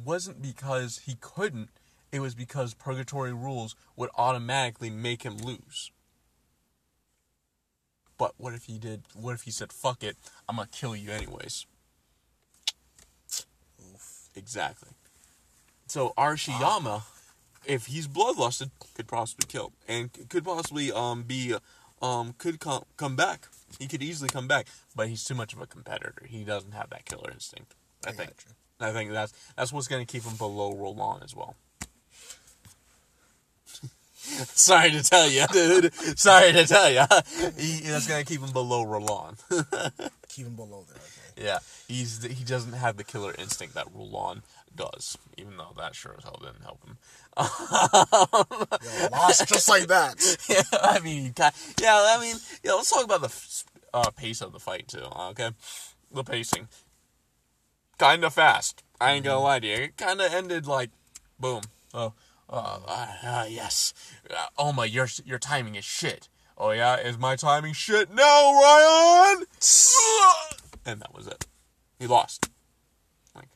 wasn't 0.04 0.42
because 0.42 1.00
he 1.06 1.16
couldn't. 1.20 1.70
It 2.10 2.20
was 2.20 2.34
because 2.34 2.74
purgatory 2.74 3.32
rules 3.32 3.74
would 3.96 4.10
automatically 4.16 4.90
make 4.90 5.22
him 5.22 5.38
lose. 5.38 5.90
But 8.22 8.34
what 8.36 8.54
if 8.54 8.66
he 8.66 8.78
did? 8.78 9.02
What 9.14 9.34
if 9.34 9.42
he 9.42 9.50
said, 9.50 9.72
"Fuck 9.72 10.04
it, 10.04 10.16
I'm 10.48 10.54
gonna 10.54 10.68
kill 10.70 10.94
you 10.94 11.10
anyways"? 11.10 11.66
Exactly. 14.36 14.90
So 15.88 16.14
Arashiyama, 16.16 17.02
if 17.64 17.86
he's 17.86 18.06
bloodlusted, 18.06 18.70
could 18.94 19.08
possibly 19.08 19.46
kill 19.48 19.72
and 19.88 20.12
could 20.28 20.44
possibly 20.44 20.92
um 20.92 21.24
be 21.24 21.56
um 22.00 22.34
could 22.38 22.60
come 22.60 22.84
come 22.96 23.16
back. 23.16 23.48
He 23.80 23.88
could 23.88 24.04
easily 24.04 24.28
come 24.28 24.46
back, 24.46 24.68
but 24.94 25.08
he's 25.08 25.24
too 25.24 25.34
much 25.34 25.52
of 25.52 25.60
a 25.60 25.66
competitor. 25.66 26.24
He 26.28 26.44
doesn't 26.44 26.74
have 26.74 26.90
that 26.90 27.04
killer 27.04 27.28
instinct. 27.28 27.74
I, 28.06 28.10
I 28.10 28.12
think. 28.12 28.34
I 28.78 28.92
think 28.92 29.10
that's 29.10 29.32
that's 29.56 29.72
what's 29.72 29.88
gonna 29.88 30.06
keep 30.06 30.22
him 30.22 30.36
below 30.36 30.72
Roland 30.76 31.24
as 31.24 31.34
well. 31.34 31.56
Sorry 34.54 34.90
to 34.92 35.02
tell 35.02 35.28
you, 35.28 35.44
dude. 35.52 35.92
Sorry 36.18 36.52
to 36.52 36.64
tell 36.64 36.90
you. 36.90 37.02
He, 37.58 37.80
that's 37.80 38.06
gonna 38.06 38.24
keep 38.24 38.40
him 38.40 38.52
below 38.52 38.84
Roland. 38.84 39.38
Keep 40.28 40.46
him 40.46 40.56
below 40.56 40.86
there. 40.88 40.96
Okay. 40.96 41.46
yeah, 41.46 41.58
he's 41.88 42.24
he 42.24 42.42
doesn't 42.44 42.72
have 42.72 42.96
the 42.96 43.04
killer 43.04 43.34
instinct 43.36 43.74
that 43.74 43.86
Roland 43.94 44.42
does. 44.74 45.18
Even 45.36 45.58
though 45.58 45.74
that 45.76 45.94
sure 45.94 46.14
as 46.16 46.24
hell 46.24 46.40
didn't 46.40 46.62
help 46.62 46.82
him. 46.86 46.96
Yo, 47.36 49.08
lost 49.10 49.46
just 49.48 49.68
like 49.68 49.88
that. 49.88 50.38
yeah, 50.48 50.62
I 50.80 51.00
mean, 51.00 51.34
yeah, 51.36 51.52
I 51.82 52.18
mean, 52.20 52.36
yeah. 52.64 52.72
Let's 52.72 52.90
talk 52.90 53.04
about 53.04 53.20
the 53.20 53.64
uh, 53.92 54.10
pace 54.10 54.40
of 54.40 54.52
the 54.52 54.60
fight 54.60 54.88
too. 54.88 55.04
Okay, 55.30 55.50
the 56.10 56.24
pacing, 56.24 56.68
kind 57.98 58.24
of 58.24 58.32
fast. 58.32 58.82
I 59.00 59.12
ain't 59.12 59.24
gonna 59.24 59.40
lie 59.40 59.60
to 59.60 59.66
you. 59.66 59.74
It 59.74 59.96
kind 59.98 60.20
of 60.20 60.32
ended 60.32 60.66
like, 60.66 60.90
boom. 61.38 61.62
Oh, 61.92 62.14
uh, 62.52 62.78
uh, 62.86 63.06
uh, 63.24 63.46
yes. 63.48 63.94
Uh, 64.30 64.46
oh 64.58 64.72
my, 64.72 64.84
your 64.84 65.08
your 65.24 65.38
timing 65.38 65.74
is 65.74 65.84
shit. 65.84 66.28
Oh 66.58 66.70
yeah, 66.70 66.96
is 66.96 67.18
my 67.18 67.34
timing 67.34 67.72
shit? 67.72 68.12
No, 68.12 68.22
Ryan. 68.22 69.46
and 70.84 71.00
that 71.00 71.14
was 71.14 71.26
it. 71.26 71.46
He 71.98 72.06
lost. 72.06 72.50
Like, 73.34 73.48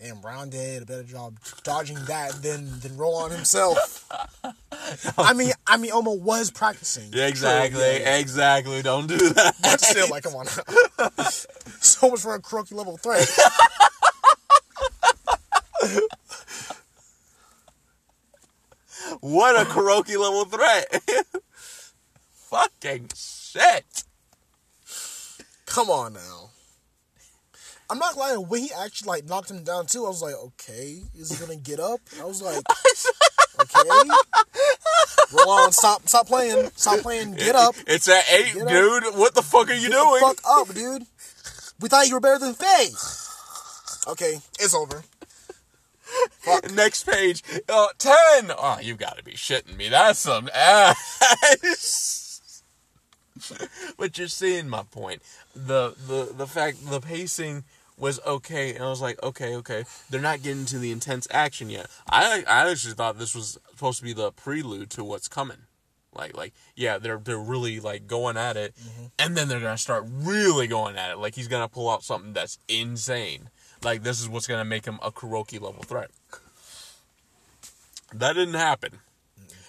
Damn, 0.00 0.20
Brown 0.20 0.48
did 0.48 0.82
a 0.82 0.86
better 0.86 1.02
job 1.02 1.38
dodging 1.64 1.98
that 2.06 2.42
than 2.42 2.80
than 2.80 2.96
Roland 2.96 3.34
himself. 3.34 4.08
I 5.18 5.34
mean, 5.34 5.52
I 5.66 5.76
mean, 5.76 5.92
Oma 5.92 6.14
was 6.14 6.50
practicing. 6.50 7.12
yeah, 7.12 7.26
exactly, 7.26 7.80
yeah, 7.80 8.16
exactly. 8.16 8.80
Don't 8.80 9.06
do 9.06 9.18
that. 9.18 9.54
But 9.62 9.80
still, 9.80 10.08
like, 10.08 10.22
come 10.22 10.34
on. 10.34 10.46
so 11.80 12.10
much 12.10 12.20
for 12.20 12.34
a 12.34 12.40
Kuroki 12.40 12.72
level 12.72 12.96
threat. 12.96 13.28
What 19.20 19.60
a 19.60 19.64
Kuroki 19.68 20.16
level 20.18 20.44
threat. 20.46 21.02
Fucking 22.50 23.10
shit. 23.14 24.04
Come 25.66 25.90
on 25.90 26.14
now. 26.14 26.50
I'm 27.88 27.98
not 27.98 28.16
lying. 28.16 28.40
When 28.48 28.62
he 28.62 28.70
actually 28.72 29.08
like 29.08 29.24
knocked 29.28 29.50
him 29.50 29.62
down 29.64 29.86
too, 29.86 30.04
I 30.06 30.08
was 30.08 30.22
like, 30.22 30.34
okay, 30.34 31.02
is 31.16 31.30
he 31.30 31.36
gonna 31.44 31.56
get 31.58 31.80
up? 31.80 32.00
I 32.20 32.24
was 32.24 32.40
like, 32.40 32.62
okay. 33.60 34.08
Roland, 35.32 35.74
stop, 35.74 36.08
stop 36.08 36.26
playing, 36.26 36.70
stop 36.76 37.00
playing, 37.00 37.34
get 37.34 37.54
up, 37.54 37.74
It's 37.86 38.08
at 38.08 38.24
eight, 38.32 38.54
Get 38.54 38.62
up. 38.62 38.68
dude. 38.68 39.04
What 39.16 39.34
the 39.34 39.42
fuck 39.42 39.68
are 39.70 39.74
you 39.74 39.88
get 39.88 39.92
doing? 39.92 40.20
fuck 40.20 40.40
up, 40.48 40.72
dude. 40.74 41.02
We 41.80 41.88
thought 41.88 42.06
you 42.08 42.14
were 42.14 42.20
better 42.20 42.38
than 42.38 42.54
Faye. 42.54 42.90
Okay, 44.10 44.38
it's 44.58 44.74
over. 44.74 45.02
Next 46.74 47.04
page. 47.04 47.42
Uh, 47.68 47.88
ten. 47.98 48.50
Oh, 48.56 48.78
you 48.80 48.94
gotta 48.94 49.22
be 49.22 49.32
shitting 49.32 49.76
me. 49.76 49.88
That's 49.88 50.18
some 50.18 50.48
ass. 50.54 52.62
but 53.98 54.18
you're 54.18 54.28
seeing 54.28 54.68
my 54.68 54.82
point. 54.82 55.22
The 55.54 55.94
the 56.06 56.32
the 56.36 56.46
fact 56.46 56.88
the 56.88 57.00
pacing 57.00 57.64
was 57.96 58.20
okay, 58.26 58.74
and 58.74 58.82
I 58.82 58.88
was 58.88 59.00
like, 59.00 59.22
okay, 59.22 59.54
okay. 59.56 59.84
They're 60.08 60.20
not 60.20 60.42
getting 60.42 60.64
to 60.66 60.78
the 60.78 60.90
intense 60.90 61.28
action 61.30 61.70
yet. 61.70 61.86
I 62.08 62.44
I 62.46 62.70
actually 62.70 62.94
thought 62.94 63.18
this 63.18 63.34
was 63.34 63.58
supposed 63.70 63.98
to 63.98 64.04
be 64.04 64.12
the 64.12 64.32
prelude 64.32 64.90
to 64.90 65.04
what's 65.04 65.28
coming. 65.28 65.64
Like 66.12 66.36
like 66.36 66.54
yeah, 66.74 66.98
they're 66.98 67.18
they're 67.18 67.38
really 67.38 67.78
like 67.78 68.06
going 68.06 68.36
at 68.36 68.56
it, 68.56 68.74
and 69.18 69.36
then 69.36 69.48
they're 69.48 69.60
gonna 69.60 69.78
start 69.78 70.04
really 70.08 70.66
going 70.66 70.96
at 70.96 71.12
it. 71.12 71.18
Like 71.18 71.34
he's 71.34 71.48
gonna 71.48 71.68
pull 71.68 71.88
out 71.88 72.02
something 72.02 72.32
that's 72.32 72.58
insane. 72.68 73.50
Like 73.82 74.02
this 74.02 74.20
is 74.20 74.28
what's 74.28 74.46
gonna 74.46 74.64
make 74.64 74.84
him 74.84 74.98
a 75.02 75.10
Kuroki 75.10 75.60
level 75.60 75.82
threat. 75.82 76.10
That 78.12 78.34
didn't 78.34 78.54
happen. 78.54 79.00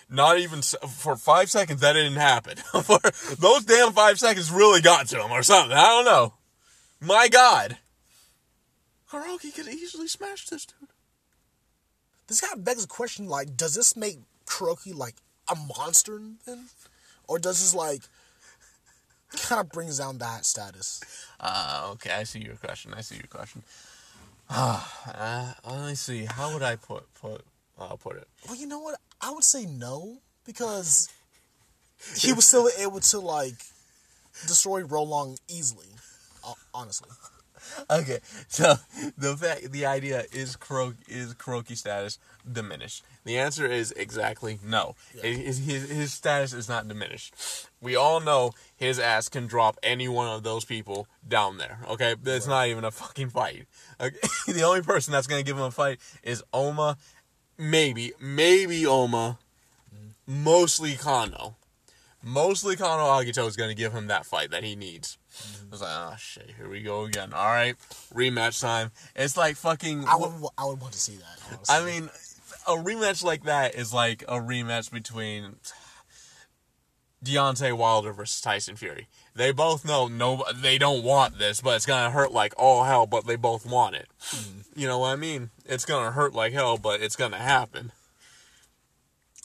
Not 0.10 0.40
even 0.40 0.62
for 0.62 1.16
five 1.16 1.50
seconds. 1.50 1.80
That 1.80 1.94
didn't 1.94 2.18
happen. 2.18 2.58
for 2.84 3.00
those 3.38 3.64
damn 3.64 3.94
five 3.94 4.20
seconds, 4.20 4.52
really 4.52 4.82
got 4.82 5.08
to 5.08 5.24
him 5.24 5.32
or 5.32 5.42
something. 5.42 5.78
I 5.78 5.88
don't 5.88 6.06
know. 6.06 6.34
My 7.00 7.30
God, 7.30 7.78
Kuroki 9.10 9.56
could 9.56 9.68
easily 9.68 10.08
smash 10.08 10.48
this 10.48 10.66
dude. 10.66 10.90
This 12.28 12.42
kind 12.42 12.54
of 12.54 12.66
begs 12.66 12.82
the 12.82 12.88
question: 12.88 13.28
like, 13.28 13.56
does 13.56 13.74
this 13.74 13.96
make 13.96 14.20
Kuroki 14.46 14.94
like 14.94 15.16
a 15.48 15.56
monster 15.56 16.20
then, 16.46 16.66
or 17.28 17.40
does 17.40 17.60
this 17.60 17.74
like 17.74 18.02
kind 19.38 19.62
of 19.62 19.72
brings 19.72 19.98
down 19.98 20.18
that 20.18 20.46
status? 20.46 21.02
Uh, 21.40 21.90
okay, 21.94 22.12
I 22.12 22.24
see 22.24 22.40
your 22.40 22.56
question. 22.56 22.94
I 22.94 23.02
see 23.02 23.16
your 23.16 23.28
question. 23.28 23.64
Uh, 24.54 25.54
let 25.66 25.88
me 25.88 25.96
see. 25.96 26.26
How 26.26 26.54
would 26.54 26.62
I 26.64 26.76
put 26.76 27.12
put 27.14 27.42
uh, 27.80 27.96
put 27.96 28.18
it? 28.18 28.28
Well, 28.48 28.58
you 28.58 28.68
know 28.68 28.80
what? 28.80 29.00
I 29.22 29.32
would 29.32 29.44
say 29.44 29.66
no 29.66 30.18
because 30.46 31.10
he 32.18 32.34
was 32.38 32.48
still 32.48 32.70
able 32.78 33.00
to 33.00 33.20
like 33.20 33.56
destroy 34.48 34.82
Roland 34.82 35.40
easily. 35.48 35.88
ho- 36.42 36.56
Honestly, 36.74 37.10
Okay, 37.90 38.20
so 38.48 38.74
the 39.18 39.38
fact, 39.38 39.72
the 39.72 39.86
idea 39.86 40.24
is 40.34 40.56
Kuro, 40.56 40.96
is 41.08 41.34
Kuroki 41.36 41.78
status 41.78 42.18
diminished. 42.52 43.04
The 43.24 43.38
answer 43.38 43.66
is 43.68 43.92
exactly 43.92 44.60
no. 44.66 44.96
His, 45.22 45.60
his, 45.60 45.90
his 45.90 46.12
status 46.14 46.54
is 46.54 46.68
not 46.68 46.88
diminished. 46.88 47.36
We 47.82 47.96
all 47.96 48.20
know 48.20 48.52
his 48.76 49.00
ass 49.00 49.28
can 49.28 49.48
drop 49.48 49.78
any 49.82 50.08
one 50.08 50.28
of 50.28 50.44
those 50.44 50.66
people 50.66 51.08
down 51.28 51.58
there. 51.58 51.80
Okay, 51.90 52.16
it's 52.26 52.48
not 52.48 52.68
even 52.68 52.84
a 52.84 52.92
fucking 52.92 53.30
fight. 53.30 53.66
Okay? 54.00 54.16
the 54.48 54.62
only 54.64 54.82
person 54.82 55.12
that's 55.12 55.28
gonna 55.28 55.44
give 55.44 55.58
him 55.58 55.64
a 55.64 55.72
fight 55.72 56.00
is 56.22 56.44
Oma, 56.54 56.98
maybe, 57.58 58.14
maybe 58.20 58.86
Oma, 58.86 59.40
mm-hmm. 59.94 60.44
mostly 60.44 60.96
Kano. 60.96 61.56
Mostly 62.24 62.76
Kano 62.76 63.04
Agito 63.06 63.48
is 63.48 63.56
gonna 63.56 63.74
give 63.74 63.94
him 63.94 64.08
that 64.08 64.28
fight 64.28 64.52
that 64.52 64.64
he 64.64 64.76
needs. 64.76 65.18
Mm-hmm. 65.36 65.66
I 65.66 65.72
was 65.72 65.82
like, 65.82 65.92
oh 65.92 66.16
shit, 66.20 66.52
here 66.56 66.70
we 66.70 66.84
go 66.84 67.06
again. 67.06 67.34
All 67.34 67.48
right, 67.48 67.76
rematch 68.14 68.62
time. 68.62 68.92
It's 69.16 69.36
like 69.36 69.56
fucking. 69.56 70.06
I 70.06 70.18
would 70.18 70.32
I 70.56 70.66
would 70.66 70.80
want 70.80 70.94
to 70.94 71.00
see 71.00 71.16
that. 71.16 71.40
Honestly. 71.48 71.76
I 71.76 71.84
mean, 71.84 72.10
a 72.68 72.74
rematch 72.74 73.24
like 73.24 73.46
that 73.46 73.74
is 73.74 73.92
like 73.92 74.24
a 74.28 74.40
rematch 74.40 74.92
between 74.92 75.56
Deontay 77.24 77.78
Wilder 77.78 78.14
versus 78.14 78.42
Tyson 78.42 78.76
Fury. 78.76 79.08
They 79.36 79.52
both 79.52 79.86
know 79.86 80.08
no, 80.08 80.44
they 80.56 80.78
don't 80.78 81.04
want 81.04 81.38
this, 81.38 81.62
but 81.62 81.76
it's 81.76 81.86
gonna 81.86 82.12
hurt 82.12 82.32
like 82.32 82.54
all 82.58 82.84
hell. 82.84 83.06
But 83.06 83.28
they 83.28 83.36
both 83.36 83.66
want 83.66 83.96
it. 83.96 84.08
You 84.76 84.88
know 84.88 85.00
what 85.00 85.10
I 85.10 85.16
mean? 85.16 85.52
It's 85.66 85.86
gonna 85.86 86.12
hurt 86.12 86.34
like 86.34 86.54
hell, 86.54 86.78
but 86.78 87.02
it's 87.02 87.16
gonna 87.16 87.38
happen. 87.38 87.92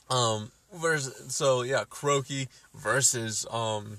Um, 0.08 0.52
versus 0.72 1.34
so 1.34 1.62
yeah, 1.62 1.84
Kuroki 1.84 2.48
versus 2.74 3.46
um 3.50 3.98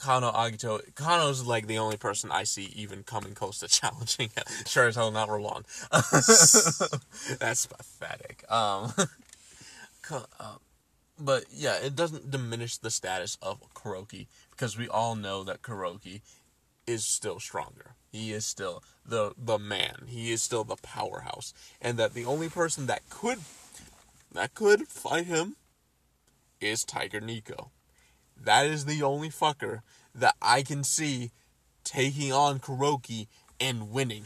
Kano 0.00 0.32
Agito. 0.32 0.80
Kano's 0.94 1.44
like 1.44 1.66
the 1.66 1.78
only 1.78 1.98
person 1.98 2.30
I 2.30 2.44
see 2.44 2.72
even 2.74 3.02
coming 3.02 3.34
close 3.34 3.58
to 3.60 3.68
challenging. 3.80 4.30
sure 4.66 4.88
as 4.88 4.96
hell 4.96 5.10
not 5.10 5.28
Roland. 5.28 5.66
That's 5.90 7.66
pathetic. 7.66 8.44
Um, 8.50 8.92
uh, 10.10 10.56
but 11.20 11.44
yeah, 11.52 11.76
it 11.76 11.94
doesn't 11.94 12.30
diminish 12.30 12.78
the 12.78 12.90
status 12.90 13.36
of 13.42 13.60
Kuroki 13.74 14.26
because 14.50 14.76
we 14.76 14.88
all 14.88 15.14
know 15.14 15.44
that 15.44 15.62
Kuroki 15.62 16.22
is 16.86 17.06
still 17.06 17.38
stronger. 17.38 17.94
He 18.10 18.32
is 18.32 18.46
still 18.46 18.82
the 19.04 19.32
the 19.38 19.58
man. 19.58 20.04
He 20.06 20.32
is 20.32 20.42
still 20.42 20.64
the 20.64 20.76
powerhouse, 20.76 21.54
and 21.80 21.98
that 21.98 22.14
the 22.14 22.24
only 22.24 22.48
person 22.48 22.86
that 22.86 23.08
could 23.08 23.38
that 24.32 24.54
could 24.54 24.88
fight 24.88 25.26
him 25.26 25.56
is 26.60 26.84
Tiger 26.84 27.20
Nico. 27.20 27.70
That 28.36 28.66
is 28.66 28.84
the 28.84 29.02
only 29.02 29.28
fucker 29.28 29.80
that 30.14 30.34
I 30.40 30.62
can 30.62 30.82
see 30.82 31.30
taking 31.84 32.32
on 32.32 32.58
Kuroki 32.58 33.26
and 33.60 33.90
winning. 33.90 34.24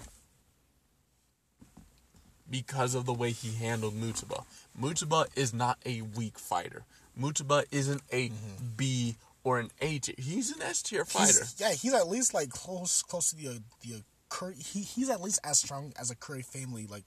Because 2.55 2.95
of 2.95 3.05
the 3.05 3.13
way 3.13 3.33
he 3.33 3.53
handled 3.55 3.95
Mutaba. 3.95 4.45
Mutaba 4.81 5.27
is 5.35 5.53
not 5.53 5.77
a 5.85 6.03
weak 6.03 6.39
fighter. 6.39 6.85
Mutaba 7.21 7.65
isn't 7.73 8.03
a 8.13 8.31
B 8.77 9.17
or 9.43 9.59
an 9.59 9.71
A 9.81 9.99
tier. 9.99 10.15
He's 10.17 10.55
an 10.55 10.63
S 10.63 10.81
tier 10.81 11.05
fighter. 11.05 11.41
He's, 11.41 11.57
yeah, 11.59 11.73
he's 11.73 11.93
at 11.93 12.09
least 12.09 12.33
like 12.33 12.51
close 12.51 13.03
close 13.03 13.31
to 13.31 13.37
the 13.37 13.49
uh, 13.49 13.59
the 13.83 13.95
uh, 13.97 13.99
Kure. 14.33 14.55
He, 14.57 14.83
he's 14.83 15.11
at 15.11 15.21
least 15.21 15.41
as 15.43 15.59
strong 15.59 15.93
as 15.99 16.13
a 16.13 16.15
Kure 16.15 16.43
family 16.43 16.87
like 16.87 17.03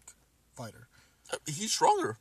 fighter. 0.53 0.89
He's 1.45 1.71
stronger. 1.71 2.17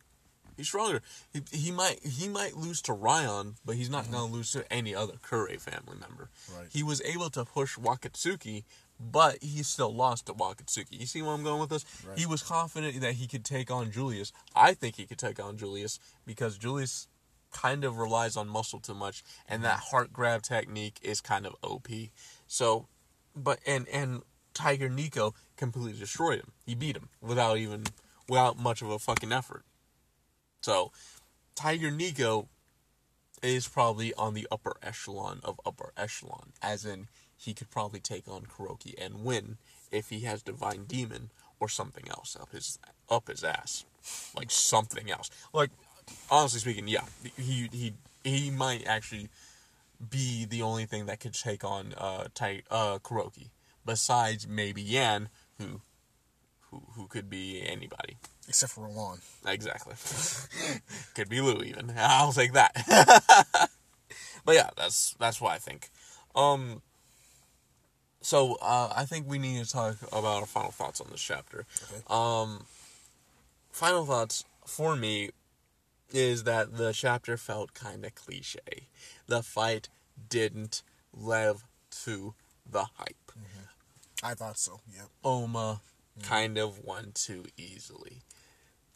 He's 0.57 0.69
stronger. 0.69 1.03
He, 1.33 1.43
he 1.51 1.73
might 1.73 1.99
he 2.05 2.29
might 2.29 2.57
lose 2.57 2.81
to 2.83 2.93
Ryan, 2.93 3.57
but 3.65 3.75
he's 3.75 3.91
not 3.91 4.09
gonna 4.09 4.33
lose 4.33 4.53
to 4.53 4.73
any 4.73 4.95
other 4.95 5.15
Kure 5.29 5.49
family 5.59 5.97
member. 6.01 6.31
Right. 6.57 6.69
He 6.71 6.85
was 6.85 7.03
able 7.03 7.31
to 7.31 7.45
push 7.45 7.77
Wakatsuki, 7.77 8.63
but 8.99 9.43
he 9.43 9.63
still 9.63 9.95
lost 9.95 10.27
to 10.27 10.35
Wakatsuki. 10.35 10.99
You 10.99 11.07
see 11.07 11.23
where 11.23 11.33
I'm 11.33 11.43
going 11.43 11.61
with 11.61 11.71
this? 11.71 11.85
Right. 12.07 12.19
He 12.19 12.27
was 12.27 12.43
confident 12.43 13.01
that 13.01 13.15
he 13.15 13.27
could 13.27 13.45
take 13.45 13.71
on 13.71 13.91
Julius. 13.91 14.33
I 14.55 14.75
think 14.75 14.97
he 14.97 15.07
could 15.07 15.19
take 15.19 15.43
on 15.43 15.57
Julius 15.57 15.99
because 16.27 16.57
Julius 16.57 17.09
kind 17.53 17.85
of 17.85 17.99
relies 17.99 18.37
on 18.37 18.49
muscle 18.49 18.81
too 18.81 18.95
much, 18.95 19.23
and 19.49 19.65
that 19.65 19.79
mm-hmm. 19.79 19.97
heart 19.97 20.13
grab 20.13 20.43
technique 20.43 20.99
is 21.03 21.21
kind 21.21 21.47
of 21.47 21.55
OP. 21.63 21.89
So, 22.47 22.89
but 23.35 23.61
and 23.67 23.89
and 23.89 24.23
Tiger 24.55 24.89
Nico 24.89 25.35
completely 25.57 25.99
destroyed 25.99 26.41
him. 26.41 26.53
He 26.65 26.75
beat 26.75 26.97
him 26.97 27.09
without 27.21 27.59
even 27.59 27.85
without 28.29 28.59
much 28.59 28.83
of 28.83 28.91
a 28.91 28.99
fucking 28.99 29.33
effort. 29.33 29.65
So, 30.61 30.91
Tiger 31.55 31.91
Nico 31.91 32.49
is 33.43 33.69
probably 33.69 34.13
on 34.15 34.35
the 34.35 34.49
upper 34.51 34.77
echelon 34.83 35.41
of 35.45 35.61
upper 35.65 35.93
echelon, 35.97 36.53
as 36.63 36.85
in 36.85 37.09
he 37.37 37.55
could 37.55 37.71
probably 37.71 38.01
take 38.01 38.29
on 38.29 38.43
Kuroki 38.47 38.95
and 38.99 39.25
win 39.25 39.59
if 39.91 40.11
he 40.11 40.21
has 40.21 40.43
Divine 40.43 40.85
Demon 40.85 41.31
or 41.61 41.69
something 41.69 42.05
else 42.09 42.37
up 42.41 42.53
his 42.53 42.79
up 43.09 43.29
his 43.29 43.45
ass, 43.45 43.85
like 44.37 44.51
something 44.51 45.11
else. 45.11 45.31
Like 45.53 45.71
honestly 46.31 46.61
speaking, 46.61 46.89
yeah, 46.89 47.05
he 47.37 47.69
he 47.73 47.95
he 48.25 48.51
might 48.51 48.87
actually 48.87 49.29
be 50.11 50.45
the 50.45 50.63
only 50.63 50.85
thing 50.85 51.07
that 51.07 51.21
could 51.21 51.35
take 51.35 51.65
on 51.65 51.95
uh 51.97 52.29
Tai 52.35 52.63
uh 52.71 52.99
Kuroki, 52.99 53.51
besides 53.85 54.47
maybe 54.47 54.83
Yan, 54.83 55.29
who 55.59 55.81
who 56.71 56.83
who 56.95 57.07
could 57.07 57.31
be 57.31 57.63
anybody. 57.67 58.17
Except 58.49 58.73
for 58.73 58.87
Roland. 58.87 59.23
Exactly. 59.45 59.95
Could 61.15 61.29
be 61.29 61.41
Lou 61.41 61.63
even. 61.63 61.93
I'll 61.99 62.33
take 62.33 62.53
that. 62.53 62.73
but 64.45 64.55
yeah, 64.55 64.71
that's 64.77 65.17
that's 65.19 65.41
what 65.41 65.53
I 65.53 65.59
think. 65.59 65.91
Um 66.37 66.83
so 68.27 68.59
uh, 68.61 68.93
I 68.95 69.05
think 69.05 69.29
we 69.29 69.39
need 69.39 69.65
to 69.65 69.71
talk 69.71 69.99
about 70.09 70.41
our 70.41 70.47
final 70.47 70.73
thoughts 70.73 71.01
on 71.01 71.07
this 71.13 71.23
chapter. 71.23 71.65
Okay. 71.85 72.03
Um 72.11 72.65
final 73.71 74.05
thoughts 74.05 74.45
for 74.67 74.97
me 74.97 75.31
is 76.11 76.43
that 76.43 76.77
the 76.77 76.93
chapter 76.93 77.37
felt 77.37 77.73
kind 77.73 78.05
of 78.05 78.17
cliche. 78.17 78.89
The 79.29 79.45
fight 79.45 79.89
didn't 80.29 80.83
live 81.15 81.63
to 82.05 82.35
the 82.69 82.87
hype. 82.97 83.31
I 84.25 84.35
thought 84.35 84.59
so. 84.59 84.81
Yep. 84.93 85.07
Oma 85.23 85.81
kind 86.25 86.59
of 86.59 86.85
won 86.85 87.13
too 87.15 87.45
easily. 87.57 88.23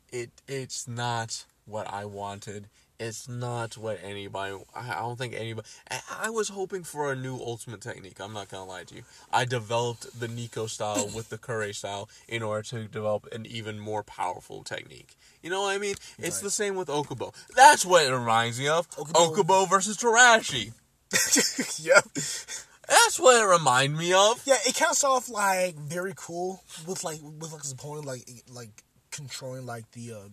It 0.09 0.31
it's 0.49 0.89
not 0.89 1.45
what 1.67 1.87
I 1.89 2.05
wanted. 2.05 2.67
It's 3.03 3.27
not 3.29 3.79
what 3.79 3.99
anybody. 4.05 4.55
I 4.77 4.97
don't 5.01 5.17
think 5.19 5.33
anybody. 5.35 5.67
I, 5.91 6.01
I 6.25 6.31
was 6.31 6.51
hoping 6.51 6.85
for 6.85 7.11
a 7.11 7.17
new 7.17 7.35
ultimate 7.37 7.81
technique. 7.81 8.21
I'm 8.21 8.35
not 8.35 8.51
gonna 8.51 8.67
lie 8.67 8.85
to 8.85 8.95
you. 8.95 9.03
I 9.33 9.47
developed 9.47 10.21
the 10.21 10.29
Nico 10.29 10.67
style 10.67 11.09
with 11.15 11.31
the 11.31 11.39
Kure 11.39 11.73
style 11.73 12.11
in 12.29 12.43
order 12.43 12.63
to 12.69 12.85
develop 12.89 13.27
an 13.33 13.47
even 13.47 13.79
more 13.81 14.03
powerful 14.03 14.63
technique. 14.65 15.17
You 15.43 15.49
know 15.49 15.63
what 15.63 15.75
I 15.75 15.79
mean? 15.79 15.95
It's 16.19 16.37
Right. 16.37 16.43
the 16.43 16.51
same 16.51 16.75
with 16.77 16.89
Okubo. 16.89 17.33
That's 17.57 17.87
what 17.87 18.05
it 18.05 18.13
reminds 18.13 18.59
me 18.61 18.69
of. 18.69 18.89
Okubo- 18.91 19.35
Okubo 19.35 19.69
versus 19.71 19.97
Tarashi. 19.97 20.73
yep. 21.85 22.05
That's 22.15 23.19
what 23.19 23.41
it 23.41 23.47
reminded 23.47 23.99
me 23.99 24.13
of. 24.13 24.43
Yeah, 24.45 24.57
it 24.67 24.75
started 24.77 25.07
off 25.07 25.29
like 25.31 25.75
very 25.77 26.13
cool 26.17 26.63
with 26.87 27.03
like 27.03 27.21
with 27.23 27.51
like 27.53 27.63
his 27.63 27.73
opponent 27.73 28.05
like 28.07 28.29
like 28.53 28.83
controlling 29.11 29.65
like 29.65 29.91
the 29.93 30.13
uh, 30.13 30.29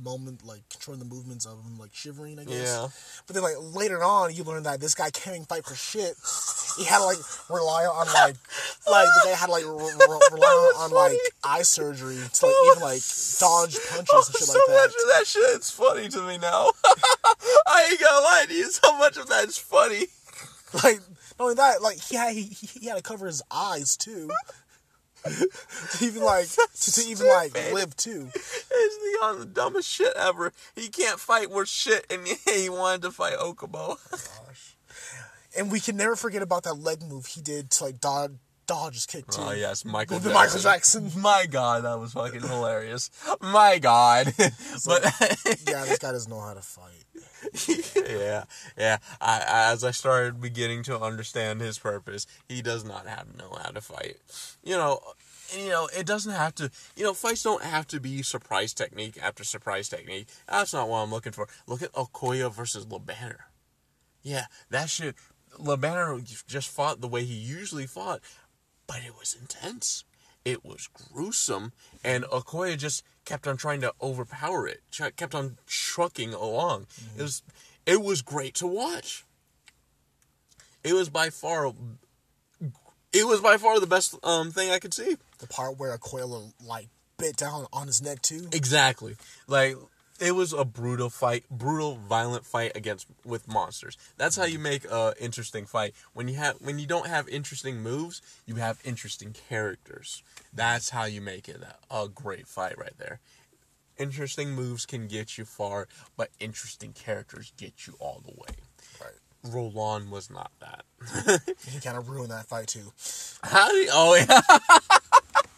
moment, 0.00 0.44
like 0.44 0.62
controlling 0.70 0.98
the 0.98 1.14
movements 1.14 1.46
of 1.46 1.62
him, 1.64 1.78
like 1.78 1.90
shivering. 1.92 2.38
I 2.38 2.44
guess. 2.44 2.68
Yeah. 2.68 2.88
But 3.26 3.34
then 3.34 3.42
like 3.42 3.56
later 3.60 4.02
on, 4.02 4.34
you 4.34 4.44
learn 4.44 4.62
that 4.64 4.80
this 4.80 4.94
guy 4.94 5.10
can't 5.10 5.36
even 5.36 5.46
fight 5.46 5.64
for 5.64 5.74
shit. 5.74 6.14
He 6.76 6.84
had 6.84 6.98
to 6.98 7.04
like 7.04 7.18
rely 7.50 7.84
on 7.84 8.06
like 8.06 8.36
like 8.90 9.06
the 9.06 9.20
guy 9.24 9.36
had 9.36 9.46
to 9.46 9.52
like 9.52 9.64
re- 9.64 9.72
re- 9.72 10.20
rely 10.32 10.72
on, 10.76 10.84
on 10.84 10.90
like 10.90 11.18
eye 11.44 11.62
surgery 11.62 12.16
to 12.16 12.46
like 12.46 12.54
even 12.70 12.82
like 12.82 13.02
dodge 13.38 13.76
punches 13.90 14.28
and 14.28 14.36
shit 14.36 14.48
so 14.48 14.58
like 14.58 14.68
much 14.68 14.92
that. 14.92 15.02
of 15.02 15.08
that 15.18 15.26
shit 15.26 15.60
is 15.60 15.70
funny 15.70 16.08
to 16.08 16.22
me 16.22 16.38
now. 16.38 16.70
I 17.66 17.88
ain't 17.90 18.00
gonna 18.00 18.24
lie 18.24 18.44
to 18.48 18.54
you. 18.54 18.70
So 18.70 18.96
much 18.98 19.16
of 19.16 19.28
that 19.28 19.48
is 19.48 19.58
funny. 19.58 20.06
Like 20.82 21.00
not 21.38 21.44
only 21.44 21.54
that, 21.56 21.82
like 21.82 22.00
he 22.00 22.16
had 22.16 22.34
he, 22.34 22.44
he 22.44 22.86
had 22.86 22.96
to 22.96 23.02
cover 23.02 23.26
his 23.26 23.42
eyes 23.50 23.96
too. 23.96 24.30
to 25.98 26.04
even 26.04 26.22
like 26.22 26.48
to, 26.48 26.92
to 26.92 27.08
even 27.08 27.28
like 27.28 27.54
live 27.72 27.96
too. 27.96 28.28
It's 28.34 28.68
the, 28.70 29.18
uh, 29.22 29.34
the 29.34 29.46
dumbest 29.46 29.88
shit 29.88 30.12
ever. 30.16 30.52
He 30.74 30.88
can't 30.88 31.20
fight 31.20 31.50
worth 31.50 31.68
shit, 31.68 32.06
and 32.10 32.26
he 32.44 32.68
wanted 32.68 33.02
to 33.02 33.10
fight 33.10 33.38
Okubo. 33.38 33.98
Oh 34.12 34.18
and 35.56 35.70
we 35.70 35.80
can 35.80 35.96
never 35.96 36.16
forget 36.16 36.42
about 36.42 36.64
that 36.64 36.74
leg 36.74 37.02
move 37.02 37.26
he 37.26 37.40
did 37.40 37.70
to 37.70 37.84
like 37.84 38.00
dodge 38.00 38.32
dodge 38.72 38.94
his 38.94 39.06
kick 39.06 39.26
too. 39.26 39.42
Oh 39.42 39.52
yes, 39.52 39.84
Michael. 39.84 40.18
The 40.18 40.30
Jackson. 40.30 40.34
Michael 40.34 40.60
Jackson. 40.60 41.12
My 41.20 41.46
God, 41.48 41.84
that 41.84 41.98
was 42.00 42.14
fucking 42.14 42.40
hilarious. 42.40 43.10
My 43.40 43.78
God, 43.78 44.32
but 44.38 45.04
Yeah, 45.68 45.84
this 45.84 45.98
guy 45.98 46.12
doesn't 46.12 46.30
know 46.30 46.40
how 46.40 46.54
to 46.54 46.62
fight. 46.62 47.04
yeah, 48.08 48.44
yeah. 48.78 48.98
I, 49.20 49.40
I, 49.40 49.72
as 49.72 49.84
I 49.84 49.90
started 49.90 50.40
beginning 50.40 50.84
to 50.84 50.98
understand 50.98 51.60
his 51.60 51.78
purpose, 51.78 52.26
he 52.48 52.62
does 52.62 52.84
not 52.84 53.06
have 53.06 53.36
know 53.36 53.58
how 53.62 53.70
to 53.70 53.80
fight. 53.80 54.16
You 54.64 54.76
know, 54.76 55.00
and, 55.52 55.64
you 55.64 55.68
know, 55.68 55.88
it 55.94 56.06
doesn't 56.06 56.32
have 56.32 56.54
to. 56.56 56.70
You 56.96 57.04
know, 57.04 57.12
fights 57.12 57.42
don't 57.42 57.62
have 57.62 57.86
to 57.88 58.00
be 58.00 58.22
surprise 58.22 58.72
technique 58.72 59.18
after 59.20 59.44
surprise 59.44 59.88
technique. 59.90 60.28
That's 60.48 60.72
not 60.72 60.88
what 60.88 60.98
I'm 60.98 61.10
looking 61.10 61.32
for. 61.32 61.46
Look 61.66 61.82
at 61.82 61.92
Akoya 61.92 62.50
versus 62.50 62.86
LeBanner. 62.86 63.40
Yeah, 64.22 64.46
that 64.70 64.88
shit. 64.88 65.16
LeBanner 65.58 66.46
just 66.46 66.68
fought 66.68 67.00
the 67.00 67.08
way 67.08 67.24
he 67.24 67.34
usually 67.34 67.86
fought, 67.86 68.20
but 68.92 69.02
it 69.06 69.14
was 69.18 69.34
intense. 69.40 70.04
it 70.44 70.64
was 70.64 70.88
gruesome, 70.92 71.72
and 72.04 72.24
Akoya 72.24 72.76
just 72.76 73.04
kept 73.24 73.46
on 73.46 73.56
trying 73.56 73.80
to 73.80 73.94
overpower 74.02 74.66
it. 74.66 74.82
Kept 75.16 75.34
on 75.34 75.56
trucking 75.66 76.34
along. 76.34 76.86
It 77.16 77.22
was 77.22 77.42
it 77.86 78.02
was 78.02 78.22
great 78.22 78.54
to 78.56 78.66
watch. 78.66 79.24
It 80.84 80.92
was 80.92 81.08
by 81.08 81.30
far 81.30 81.72
it 83.12 83.26
was 83.26 83.40
by 83.40 83.56
far 83.56 83.80
the 83.80 83.86
best 83.86 84.14
um, 84.24 84.50
thing 84.50 84.70
I 84.70 84.78
could 84.78 84.92
see. 84.92 85.16
The 85.38 85.46
part 85.46 85.78
where 85.78 85.92
Aquila 85.92 86.50
like 86.62 86.88
bit 87.16 87.36
down 87.36 87.66
on 87.72 87.86
his 87.86 88.02
neck 88.02 88.20
too. 88.20 88.48
Exactly. 88.52 89.16
Like 89.46 89.76
it 90.22 90.34
was 90.36 90.52
a 90.52 90.64
brutal 90.64 91.10
fight, 91.10 91.44
brutal, 91.50 91.96
violent 91.96 92.46
fight 92.46 92.72
against 92.76 93.06
with 93.24 93.48
monsters. 93.48 93.98
That's 94.16 94.36
how 94.36 94.44
you 94.44 94.58
make 94.58 94.84
a 94.84 95.14
interesting 95.20 95.66
fight. 95.66 95.94
When 96.14 96.28
you 96.28 96.36
have 96.36 96.56
when 96.60 96.78
you 96.78 96.86
don't 96.86 97.08
have 97.08 97.28
interesting 97.28 97.82
moves, 97.82 98.22
you 98.46 98.54
have 98.56 98.80
interesting 98.84 99.34
characters. 99.48 100.22
That's 100.52 100.90
how 100.90 101.04
you 101.04 101.20
make 101.20 101.48
it 101.48 101.60
a, 101.90 102.02
a 102.02 102.08
great 102.08 102.46
fight 102.46 102.78
right 102.78 102.96
there. 102.98 103.18
Interesting 103.98 104.52
moves 104.54 104.86
can 104.86 105.08
get 105.08 105.36
you 105.36 105.44
far, 105.44 105.88
but 106.16 106.30
interesting 106.40 106.92
characters 106.92 107.52
get 107.56 107.86
you 107.86 107.94
all 107.98 108.22
the 108.24 108.32
way. 108.32 108.56
Right. 109.00 109.52
Roland 109.52 110.10
was 110.10 110.30
not 110.30 110.52
that. 110.60 110.84
He 111.68 111.80
kind 111.80 111.96
of 111.96 112.08
ruined 112.08 112.30
that 112.30 112.46
fight 112.46 112.68
too. 112.68 112.92
How 113.42 113.68
do 113.68 113.76
you, 113.76 113.90
oh 113.92 114.14
yeah. 114.14 114.40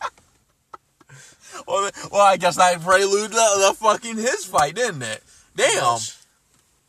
well, 1.67 1.91
well, 2.13 2.23
I 2.23 2.37
guess 2.37 2.57
that 2.57 2.81
prelude 2.81 3.31
the, 3.31 3.69
the 3.69 3.77
fucking 3.79 4.17
his 4.17 4.45
fight, 4.45 4.75
didn't 4.75 5.03
it? 5.03 5.23
Damn. 5.57 5.99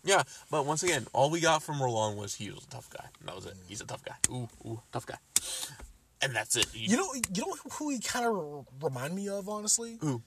Yeah, 0.04 0.22
but 0.52 0.66
once 0.66 0.84
again, 0.84 1.08
all 1.14 1.32
we 1.32 1.40
got 1.40 1.64
from 1.64 1.82
Roland 1.82 2.18
was 2.18 2.36
he 2.36 2.52
was 2.52 2.64
a 2.64 2.70
tough 2.70 2.90
guy. 2.92 3.06
And 3.20 3.28
that 3.28 3.36
was 3.36 3.46
it. 3.48 3.56
He's 3.68 3.82
a 3.82 3.86
tough 3.86 4.06
guy. 4.06 4.16
Ooh, 4.30 4.48
ooh, 4.66 4.82
tough 4.92 5.08
guy. 5.08 5.18
And 6.22 6.36
that's 6.36 6.56
it. 6.56 6.68
You 6.74 6.98
know, 6.98 7.14
you 7.14 7.42
know 7.42 7.56
who 7.74 7.90
he 7.90 8.00
kind 8.00 8.26
of 8.26 8.66
remind 8.82 9.16
me 9.16 9.30
of, 9.30 9.50
honestly. 9.50 9.98
Who? 10.02 10.22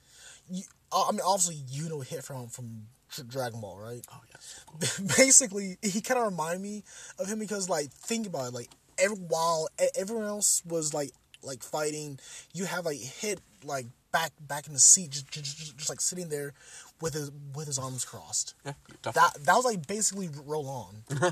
You, 0.51 0.65
uh, 0.91 1.05
I 1.09 1.13
mean, 1.13 1.21
obviously, 1.25 1.63
you 1.69 1.89
know 1.89 2.01
hit 2.01 2.25
from 2.25 2.49
from 2.49 2.87
Dragon 3.29 3.61
Ball, 3.61 3.79
right? 3.79 4.05
Oh 4.13 4.21
yes. 4.31 5.01
Basically, 5.17 5.77
he 5.83 6.01
kind 6.01 6.21
of 6.21 6.31
remind 6.31 6.61
me 6.61 6.83
of 7.19 7.27
him 7.27 7.39
because, 7.39 7.69
like, 7.69 7.91
think 7.93 8.27
about 8.27 8.49
it. 8.49 8.55
Like, 8.55 8.69
every 8.99 9.17
while 9.17 9.69
everyone 9.97 10.27
else 10.27 10.63
was 10.67 10.93
like 10.93 11.13
like 11.43 11.63
fighting, 11.63 12.19
you 12.53 12.65
have 12.65 12.85
like 12.85 12.99
hit 12.99 13.41
like 13.65 13.87
back 14.13 14.33
back 14.41 14.67
in 14.67 14.73
the 14.73 14.79
seat, 14.79 15.11
just 15.11 15.31
just, 15.31 15.77
just, 15.77 15.89
like 15.89 16.01
sitting 16.01 16.29
there 16.29 16.55
with 17.01 17.15
his 17.15 17.31
with 17.55 17.67
his 17.67 17.79
arms 17.79 18.05
crossed. 18.05 18.55
Yeah, 18.65 18.73
That 19.03 19.15
that 19.15 19.55
was 19.55 19.65
like 19.65 19.87
basically 19.87 20.29
Roland, 20.45 21.03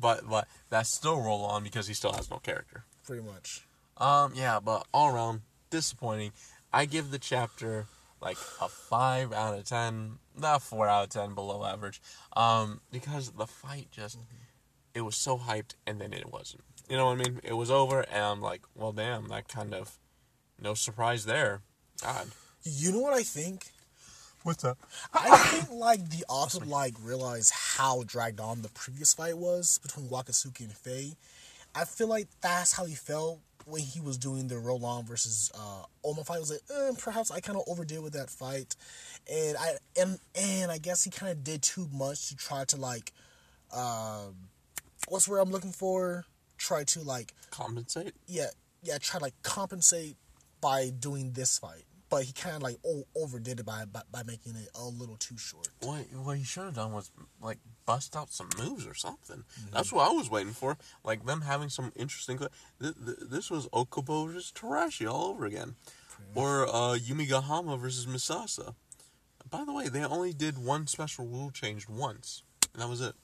But 0.00 0.28
but 0.28 0.46
that's 0.70 0.90
still 0.90 1.20
Roland 1.20 1.64
because 1.64 1.88
he 1.88 1.94
still 1.94 2.12
has 2.12 2.30
no 2.30 2.38
character. 2.38 2.84
pretty 3.04 3.22
much. 3.22 3.66
Um, 3.96 4.32
yeah, 4.34 4.60
but 4.60 4.86
all 4.94 5.12
around 5.14 5.40
disappointing. 5.70 6.32
I 6.72 6.84
give 6.84 7.10
the 7.10 7.18
chapter 7.18 7.86
like 8.20 8.36
a 8.60 8.68
five 8.68 9.32
out 9.32 9.58
of 9.58 9.64
ten, 9.64 10.18
not 10.38 10.62
four 10.62 10.86
out 10.86 11.04
of 11.04 11.10
ten, 11.10 11.34
below 11.34 11.64
average. 11.64 12.00
Um, 12.36 12.80
because 12.92 13.30
the 13.32 13.46
fight 13.46 13.88
just 13.90 14.18
it 14.94 15.00
was 15.00 15.16
so 15.16 15.38
hyped 15.38 15.74
and 15.86 16.00
then 16.00 16.12
it 16.12 16.32
wasn't. 16.32 16.62
You 16.88 16.96
know 16.96 17.06
what 17.06 17.20
I 17.20 17.22
mean? 17.24 17.40
It 17.42 17.52
was 17.54 17.70
over 17.70 18.00
and 18.00 18.22
I'm 18.24 18.40
like, 18.40 18.62
well, 18.74 18.92
damn, 18.92 19.28
that 19.28 19.48
kind 19.48 19.74
of 19.74 19.98
no 20.60 20.74
surprise 20.74 21.24
there. 21.24 21.60
God, 22.02 22.28
You 22.62 22.92
know 22.92 23.00
what 23.00 23.14
I 23.14 23.22
think? 23.22 23.66
what's 24.44 24.64
up? 24.64 24.78
I 25.12 25.36
think 25.50 25.70
like 25.70 26.08
the 26.10 26.24
author 26.28 26.64
like 26.64 26.94
realized 27.02 27.52
how 27.54 28.02
dragged 28.06 28.40
on 28.40 28.62
the 28.62 28.68
previous 28.70 29.12
fight 29.12 29.36
was 29.36 29.78
between 29.82 30.08
Wakatsuki 30.08 30.60
and 30.60 30.72
Faye. 30.72 31.16
I 31.74 31.84
feel 31.84 32.06
like 32.08 32.28
that's 32.40 32.72
how 32.72 32.84
he 32.86 32.94
felt 32.94 33.40
when 33.66 33.82
he 33.82 34.00
was 34.00 34.16
doing 34.16 34.48
the 34.48 34.56
Roland 34.58 35.06
versus 35.06 35.50
uh, 35.54 35.82
Oma 36.02 36.24
fight. 36.24 36.36
I 36.36 36.40
was 36.40 36.50
like, 36.50 36.60
eh, 36.74 36.92
perhaps 36.98 37.30
I 37.30 37.40
kind 37.40 37.58
of 37.58 37.64
overdid 37.68 38.02
with 38.02 38.14
that 38.14 38.30
fight, 38.30 38.74
and 39.30 39.56
I 39.58 39.72
and 40.00 40.18
and 40.34 40.70
I 40.72 40.78
guess 40.78 41.04
he 41.04 41.10
kind 41.10 41.30
of 41.30 41.44
did 41.44 41.62
too 41.62 41.86
much 41.92 42.28
to 42.28 42.36
try 42.36 42.64
to 42.66 42.76
like, 42.76 43.12
um, 43.76 44.34
what's 45.08 45.28
where 45.28 45.40
I'm 45.40 45.50
looking 45.50 45.72
for? 45.72 46.24
Try 46.56 46.84
to 46.84 47.00
like 47.02 47.34
Compensate? 47.50 48.14
yeah 48.26 48.46
yeah 48.82 48.96
try 48.98 49.18
to 49.18 49.24
like 49.24 49.34
compensate 49.42 50.16
by 50.60 50.90
doing 50.90 51.32
this 51.32 51.58
fight, 51.58 51.84
but 52.10 52.24
he 52.24 52.32
kind 52.32 52.56
of 52.56 52.62
like 52.62 52.78
o- 52.84 53.06
overdid 53.16 53.60
it 53.60 53.66
by, 53.66 53.84
by 53.84 54.02
by 54.10 54.22
making 54.22 54.56
it 54.56 54.68
a 54.74 54.84
little 54.84 55.16
too 55.16 55.36
short. 55.38 55.68
What 55.82 56.06
what 56.24 56.36
he 56.38 56.44
should 56.44 56.64
have 56.64 56.74
done 56.74 56.92
was 56.92 57.10
like 57.40 57.58
bust 57.86 58.16
out 58.16 58.30
some 58.30 58.48
moves 58.58 58.86
or 58.86 58.94
something. 58.94 59.44
That's 59.72 59.92
what 59.92 60.08
I 60.08 60.12
was 60.12 60.30
waiting 60.30 60.52
for. 60.52 60.76
Like 61.04 61.24
them 61.26 61.42
having 61.42 61.68
some 61.68 61.92
interesting. 61.96 62.38
Th- 62.38 62.50
th- 62.80 63.16
this 63.30 63.50
was 63.50 63.66
Okubo 63.68 64.26
versus 64.26 64.52
Tarashi 64.54 65.10
all 65.10 65.26
over 65.30 65.46
again, 65.46 65.76
or 66.34 66.66
uh, 66.68 66.96
Yumigahama 66.98 67.78
versus 67.78 68.06
Misasa. 68.06 68.74
By 69.50 69.64
the 69.64 69.72
way, 69.72 69.88
they 69.88 70.04
only 70.04 70.34
did 70.34 70.58
one 70.58 70.86
special 70.86 71.26
rule 71.26 71.50
change 71.50 71.88
once, 71.88 72.42
and 72.74 72.82
that 72.82 72.88
was 72.88 73.00
it. 73.00 73.14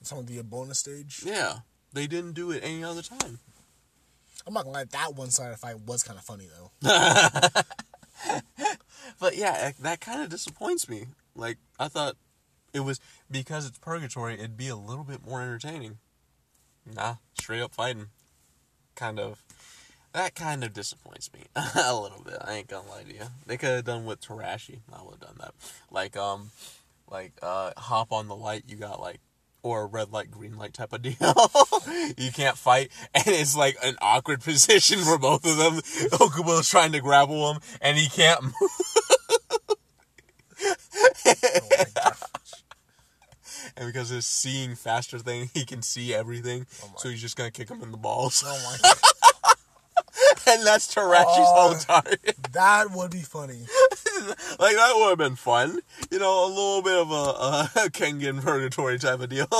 It's 0.00 0.10
of 0.12 0.26
the 0.26 0.42
bonus 0.42 0.80
stage. 0.80 1.22
Yeah, 1.24 1.58
they 1.92 2.06
didn't 2.06 2.32
do 2.32 2.50
it 2.50 2.62
any 2.64 2.82
other 2.82 3.02
time. 3.02 3.38
I'm 4.46 4.54
not 4.54 4.64
gonna 4.64 4.76
lie, 4.76 4.84
that 4.84 5.14
one 5.14 5.30
sided 5.30 5.58
fight 5.58 5.80
was 5.80 6.02
kind 6.02 6.18
of 6.18 6.24
funny 6.24 6.46
though. 6.46 6.70
But 9.18 9.36
yeah, 9.36 9.72
that 9.80 10.00
kind 10.00 10.22
of 10.22 10.28
disappoints 10.28 10.88
me. 10.88 11.06
Like 11.34 11.58
I 11.78 11.88
thought 11.88 12.16
it 12.72 12.80
was 12.80 13.00
because 13.30 13.66
it's 13.66 13.78
purgatory, 13.78 14.34
it'd 14.34 14.56
be 14.56 14.68
a 14.68 14.76
little 14.76 15.04
bit 15.04 15.26
more 15.26 15.40
entertaining. 15.40 15.98
Nah, 16.94 17.16
straight 17.34 17.60
up 17.62 17.74
fighting. 17.74 18.08
Kind 18.94 19.18
of. 19.18 19.42
That 20.12 20.34
kind 20.34 20.64
of 20.64 20.72
disappoints 20.72 21.30
me 21.32 21.40
a 21.56 21.94
little 21.94 22.22
bit. 22.24 22.36
I 22.40 22.54
ain't 22.54 22.68
gonna 22.68 22.88
lie 22.88 23.02
to 23.02 23.12
you. 23.12 23.24
They 23.46 23.56
could 23.56 23.68
have 23.70 23.84
done 23.84 24.06
with 24.06 24.20
Tarashi. 24.20 24.80
I 24.92 25.02
would 25.02 25.12
have 25.12 25.20
done 25.20 25.36
that. 25.40 25.54
Like 25.90 26.16
um, 26.16 26.50
like 27.10 27.32
uh, 27.42 27.72
hop 27.76 28.12
on 28.12 28.28
the 28.28 28.36
light. 28.36 28.64
You 28.66 28.76
got 28.76 29.00
like. 29.00 29.20
Or 29.66 29.82
a 29.82 29.86
red 29.86 30.12
light, 30.12 30.30
green 30.30 30.56
light 30.56 30.74
type 30.74 30.92
of 30.92 31.02
deal. 31.02 31.16
you 32.16 32.30
can't 32.30 32.56
fight, 32.56 32.92
and 33.12 33.26
it's 33.26 33.56
like 33.56 33.76
an 33.82 33.96
awkward 34.00 34.40
position 34.44 35.00
for 35.00 35.18
both 35.18 35.44
of 35.44 35.56
them. 35.56 35.74
Okubo's 36.20 36.70
trying 36.70 36.92
to 36.92 37.00
grapple 37.00 37.50
him, 37.50 37.60
and 37.80 37.98
he 37.98 38.08
can't 38.08 38.44
move. 38.44 38.54
Oh. 41.96 42.12
And 43.78 43.92
because 43.92 44.08
his 44.08 44.24
seeing 44.24 44.74
faster 44.74 45.18
thing, 45.18 45.50
he 45.52 45.66
can 45.66 45.82
see 45.82 46.14
everything. 46.14 46.66
Oh 46.82 46.92
so 46.96 47.10
he's 47.10 47.20
just 47.20 47.36
gonna 47.36 47.50
kick 47.50 47.68
him 47.68 47.82
in 47.82 47.90
the 47.90 47.98
balls. 47.98 48.42
oh 48.46 48.58
my 48.64 48.78
God. 48.82 48.96
And 50.58 50.66
that's 50.66 50.92
Tarashi's 50.94 51.26
Oh. 51.28 51.68
whole 51.70 51.74
target. 51.78 52.36
that 52.52 52.90
would 52.92 53.10
be 53.10 53.20
funny. 53.20 53.60
like 54.58 54.74
that 54.76 54.92
would 54.96 55.08
have 55.10 55.18
been 55.18 55.36
fun. 55.36 55.78
You 56.10 56.18
know, 56.18 56.46
a 56.46 56.48
little 56.48 56.82
bit 56.82 56.96
of 56.96 57.10
a, 57.10 57.14
a 57.14 57.68
Kengan 57.90 58.42
purgatory 58.42 58.98
type 58.98 59.20
of 59.20 59.28
deal. 59.28 59.48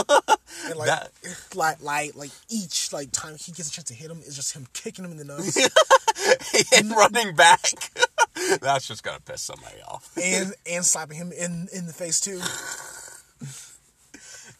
And 0.68 0.76
like, 0.76 0.88
That- 0.88 1.10
like, 1.54 1.82
like, 1.82 2.14
like 2.16 2.30
each 2.48 2.92
like 2.92 3.12
time 3.12 3.36
he 3.36 3.52
gets 3.52 3.68
a 3.68 3.72
chance 3.72 3.88
to 3.88 3.94
hit 3.94 4.10
him 4.10 4.20
is 4.24 4.34
just 4.34 4.54
him 4.56 4.66
kicking 4.72 5.04
him 5.04 5.10
in 5.12 5.18
the 5.18 5.24
nuts 5.24 5.56
and 6.78 6.90
running 6.92 7.34
back. 7.36 7.60
that's 8.60 8.86
just 8.88 9.02
gonna 9.02 9.20
piss 9.20 9.42
somebody 9.42 9.76
off. 9.86 10.10
and 10.16 10.54
and 10.70 10.84
slapping 10.84 11.16
him 11.18 11.30
in 11.32 11.68
in 11.72 11.86
the 11.86 11.92
face 11.92 12.20
too. 12.20 12.40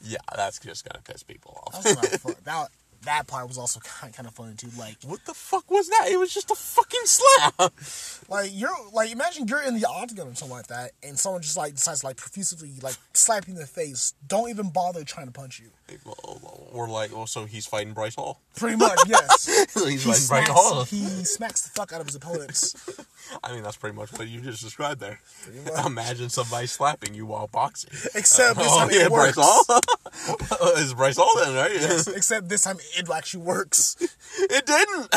Yeah, 0.03 0.19
that's 0.37 0.59
just 0.59 0.85
gonna 0.89 1.03
piss 1.03 1.23
people 1.23 1.59
off. 1.67 1.83
That 1.83 1.97
was 1.97 2.11
not 2.13 2.21
fun. 2.21 2.35
That 2.45 2.69
that 3.07 3.27
part 3.27 3.49
was 3.49 3.59
also 3.59 3.81
kind 3.85 4.15
kind 4.15 4.29
of 4.29 4.35
funny 4.35 4.55
too. 4.55 4.69
Like 4.79 4.97
What 5.05 5.25
the 5.25 5.35
fuck 5.35 5.71
was 5.71 5.89
that? 5.89 6.09
It 6.11 6.19
was 6.19 6.33
just 6.33 6.51
a 6.51 6.55
fucking 6.55 7.01
slap. 7.05 7.73
like 8.29 8.51
you're 8.53 8.71
like 8.93 9.11
imagine 9.11 9.49
you're 9.49 9.63
in 9.63 9.79
the 9.79 9.87
octagon 9.89 10.29
or 10.29 10.35
something 10.35 10.57
like 10.57 10.69
that, 10.69 10.93
and 11.03 11.19
someone 11.19 11.43
just 11.43 11.57
like 11.57 11.75
decides 11.75 12.05
like 12.05 12.17
profusively 12.17 12.73
like 12.83 12.97
slap 13.13 13.47
you 13.47 13.55
in 13.55 13.61
the 13.61 13.67
face. 13.67 14.15
Don't 14.27 14.51
even 14.51 14.71
bother 14.71 15.05
trying 15.05 15.27
to 15.27 15.33
punch 15.33 15.61
you. 15.61 15.71
Or 16.73 16.89
like, 16.89 17.15
well, 17.15 17.27
so 17.27 17.45
he's 17.45 17.65
fighting 17.65 17.93
Bryce 17.93 18.17
Hall. 18.17 18.41
Pretty 18.57 18.77
much, 18.77 18.99
yes. 19.07 19.47
he's 19.75 20.03
he, 20.03 20.13
fighting 20.13 20.27
Bryce 20.29 20.49
Hall. 20.49 20.85
smacks, 20.85 20.91
he 20.91 21.25
smacks 21.25 21.63
the 21.63 21.71
fuck 21.71 21.93
out 21.93 22.01
of 22.01 22.07
his 22.07 22.17
opponents. 22.17 22.75
I 23.45 23.53
mean, 23.53 23.63
that's 23.63 23.77
pretty 23.77 23.97
much 23.97 24.13
what 24.13 24.27
you 24.29 24.41
just 24.41 24.63
described 24.63 25.01
there. 25.01 25.21
Imagine 25.85 26.29
somebody 26.29 26.67
slapping 26.67 27.15
you 27.15 27.27
while 27.27 27.47
boxing. 27.47 27.91
Except 28.15 28.59
this 28.59 28.69
oh, 28.69 28.79
time 28.79 28.91
yeah, 28.91 29.07
it 29.07 29.11
Bryce 29.11 29.37
works. 29.37 29.39
Hall? 29.41 30.77
Is 30.77 30.95
Bryce 30.95 31.17
Hall 31.17 31.33
then, 31.45 31.55
right? 31.55 31.73
Yes, 31.73 32.09
Except 32.09 32.49
this 32.49 32.65
time 32.65 32.79
it 32.97 33.09
actually 33.09 33.45
works. 33.45 33.97
It 34.39 34.67
didn't. 34.67 35.09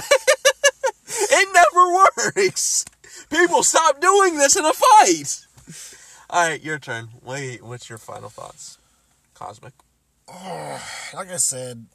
it 1.08 1.50
never 1.54 1.94
works. 2.36 2.86
People 3.30 3.64
stop 3.64 4.00
doing 4.00 4.38
this 4.38 4.56
in 4.56 4.66
a 4.66 4.74
fight. 4.74 5.46
All 6.30 6.48
right, 6.48 6.62
your 6.62 6.78
turn. 6.78 7.10
Wait, 7.24 7.64
what's 7.64 7.90
your 7.90 7.98
final 7.98 8.30
thoughts? 8.30 8.78
Cosmic. 9.34 9.74
Like 11.14 11.30
I 11.32 11.38
said, 11.38 11.86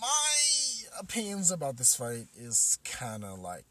my 0.00 0.32
opinions 0.98 1.50
about 1.50 1.76
this 1.76 1.94
fight 1.94 2.26
is 2.36 2.78
kind 2.84 3.24
of 3.24 3.38
like 3.38 3.64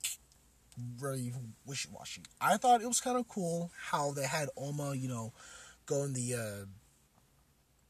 really 1.00 1.34
wishy-washy. 1.66 2.24
I 2.40 2.58
thought 2.58 2.82
it 2.82 2.88
was 2.88 3.02
kind 3.02 3.18
of 3.18 3.28
cool 3.28 3.72
how 3.90 4.12
they 4.12 4.26
had 4.28 4.50
Oma, 4.56 4.94
you 4.96 5.08
know, 5.08 5.34
go 5.86 6.04
in 6.04 6.14
the 6.14 6.36
uh 6.36 6.66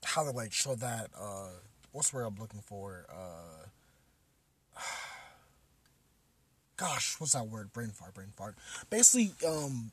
how 0.05 0.23
they 0.23 0.31
like 0.31 0.53
show 0.53 0.75
that 0.75 1.09
uh 1.19 1.49
what's 1.91 2.11
the 2.11 2.17
word 2.17 2.25
I'm 2.25 2.35
looking 2.35 2.61
for? 2.61 3.05
Uh 3.09 4.79
gosh, 6.77 7.15
what's 7.19 7.33
that 7.33 7.47
word? 7.47 7.73
Brain 7.73 7.89
fart, 7.89 8.13
brain 8.13 8.31
fart. 8.35 8.55
Basically, 8.89 9.33
um, 9.47 9.91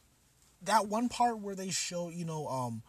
that 0.62 0.86
one 0.86 1.08
part 1.08 1.38
where 1.38 1.54
they 1.54 1.70
show, 1.70 2.08
you 2.10 2.24
know, 2.24 2.46
um, 2.48 2.82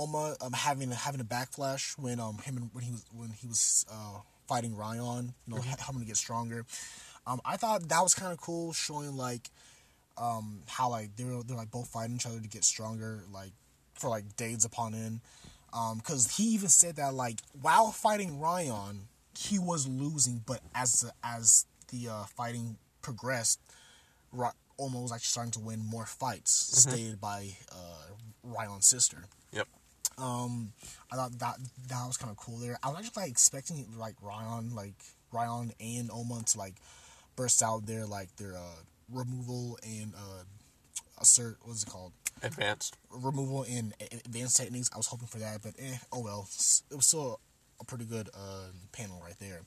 Oma 0.00 0.36
um 0.40 0.52
having 0.52 0.90
having 0.90 1.20
a 1.20 1.24
backflash 1.24 1.98
when 1.98 2.18
um 2.20 2.38
him 2.38 2.56
and 2.56 2.70
when 2.72 2.84
he 2.84 2.90
was 2.92 3.04
when 3.12 3.30
he 3.30 3.46
was 3.46 3.84
uh 3.90 4.18
fighting 4.48 4.74
Ryan, 4.76 5.34
you 5.46 5.54
know, 5.54 5.60
Mm-hmm. 5.60 5.80
helping 5.84 6.00
to 6.00 6.06
get 6.06 6.16
stronger. 6.16 6.64
Um, 7.26 7.40
I 7.44 7.56
thought 7.56 7.88
that 7.88 8.00
was 8.02 8.14
kind 8.14 8.32
of 8.32 8.40
cool, 8.40 8.72
showing 8.72 9.16
like 9.16 9.50
um 10.16 10.60
how 10.66 10.90
like 10.90 11.14
they're 11.16 11.42
they're 11.46 11.56
like 11.56 11.70
both 11.70 11.88
fighting 11.88 12.16
each 12.16 12.26
other 12.26 12.40
to 12.40 12.48
get 12.48 12.64
stronger, 12.64 13.20
like 13.32 13.52
for 13.94 14.08
like 14.10 14.36
days 14.36 14.64
upon 14.64 14.94
end. 14.94 15.20
Um, 15.72 15.98
because 15.98 16.36
he 16.36 16.44
even 16.54 16.68
said 16.68 16.96
that 16.96 17.14
like 17.14 17.36
while 17.60 17.92
fighting 17.92 18.40
Ryan, 18.40 19.08
he 19.38 19.58
was 19.58 19.86
losing, 19.86 20.42
but 20.46 20.60
as 20.74 21.02
the, 21.02 21.12
as 21.22 21.66
the 21.92 22.08
uh, 22.08 22.24
fighting 22.36 22.76
progressed, 23.02 23.60
Ra- 24.32 24.52
Oma 24.78 25.00
was 25.00 25.12
actually 25.12 25.26
starting 25.36 25.52
to 25.52 25.60
win 25.60 25.78
more 25.86 26.06
fights, 26.06 26.50
stated 26.50 27.20
by 27.20 27.50
uh, 27.70 28.08
Ryan's 28.42 28.86
sister. 28.88 29.18
Um, 30.20 30.72
I 31.12 31.16
thought 31.16 31.38
that 31.38 31.56
that 31.88 32.06
was 32.06 32.16
kind 32.16 32.30
of 32.30 32.36
cool 32.36 32.58
there. 32.58 32.78
I 32.82 32.88
was 32.88 32.98
actually 32.98 33.22
like 33.22 33.30
expecting 33.30 33.86
like 33.98 34.14
Ryan, 34.22 34.74
like 34.74 34.94
Ryan 35.32 35.72
and 35.80 36.10
Oman 36.10 36.44
to 36.44 36.58
like 36.58 36.74
burst 37.36 37.62
out 37.62 37.86
their 37.86 38.06
like 38.06 38.34
their 38.36 38.56
uh, 38.56 38.80
removal 39.12 39.78
and 39.82 40.14
uh, 40.14 40.42
assert 41.20 41.56
what's 41.62 41.82
it 41.84 41.88
called 41.90 42.12
Advanced. 42.42 42.96
removal 43.10 43.64
and 43.70 43.92
advanced 44.12 44.56
techniques. 44.56 44.88
I 44.94 44.96
was 44.96 45.06
hoping 45.06 45.28
for 45.28 45.38
that, 45.38 45.60
but 45.62 45.74
eh, 45.78 45.96
oh 46.12 46.20
well. 46.22 46.48
It 46.90 46.96
was 46.96 47.06
still 47.06 47.40
a 47.80 47.84
pretty 47.84 48.04
good 48.04 48.28
uh, 48.34 48.68
panel 48.92 49.20
right 49.24 49.38
there. 49.40 49.60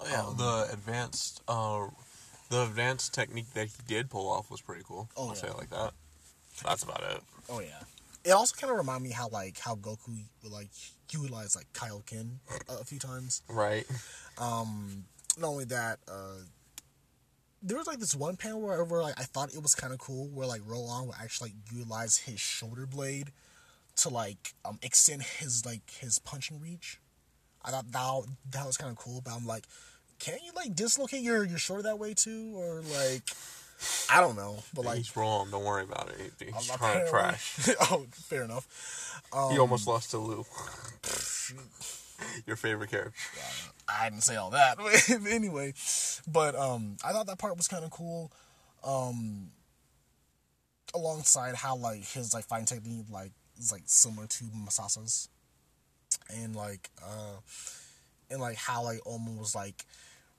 Oh 0.00 0.06
yeah, 0.08 0.22
Um, 0.26 0.36
the 0.38 0.68
advanced 0.72 1.42
uh 1.48 1.86
the 2.48 2.62
advanced 2.62 3.14
technique 3.14 3.52
that 3.54 3.66
he 3.68 3.74
did 3.86 4.10
pull 4.10 4.28
off 4.30 4.50
was 4.50 4.60
pretty 4.60 4.82
cool. 4.84 5.08
Oh, 5.16 5.28
I'll 5.28 5.34
say 5.34 5.48
it 5.48 5.56
like 5.56 5.70
that. 5.70 5.92
That's 6.64 6.82
about 6.82 7.02
it. 7.02 7.20
Oh 7.48 7.60
yeah. 7.60 7.80
It 8.24 8.30
also 8.30 8.54
kind 8.54 8.70
of 8.70 8.78
reminded 8.78 9.08
me 9.08 9.14
how 9.14 9.28
like 9.28 9.58
how 9.58 9.76
Goku 9.76 10.24
like 10.44 10.70
utilized 11.10 11.56
like 11.56 11.72
Kaioken 11.72 12.36
a, 12.68 12.80
a 12.80 12.84
few 12.84 12.98
times. 12.98 13.42
Right. 13.48 13.86
Um, 14.38 15.04
not 15.38 15.48
only 15.48 15.64
that, 15.66 15.98
uh, 16.08 16.44
there 17.62 17.76
was 17.76 17.86
like 17.86 17.98
this 17.98 18.14
one 18.14 18.36
panel 18.36 18.60
where, 18.60 18.82
where 18.84 19.02
like 19.02 19.18
I 19.18 19.24
thought 19.24 19.54
it 19.54 19.62
was 19.62 19.74
kind 19.74 19.92
of 19.92 19.98
cool 19.98 20.28
where 20.28 20.46
like 20.46 20.62
Roland 20.66 21.08
would 21.08 21.16
actually 21.20 21.50
like 21.50 21.72
utilize 21.72 22.18
his 22.18 22.40
shoulder 22.40 22.86
blade 22.86 23.32
to 23.96 24.08
like 24.08 24.54
um 24.64 24.78
extend 24.82 25.22
his 25.22 25.66
like 25.66 25.90
his 25.90 26.18
punching 26.18 26.60
reach. 26.60 27.00
I 27.62 27.70
thought 27.70 27.90
that 27.92 28.22
that 28.52 28.66
was 28.66 28.76
kind 28.76 28.90
of 28.90 28.96
cool, 28.96 29.20
but 29.22 29.32
I'm 29.32 29.46
like, 29.46 29.64
can't 30.18 30.42
you 30.42 30.52
like 30.54 30.74
dislocate 30.74 31.22
your 31.22 31.44
your 31.44 31.58
shoulder 31.58 31.82
that 31.82 31.98
way 31.98 32.14
too, 32.14 32.52
or 32.56 32.82
like 32.82 33.22
I 34.10 34.20
don't 34.20 34.36
know, 34.36 34.62
but 34.74 34.84
like 34.84 34.98
he's 34.98 35.16
wrong. 35.16 35.48
Don't 35.50 35.64
worry 35.64 35.84
about 35.84 36.10
it. 36.10 36.32
He's 36.38 36.70
I'm 36.70 36.78
trying 36.78 37.04
to 37.04 37.10
trash. 37.10 37.68
oh, 37.82 38.06
fair 38.12 38.44
enough. 38.44 39.22
Um, 39.32 39.52
he 39.52 39.58
almost 39.58 39.86
lost 39.86 40.10
to 40.10 40.18
Lou. 40.18 40.44
Your 42.46 42.56
favorite 42.56 42.90
character. 42.90 43.12
I 43.88 44.08
didn't 44.08 44.22
say 44.22 44.36
all 44.36 44.50
that. 44.50 44.78
But 44.78 45.10
anyway, 45.28 45.74
but 46.30 46.54
um, 46.54 46.96
I 47.04 47.12
thought 47.12 47.26
that 47.26 47.38
part 47.38 47.56
was 47.56 47.68
kind 47.68 47.84
of 47.84 47.90
cool. 47.90 48.30
Um, 48.84 49.48
alongside 50.94 51.54
how 51.54 51.76
like 51.76 52.04
his 52.04 52.34
like 52.34 52.44
fighting 52.44 52.66
technique 52.66 53.06
like 53.10 53.32
is 53.58 53.72
like 53.72 53.82
similar 53.86 54.26
to 54.26 54.44
Masasa's, 54.44 55.28
and 56.30 56.54
like 56.54 56.90
uh, 57.02 57.38
and 58.30 58.40
like 58.40 58.56
how 58.56 58.82
like 58.84 59.00
Oma 59.06 59.32
was 59.32 59.54
like 59.54 59.84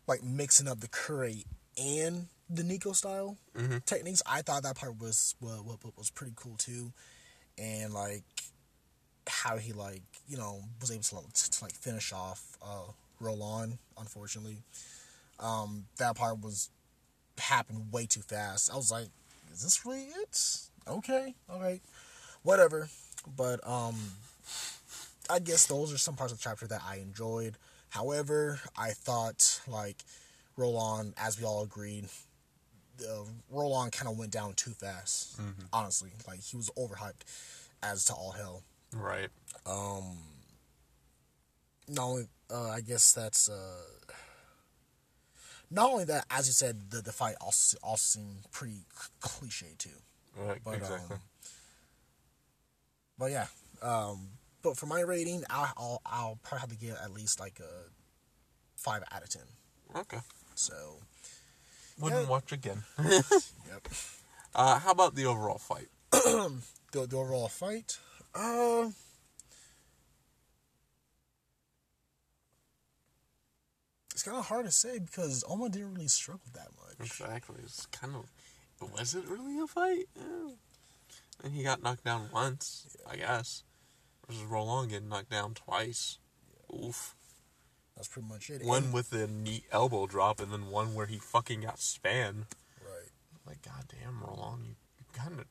like 0.08 0.24
mixing 0.24 0.68
up 0.68 0.80
the 0.80 0.88
Kure 0.90 1.30
and 1.78 2.28
the 2.54 2.64
Nico 2.64 2.92
style 2.94 3.38
Mhm. 3.56 3.84
techniques. 3.86 4.22
I 4.26 4.42
thought 4.42 4.64
that 4.64 4.76
part 4.76 4.98
was 5.00 5.36
was, 5.40 5.62
was 5.96 6.10
pretty 6.10 6.34
cool 6.36 6.58
too, 6.58 6.92
and 7.58 7.94
like 7.94 8.24
how 9.28 9.58
he 9.58 9.72
like 9.72 10.02
you 10.28 10.36
know 10.38 10.62
was 10.82 10.92
able 10.92 11.04
to, 11.04 11.16
like, 11.16 11.34
to, 11.34 11.50
to, 11.52 11.64
like 11.64 11.74
finish 11.74 12.12
off 12.12 12.58
uh 12.62 12.92
Roland 13.20 13.78
unfortunately. 13.98 14.64
Um 15.40 15.86
that 15.98 16.16
part 16.16 16.42
was 16.42 16.70
happened 17.38 17.92
way 17.92 18.06
too 18.06 18.22
fast. 18.22 18.72
I 18.72 18.76
was 18.76 18.92
like 18.92 19.08
is 19.54 19.64
this 19.64 19.86
really 19.86 20.04
it? 20.06 20.60
Okay 20.88 21.36
all 21.50 21.60
right 21.60 21.82
whatever. 22.44 22.90
But 23.38 23.66
um 23.68 23.96
I 25.30 25.40
guess 25.40 25.68
those 25.68 25.94
are 25.94 25.98
some 25.98 26.16
parts 26.16 26.34
of 26.34 26.40
the 26.40 26.44
chapter 26.44 26.68
that 26.68 26.82
I 26.86 26.98
enjoyed. 26.98 27.58
However 27.90 28.60
I 28.78 28.92
thought 28.92 29.62
like 29.68 30.04
Roland 30.58 31.14
as 31.18 31.40
we 31.40 31.46
all 31.46 31.64
agreed 31.64 32.10
uh, 33.10 33.24
Roland 33.50 33.92
kind 33.92 34.10
of 34.10 34.18
went 34.18 34.32
down 34.32 34.54
too 34.54 34.72
fast 34.72 35.40
honestly 35.74 36.12
like 36.28 36.42
he 36.42 36.58
was 36.58 36.70
overhyped 36.78 37.24
as 37.84 38.06
to 38.06 38.14
all 38.14 38.32
hell 38.32 38.64
Right. 38.94 39.30
um 39.66 40.18
not 41.88 42.06
only 42.06 42.28
uh, 42.50 42.70
I 42.70 42.82
guess 42.82 43.14
that's 43.14 43.50
uh 43.50 43.84
not 45.70 45.90
only 45.92 46.04
that 46.06 46.26
as 46.30 46.48
you 46.48 46.54
said 46.54 46.92
the 46.92 47.02
the 47.02 47.12
fight 47.12 47.36
also 47.42 47.78
also 47.84 48.20
seemed 48.20 48.52
pretty 48.52 48.82
cliche 49.22 49.74
too 49.78 49.90
Right. 50.36 50.60
but 50.64 50.76
exactly. 50.76 51.16
um 51.16 51.22
but 53.18 53.32
yeah 53.32 53.48
um 53.82 54.28
but 54.64 54.78
for 54.78 54.86
my 54.86 55.02
rating 55.02 55.44
I'll, 55.50 55.74
I'll 55.78 56.02
I'll 56.06 56.40
probably 56.44 56.60
have 56.62 56.70
to 56.70 56.76
give 56.78 56.96
at 57.04 57.12
least 57.12 57.40
like 57.40 57.60
a 57.60 57.90
five 58.76 59.04
out 59.12 59.24
of 59.24 59.30
ten 59.30 59.44
okay. 59.96 60.20
so 60.56 60.98
Wouldn't 62.02 62.24
Yeah. 62.24 62.28
watch 62.30 62.52
again. 62.52 62.84
yep 63.00 63.88
Uh, 64.54 64.80
how 64.80 64.92
about 64.92 65.16
the 65.16 65.26
overall 65.26 65.58
fight? 65.60 65.88
the, 66.12 66.52
the 66.92 67.16
overall 67.18 67.48
fight 67.48 67.98
uh 68.36 68.90
it's 74.14 74.24
kind 74.24 74.38
of 74.38 74.46
hard 74.48 74.66
to 74.66 74.72
say 74.72 75.00
because 75.00 75.44
Oma 75.48 75.70
didn't 75.70 75.94
really 75.94 76.08
struggle 76.08 76.48
that 76.54 76.68
much. 76.78 77.08
Exactly. 77.08 77.56
It's 77.64 77.86
kind 77.88 78.16
of. 78.16 78.26
Was 78.98 79.14
it 79.16 79.28
really 79.30 79.60
a 79.60 79.68
fight? 79.68 80.06
Yeah. 80.16 80.52
And 81.44 81.54
he 81.54 81.64
got 81.64 81.82
knocked 81.84 82.04
down 82.04 82.30
once, 82.34 82.88
I 83.10 83.16
guess. 83.16 83.64
Versus 84.28 84.44
Roland 84.44 84.90
getting 84.92 85.10
knocked 85.10 85.30
down 85.30 85.54
twice. 85.54 86.18
Oof. 86.74 87.16
That's 87.96 88.08
pretty 88.08 88.28
much 88.28 88.50
it. 88.50 88.64
One 88.64 88.86
And- 88.86 88.94
with 88.94 89.10
the 89.12 89.28
knee 89.28 89.66
elbow 89.72 90.08
drop, 90.08 90.40
and 90.40 90.52
then 90.52 90.68
one 90.68 90.94
where 90.96 91.06
he 91.06 91.18
fucking 91.20 91.62
got 91.62 91.80
span. 91.80 92.46
right. 92.84 93.10
Like, 93.46 93.62
goddamn, 93.62 94.22
Roland, 94.24 94.66
you, 94.66 94.76
you 95.00 95.06
kind 95.14 95.40
of. 95.40 95.46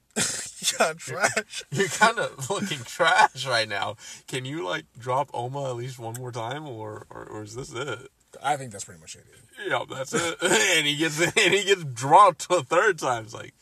Yeah, 0.78 0.92
trash. 0.94 1.64
You're 1.70 1.88
kind 1.88 2.18
of 2.18 2.50
looking 2.50 2.78
trash 2.84 3.46
right 3.46 3.68
now. 3.68 3.96
Can 4.28 4.44
you 4.44 4.64
like 4.66 4.84
drop 4.98 5.30
Oma 5.34 5.70
at 5.70 5.76
least 5.76 5.98
one 5.98 6.14
more 6.18 6.32
time, 6.32 6.66
or 6.68 7.06
or, 7.10 7.24
or 7.24 7.42
is 7.42 7.54
this 7.54 7.72
it? 7.72 8.08
I 8.42 8.56
think 8.56 8.70
that's 8.72 8.84
pretty 8.84 9.00
much 9.00 9.16
it. 9.16 9.24
Yeah, 9.66 9.84
that's 9.90 10.12
it. 10.14 10.36
and 10.42 10.86
he 10.86 10.96
gets 10.96 11.20
and 11.36 11.54
he 11.54 11.64
gets 11.64 11.84
dropped 11.84 12.46
a 12.50 12.62
third 12.62 12.98
time. 12.98 13.24
It's 13.24 13.34
like, 13.34 13.54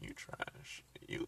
you 0.00 0.12
trash. 0.14 0.82
You. 1.08 1.26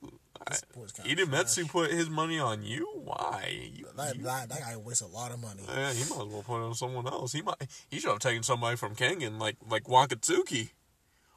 Boy's 0.75 0.93
kinda 0.93 1.65
put 1.69 1.91
his 1.91 2.09
money 2.09 2.39
on 2.39 2.63
you. 2.63 2.87
Why? 3.03 3.71
You, 3.75 3.87
That, 3.97 4.17
you- 4.17 4.23
that, 4.25 4.49
that 4.49 4.61
guy 4.61 4.77
wastes 4.77 5.03
a 5.03 5.07
lot 5.07 5.33
of 5.33 5.41
money. 5.41 5.63
yeah, 5.69 5.93
he 5.93 6.01
might 6.11 6.27
as 6.27 6.33
well 6.33 6.43
put 6.47 6.61
it 6.61 6.65
on 6.67 6.75
someone 6.75 7.07
else. 7.07 7.33
He 7.33 7.43
might. 7.43 7.57
He 7.89 7.99
should 7.99 8.11
have 8.11 8.19
taken 8.21 8.43
somebody 8.43 8.77
from 8.77 8.95
Kengan, 8.95 9.39
like 9.41 9.57
like 9.69 9.85
Wakatsuki, 9.85 10.71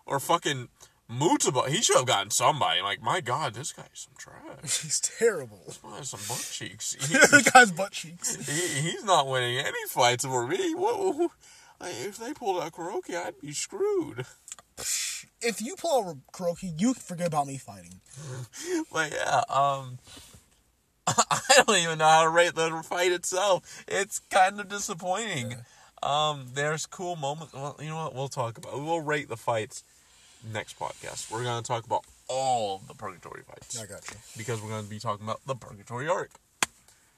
or 0.06 0.20
fucking 0.20 0.70
Mutaba. 1.10 1.68
He 1.70 1.82
should 1.82 1.98
have 1.98 2.06
gotten 2.06 2.30
somebody. 2.30 2.82
Like, 2.82 3.02
my 3.02 3.20
God, 3.22 3.56
this 3.56 3.72
guy's 3.72 3.88
some 3.94 4.14
trash. 4.18 4.62
He's 4.82 5.00
terrible. 5.00 5.62
This 5.66 5.78
guy's 5.78 6.10
some 6.10 6.20
butt 6.28 6.48
cheeks. 6.52 6.94
the 7.00 7.52
guy's 7.54 7.72
butt 7.72 7.92
cheeks. 7.92 8.36
he, 8.46 8.82
he's 8.92 9.04
not 9.04 9.28
winning 9.28 9.58
any 9.58 9.86
fights 9.88 10.24
for 10.26 10.46
me. 10.48 10.74
Whoa. 10.76 11.32
If 11.82 12.18
they 12.18 12.34
pulled 12.34 12.62
out 12.62 12.74
Kuroki, 12.74 13.16
I'd 13.16 13.40
be 13.42 13.54
screwed. 13.54 14.26
If 15.42 15.62
you 15.62 15.76
pull 15.76 16.10
out 16.10 16.18
Kuroki, 16.34 16.80
you 16.80 16.94
can 16.94 17.02
forget 17.02 17.28
about 17.28 17.48
me 17.48 17.58
fighting. 17.58 18.02
But 18.92 19.12
yeah, 19.14 19.42
um, 19.50 20.00
I 21.08 21.64
don't 21.66 21.78
even 21.78 21.98
know 22.00 22.08
how 22.08 22.24
to 22.24 22.30
rate 22.30 22.56
the 22.56 22.84
fight 22.84 23.12
itself. 23.12 23.84
It's 23.88 24.20
kind 24.20 24.60
of 24.60 24.68
disappointing. 24.68 25.56
Um, 26.04 26.48
there's 26.54 26.86
cool 26.86 27.16
moments. 27.16 27.54
Well, 27.54 27.76
you 27.80 27.90
know 27.90 27.96
what? 28.04 28.16
We'll 28.16 28.28
talk 28.28 28.58
about. 28.58 28.74
We'll 28.74 29.02
rate 29.02 29.30
the 29.30 29.38
fights 29.38 29.84
next 30.54 30.80
podcast. 30.80 31.32
We're 31.32 31.44
gonna 31.44 31.62
talk 31.62 31.86
about 31.86 32.04
all 32.28 32.82
the 32.88 32.94
purgatory 32.94 33.42
fights 33.44 33.82
I 33.82 33.86
got 33.86 34.10
you. 34.10 34.18
because 34.38 34.62
we're 34.62 34.70
gonna 34.70 34.88
be 34.88 35.00
talking 35.00 35.26
about 35.26 35.42
the 35.46 35.56
purgatory 35.56 36.08
arc. 36.08 36.32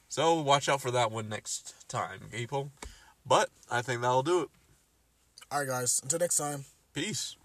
So 0.09 0.41
watch 0.41 0.67
out 0.67 0.81
for 0.81 0.91
that 0.91 1.11
one 1.11 1.29
next 1.29 1.87
time, 1.87 2.21
people. 2.31 2.71
But 3.25 3.49
I 3.69 3.81
think 3.81 4.01
that'll 4.01 4.23
do 4.23 4.41
it. 4.41 4.49
All 5.51 5.59
right, 5.59 5.67
guys. 5.67 5.99
Until 6.03 6.19
next 6.19 6.37
time. 6.37 6.65
Peace. 6.93 7.35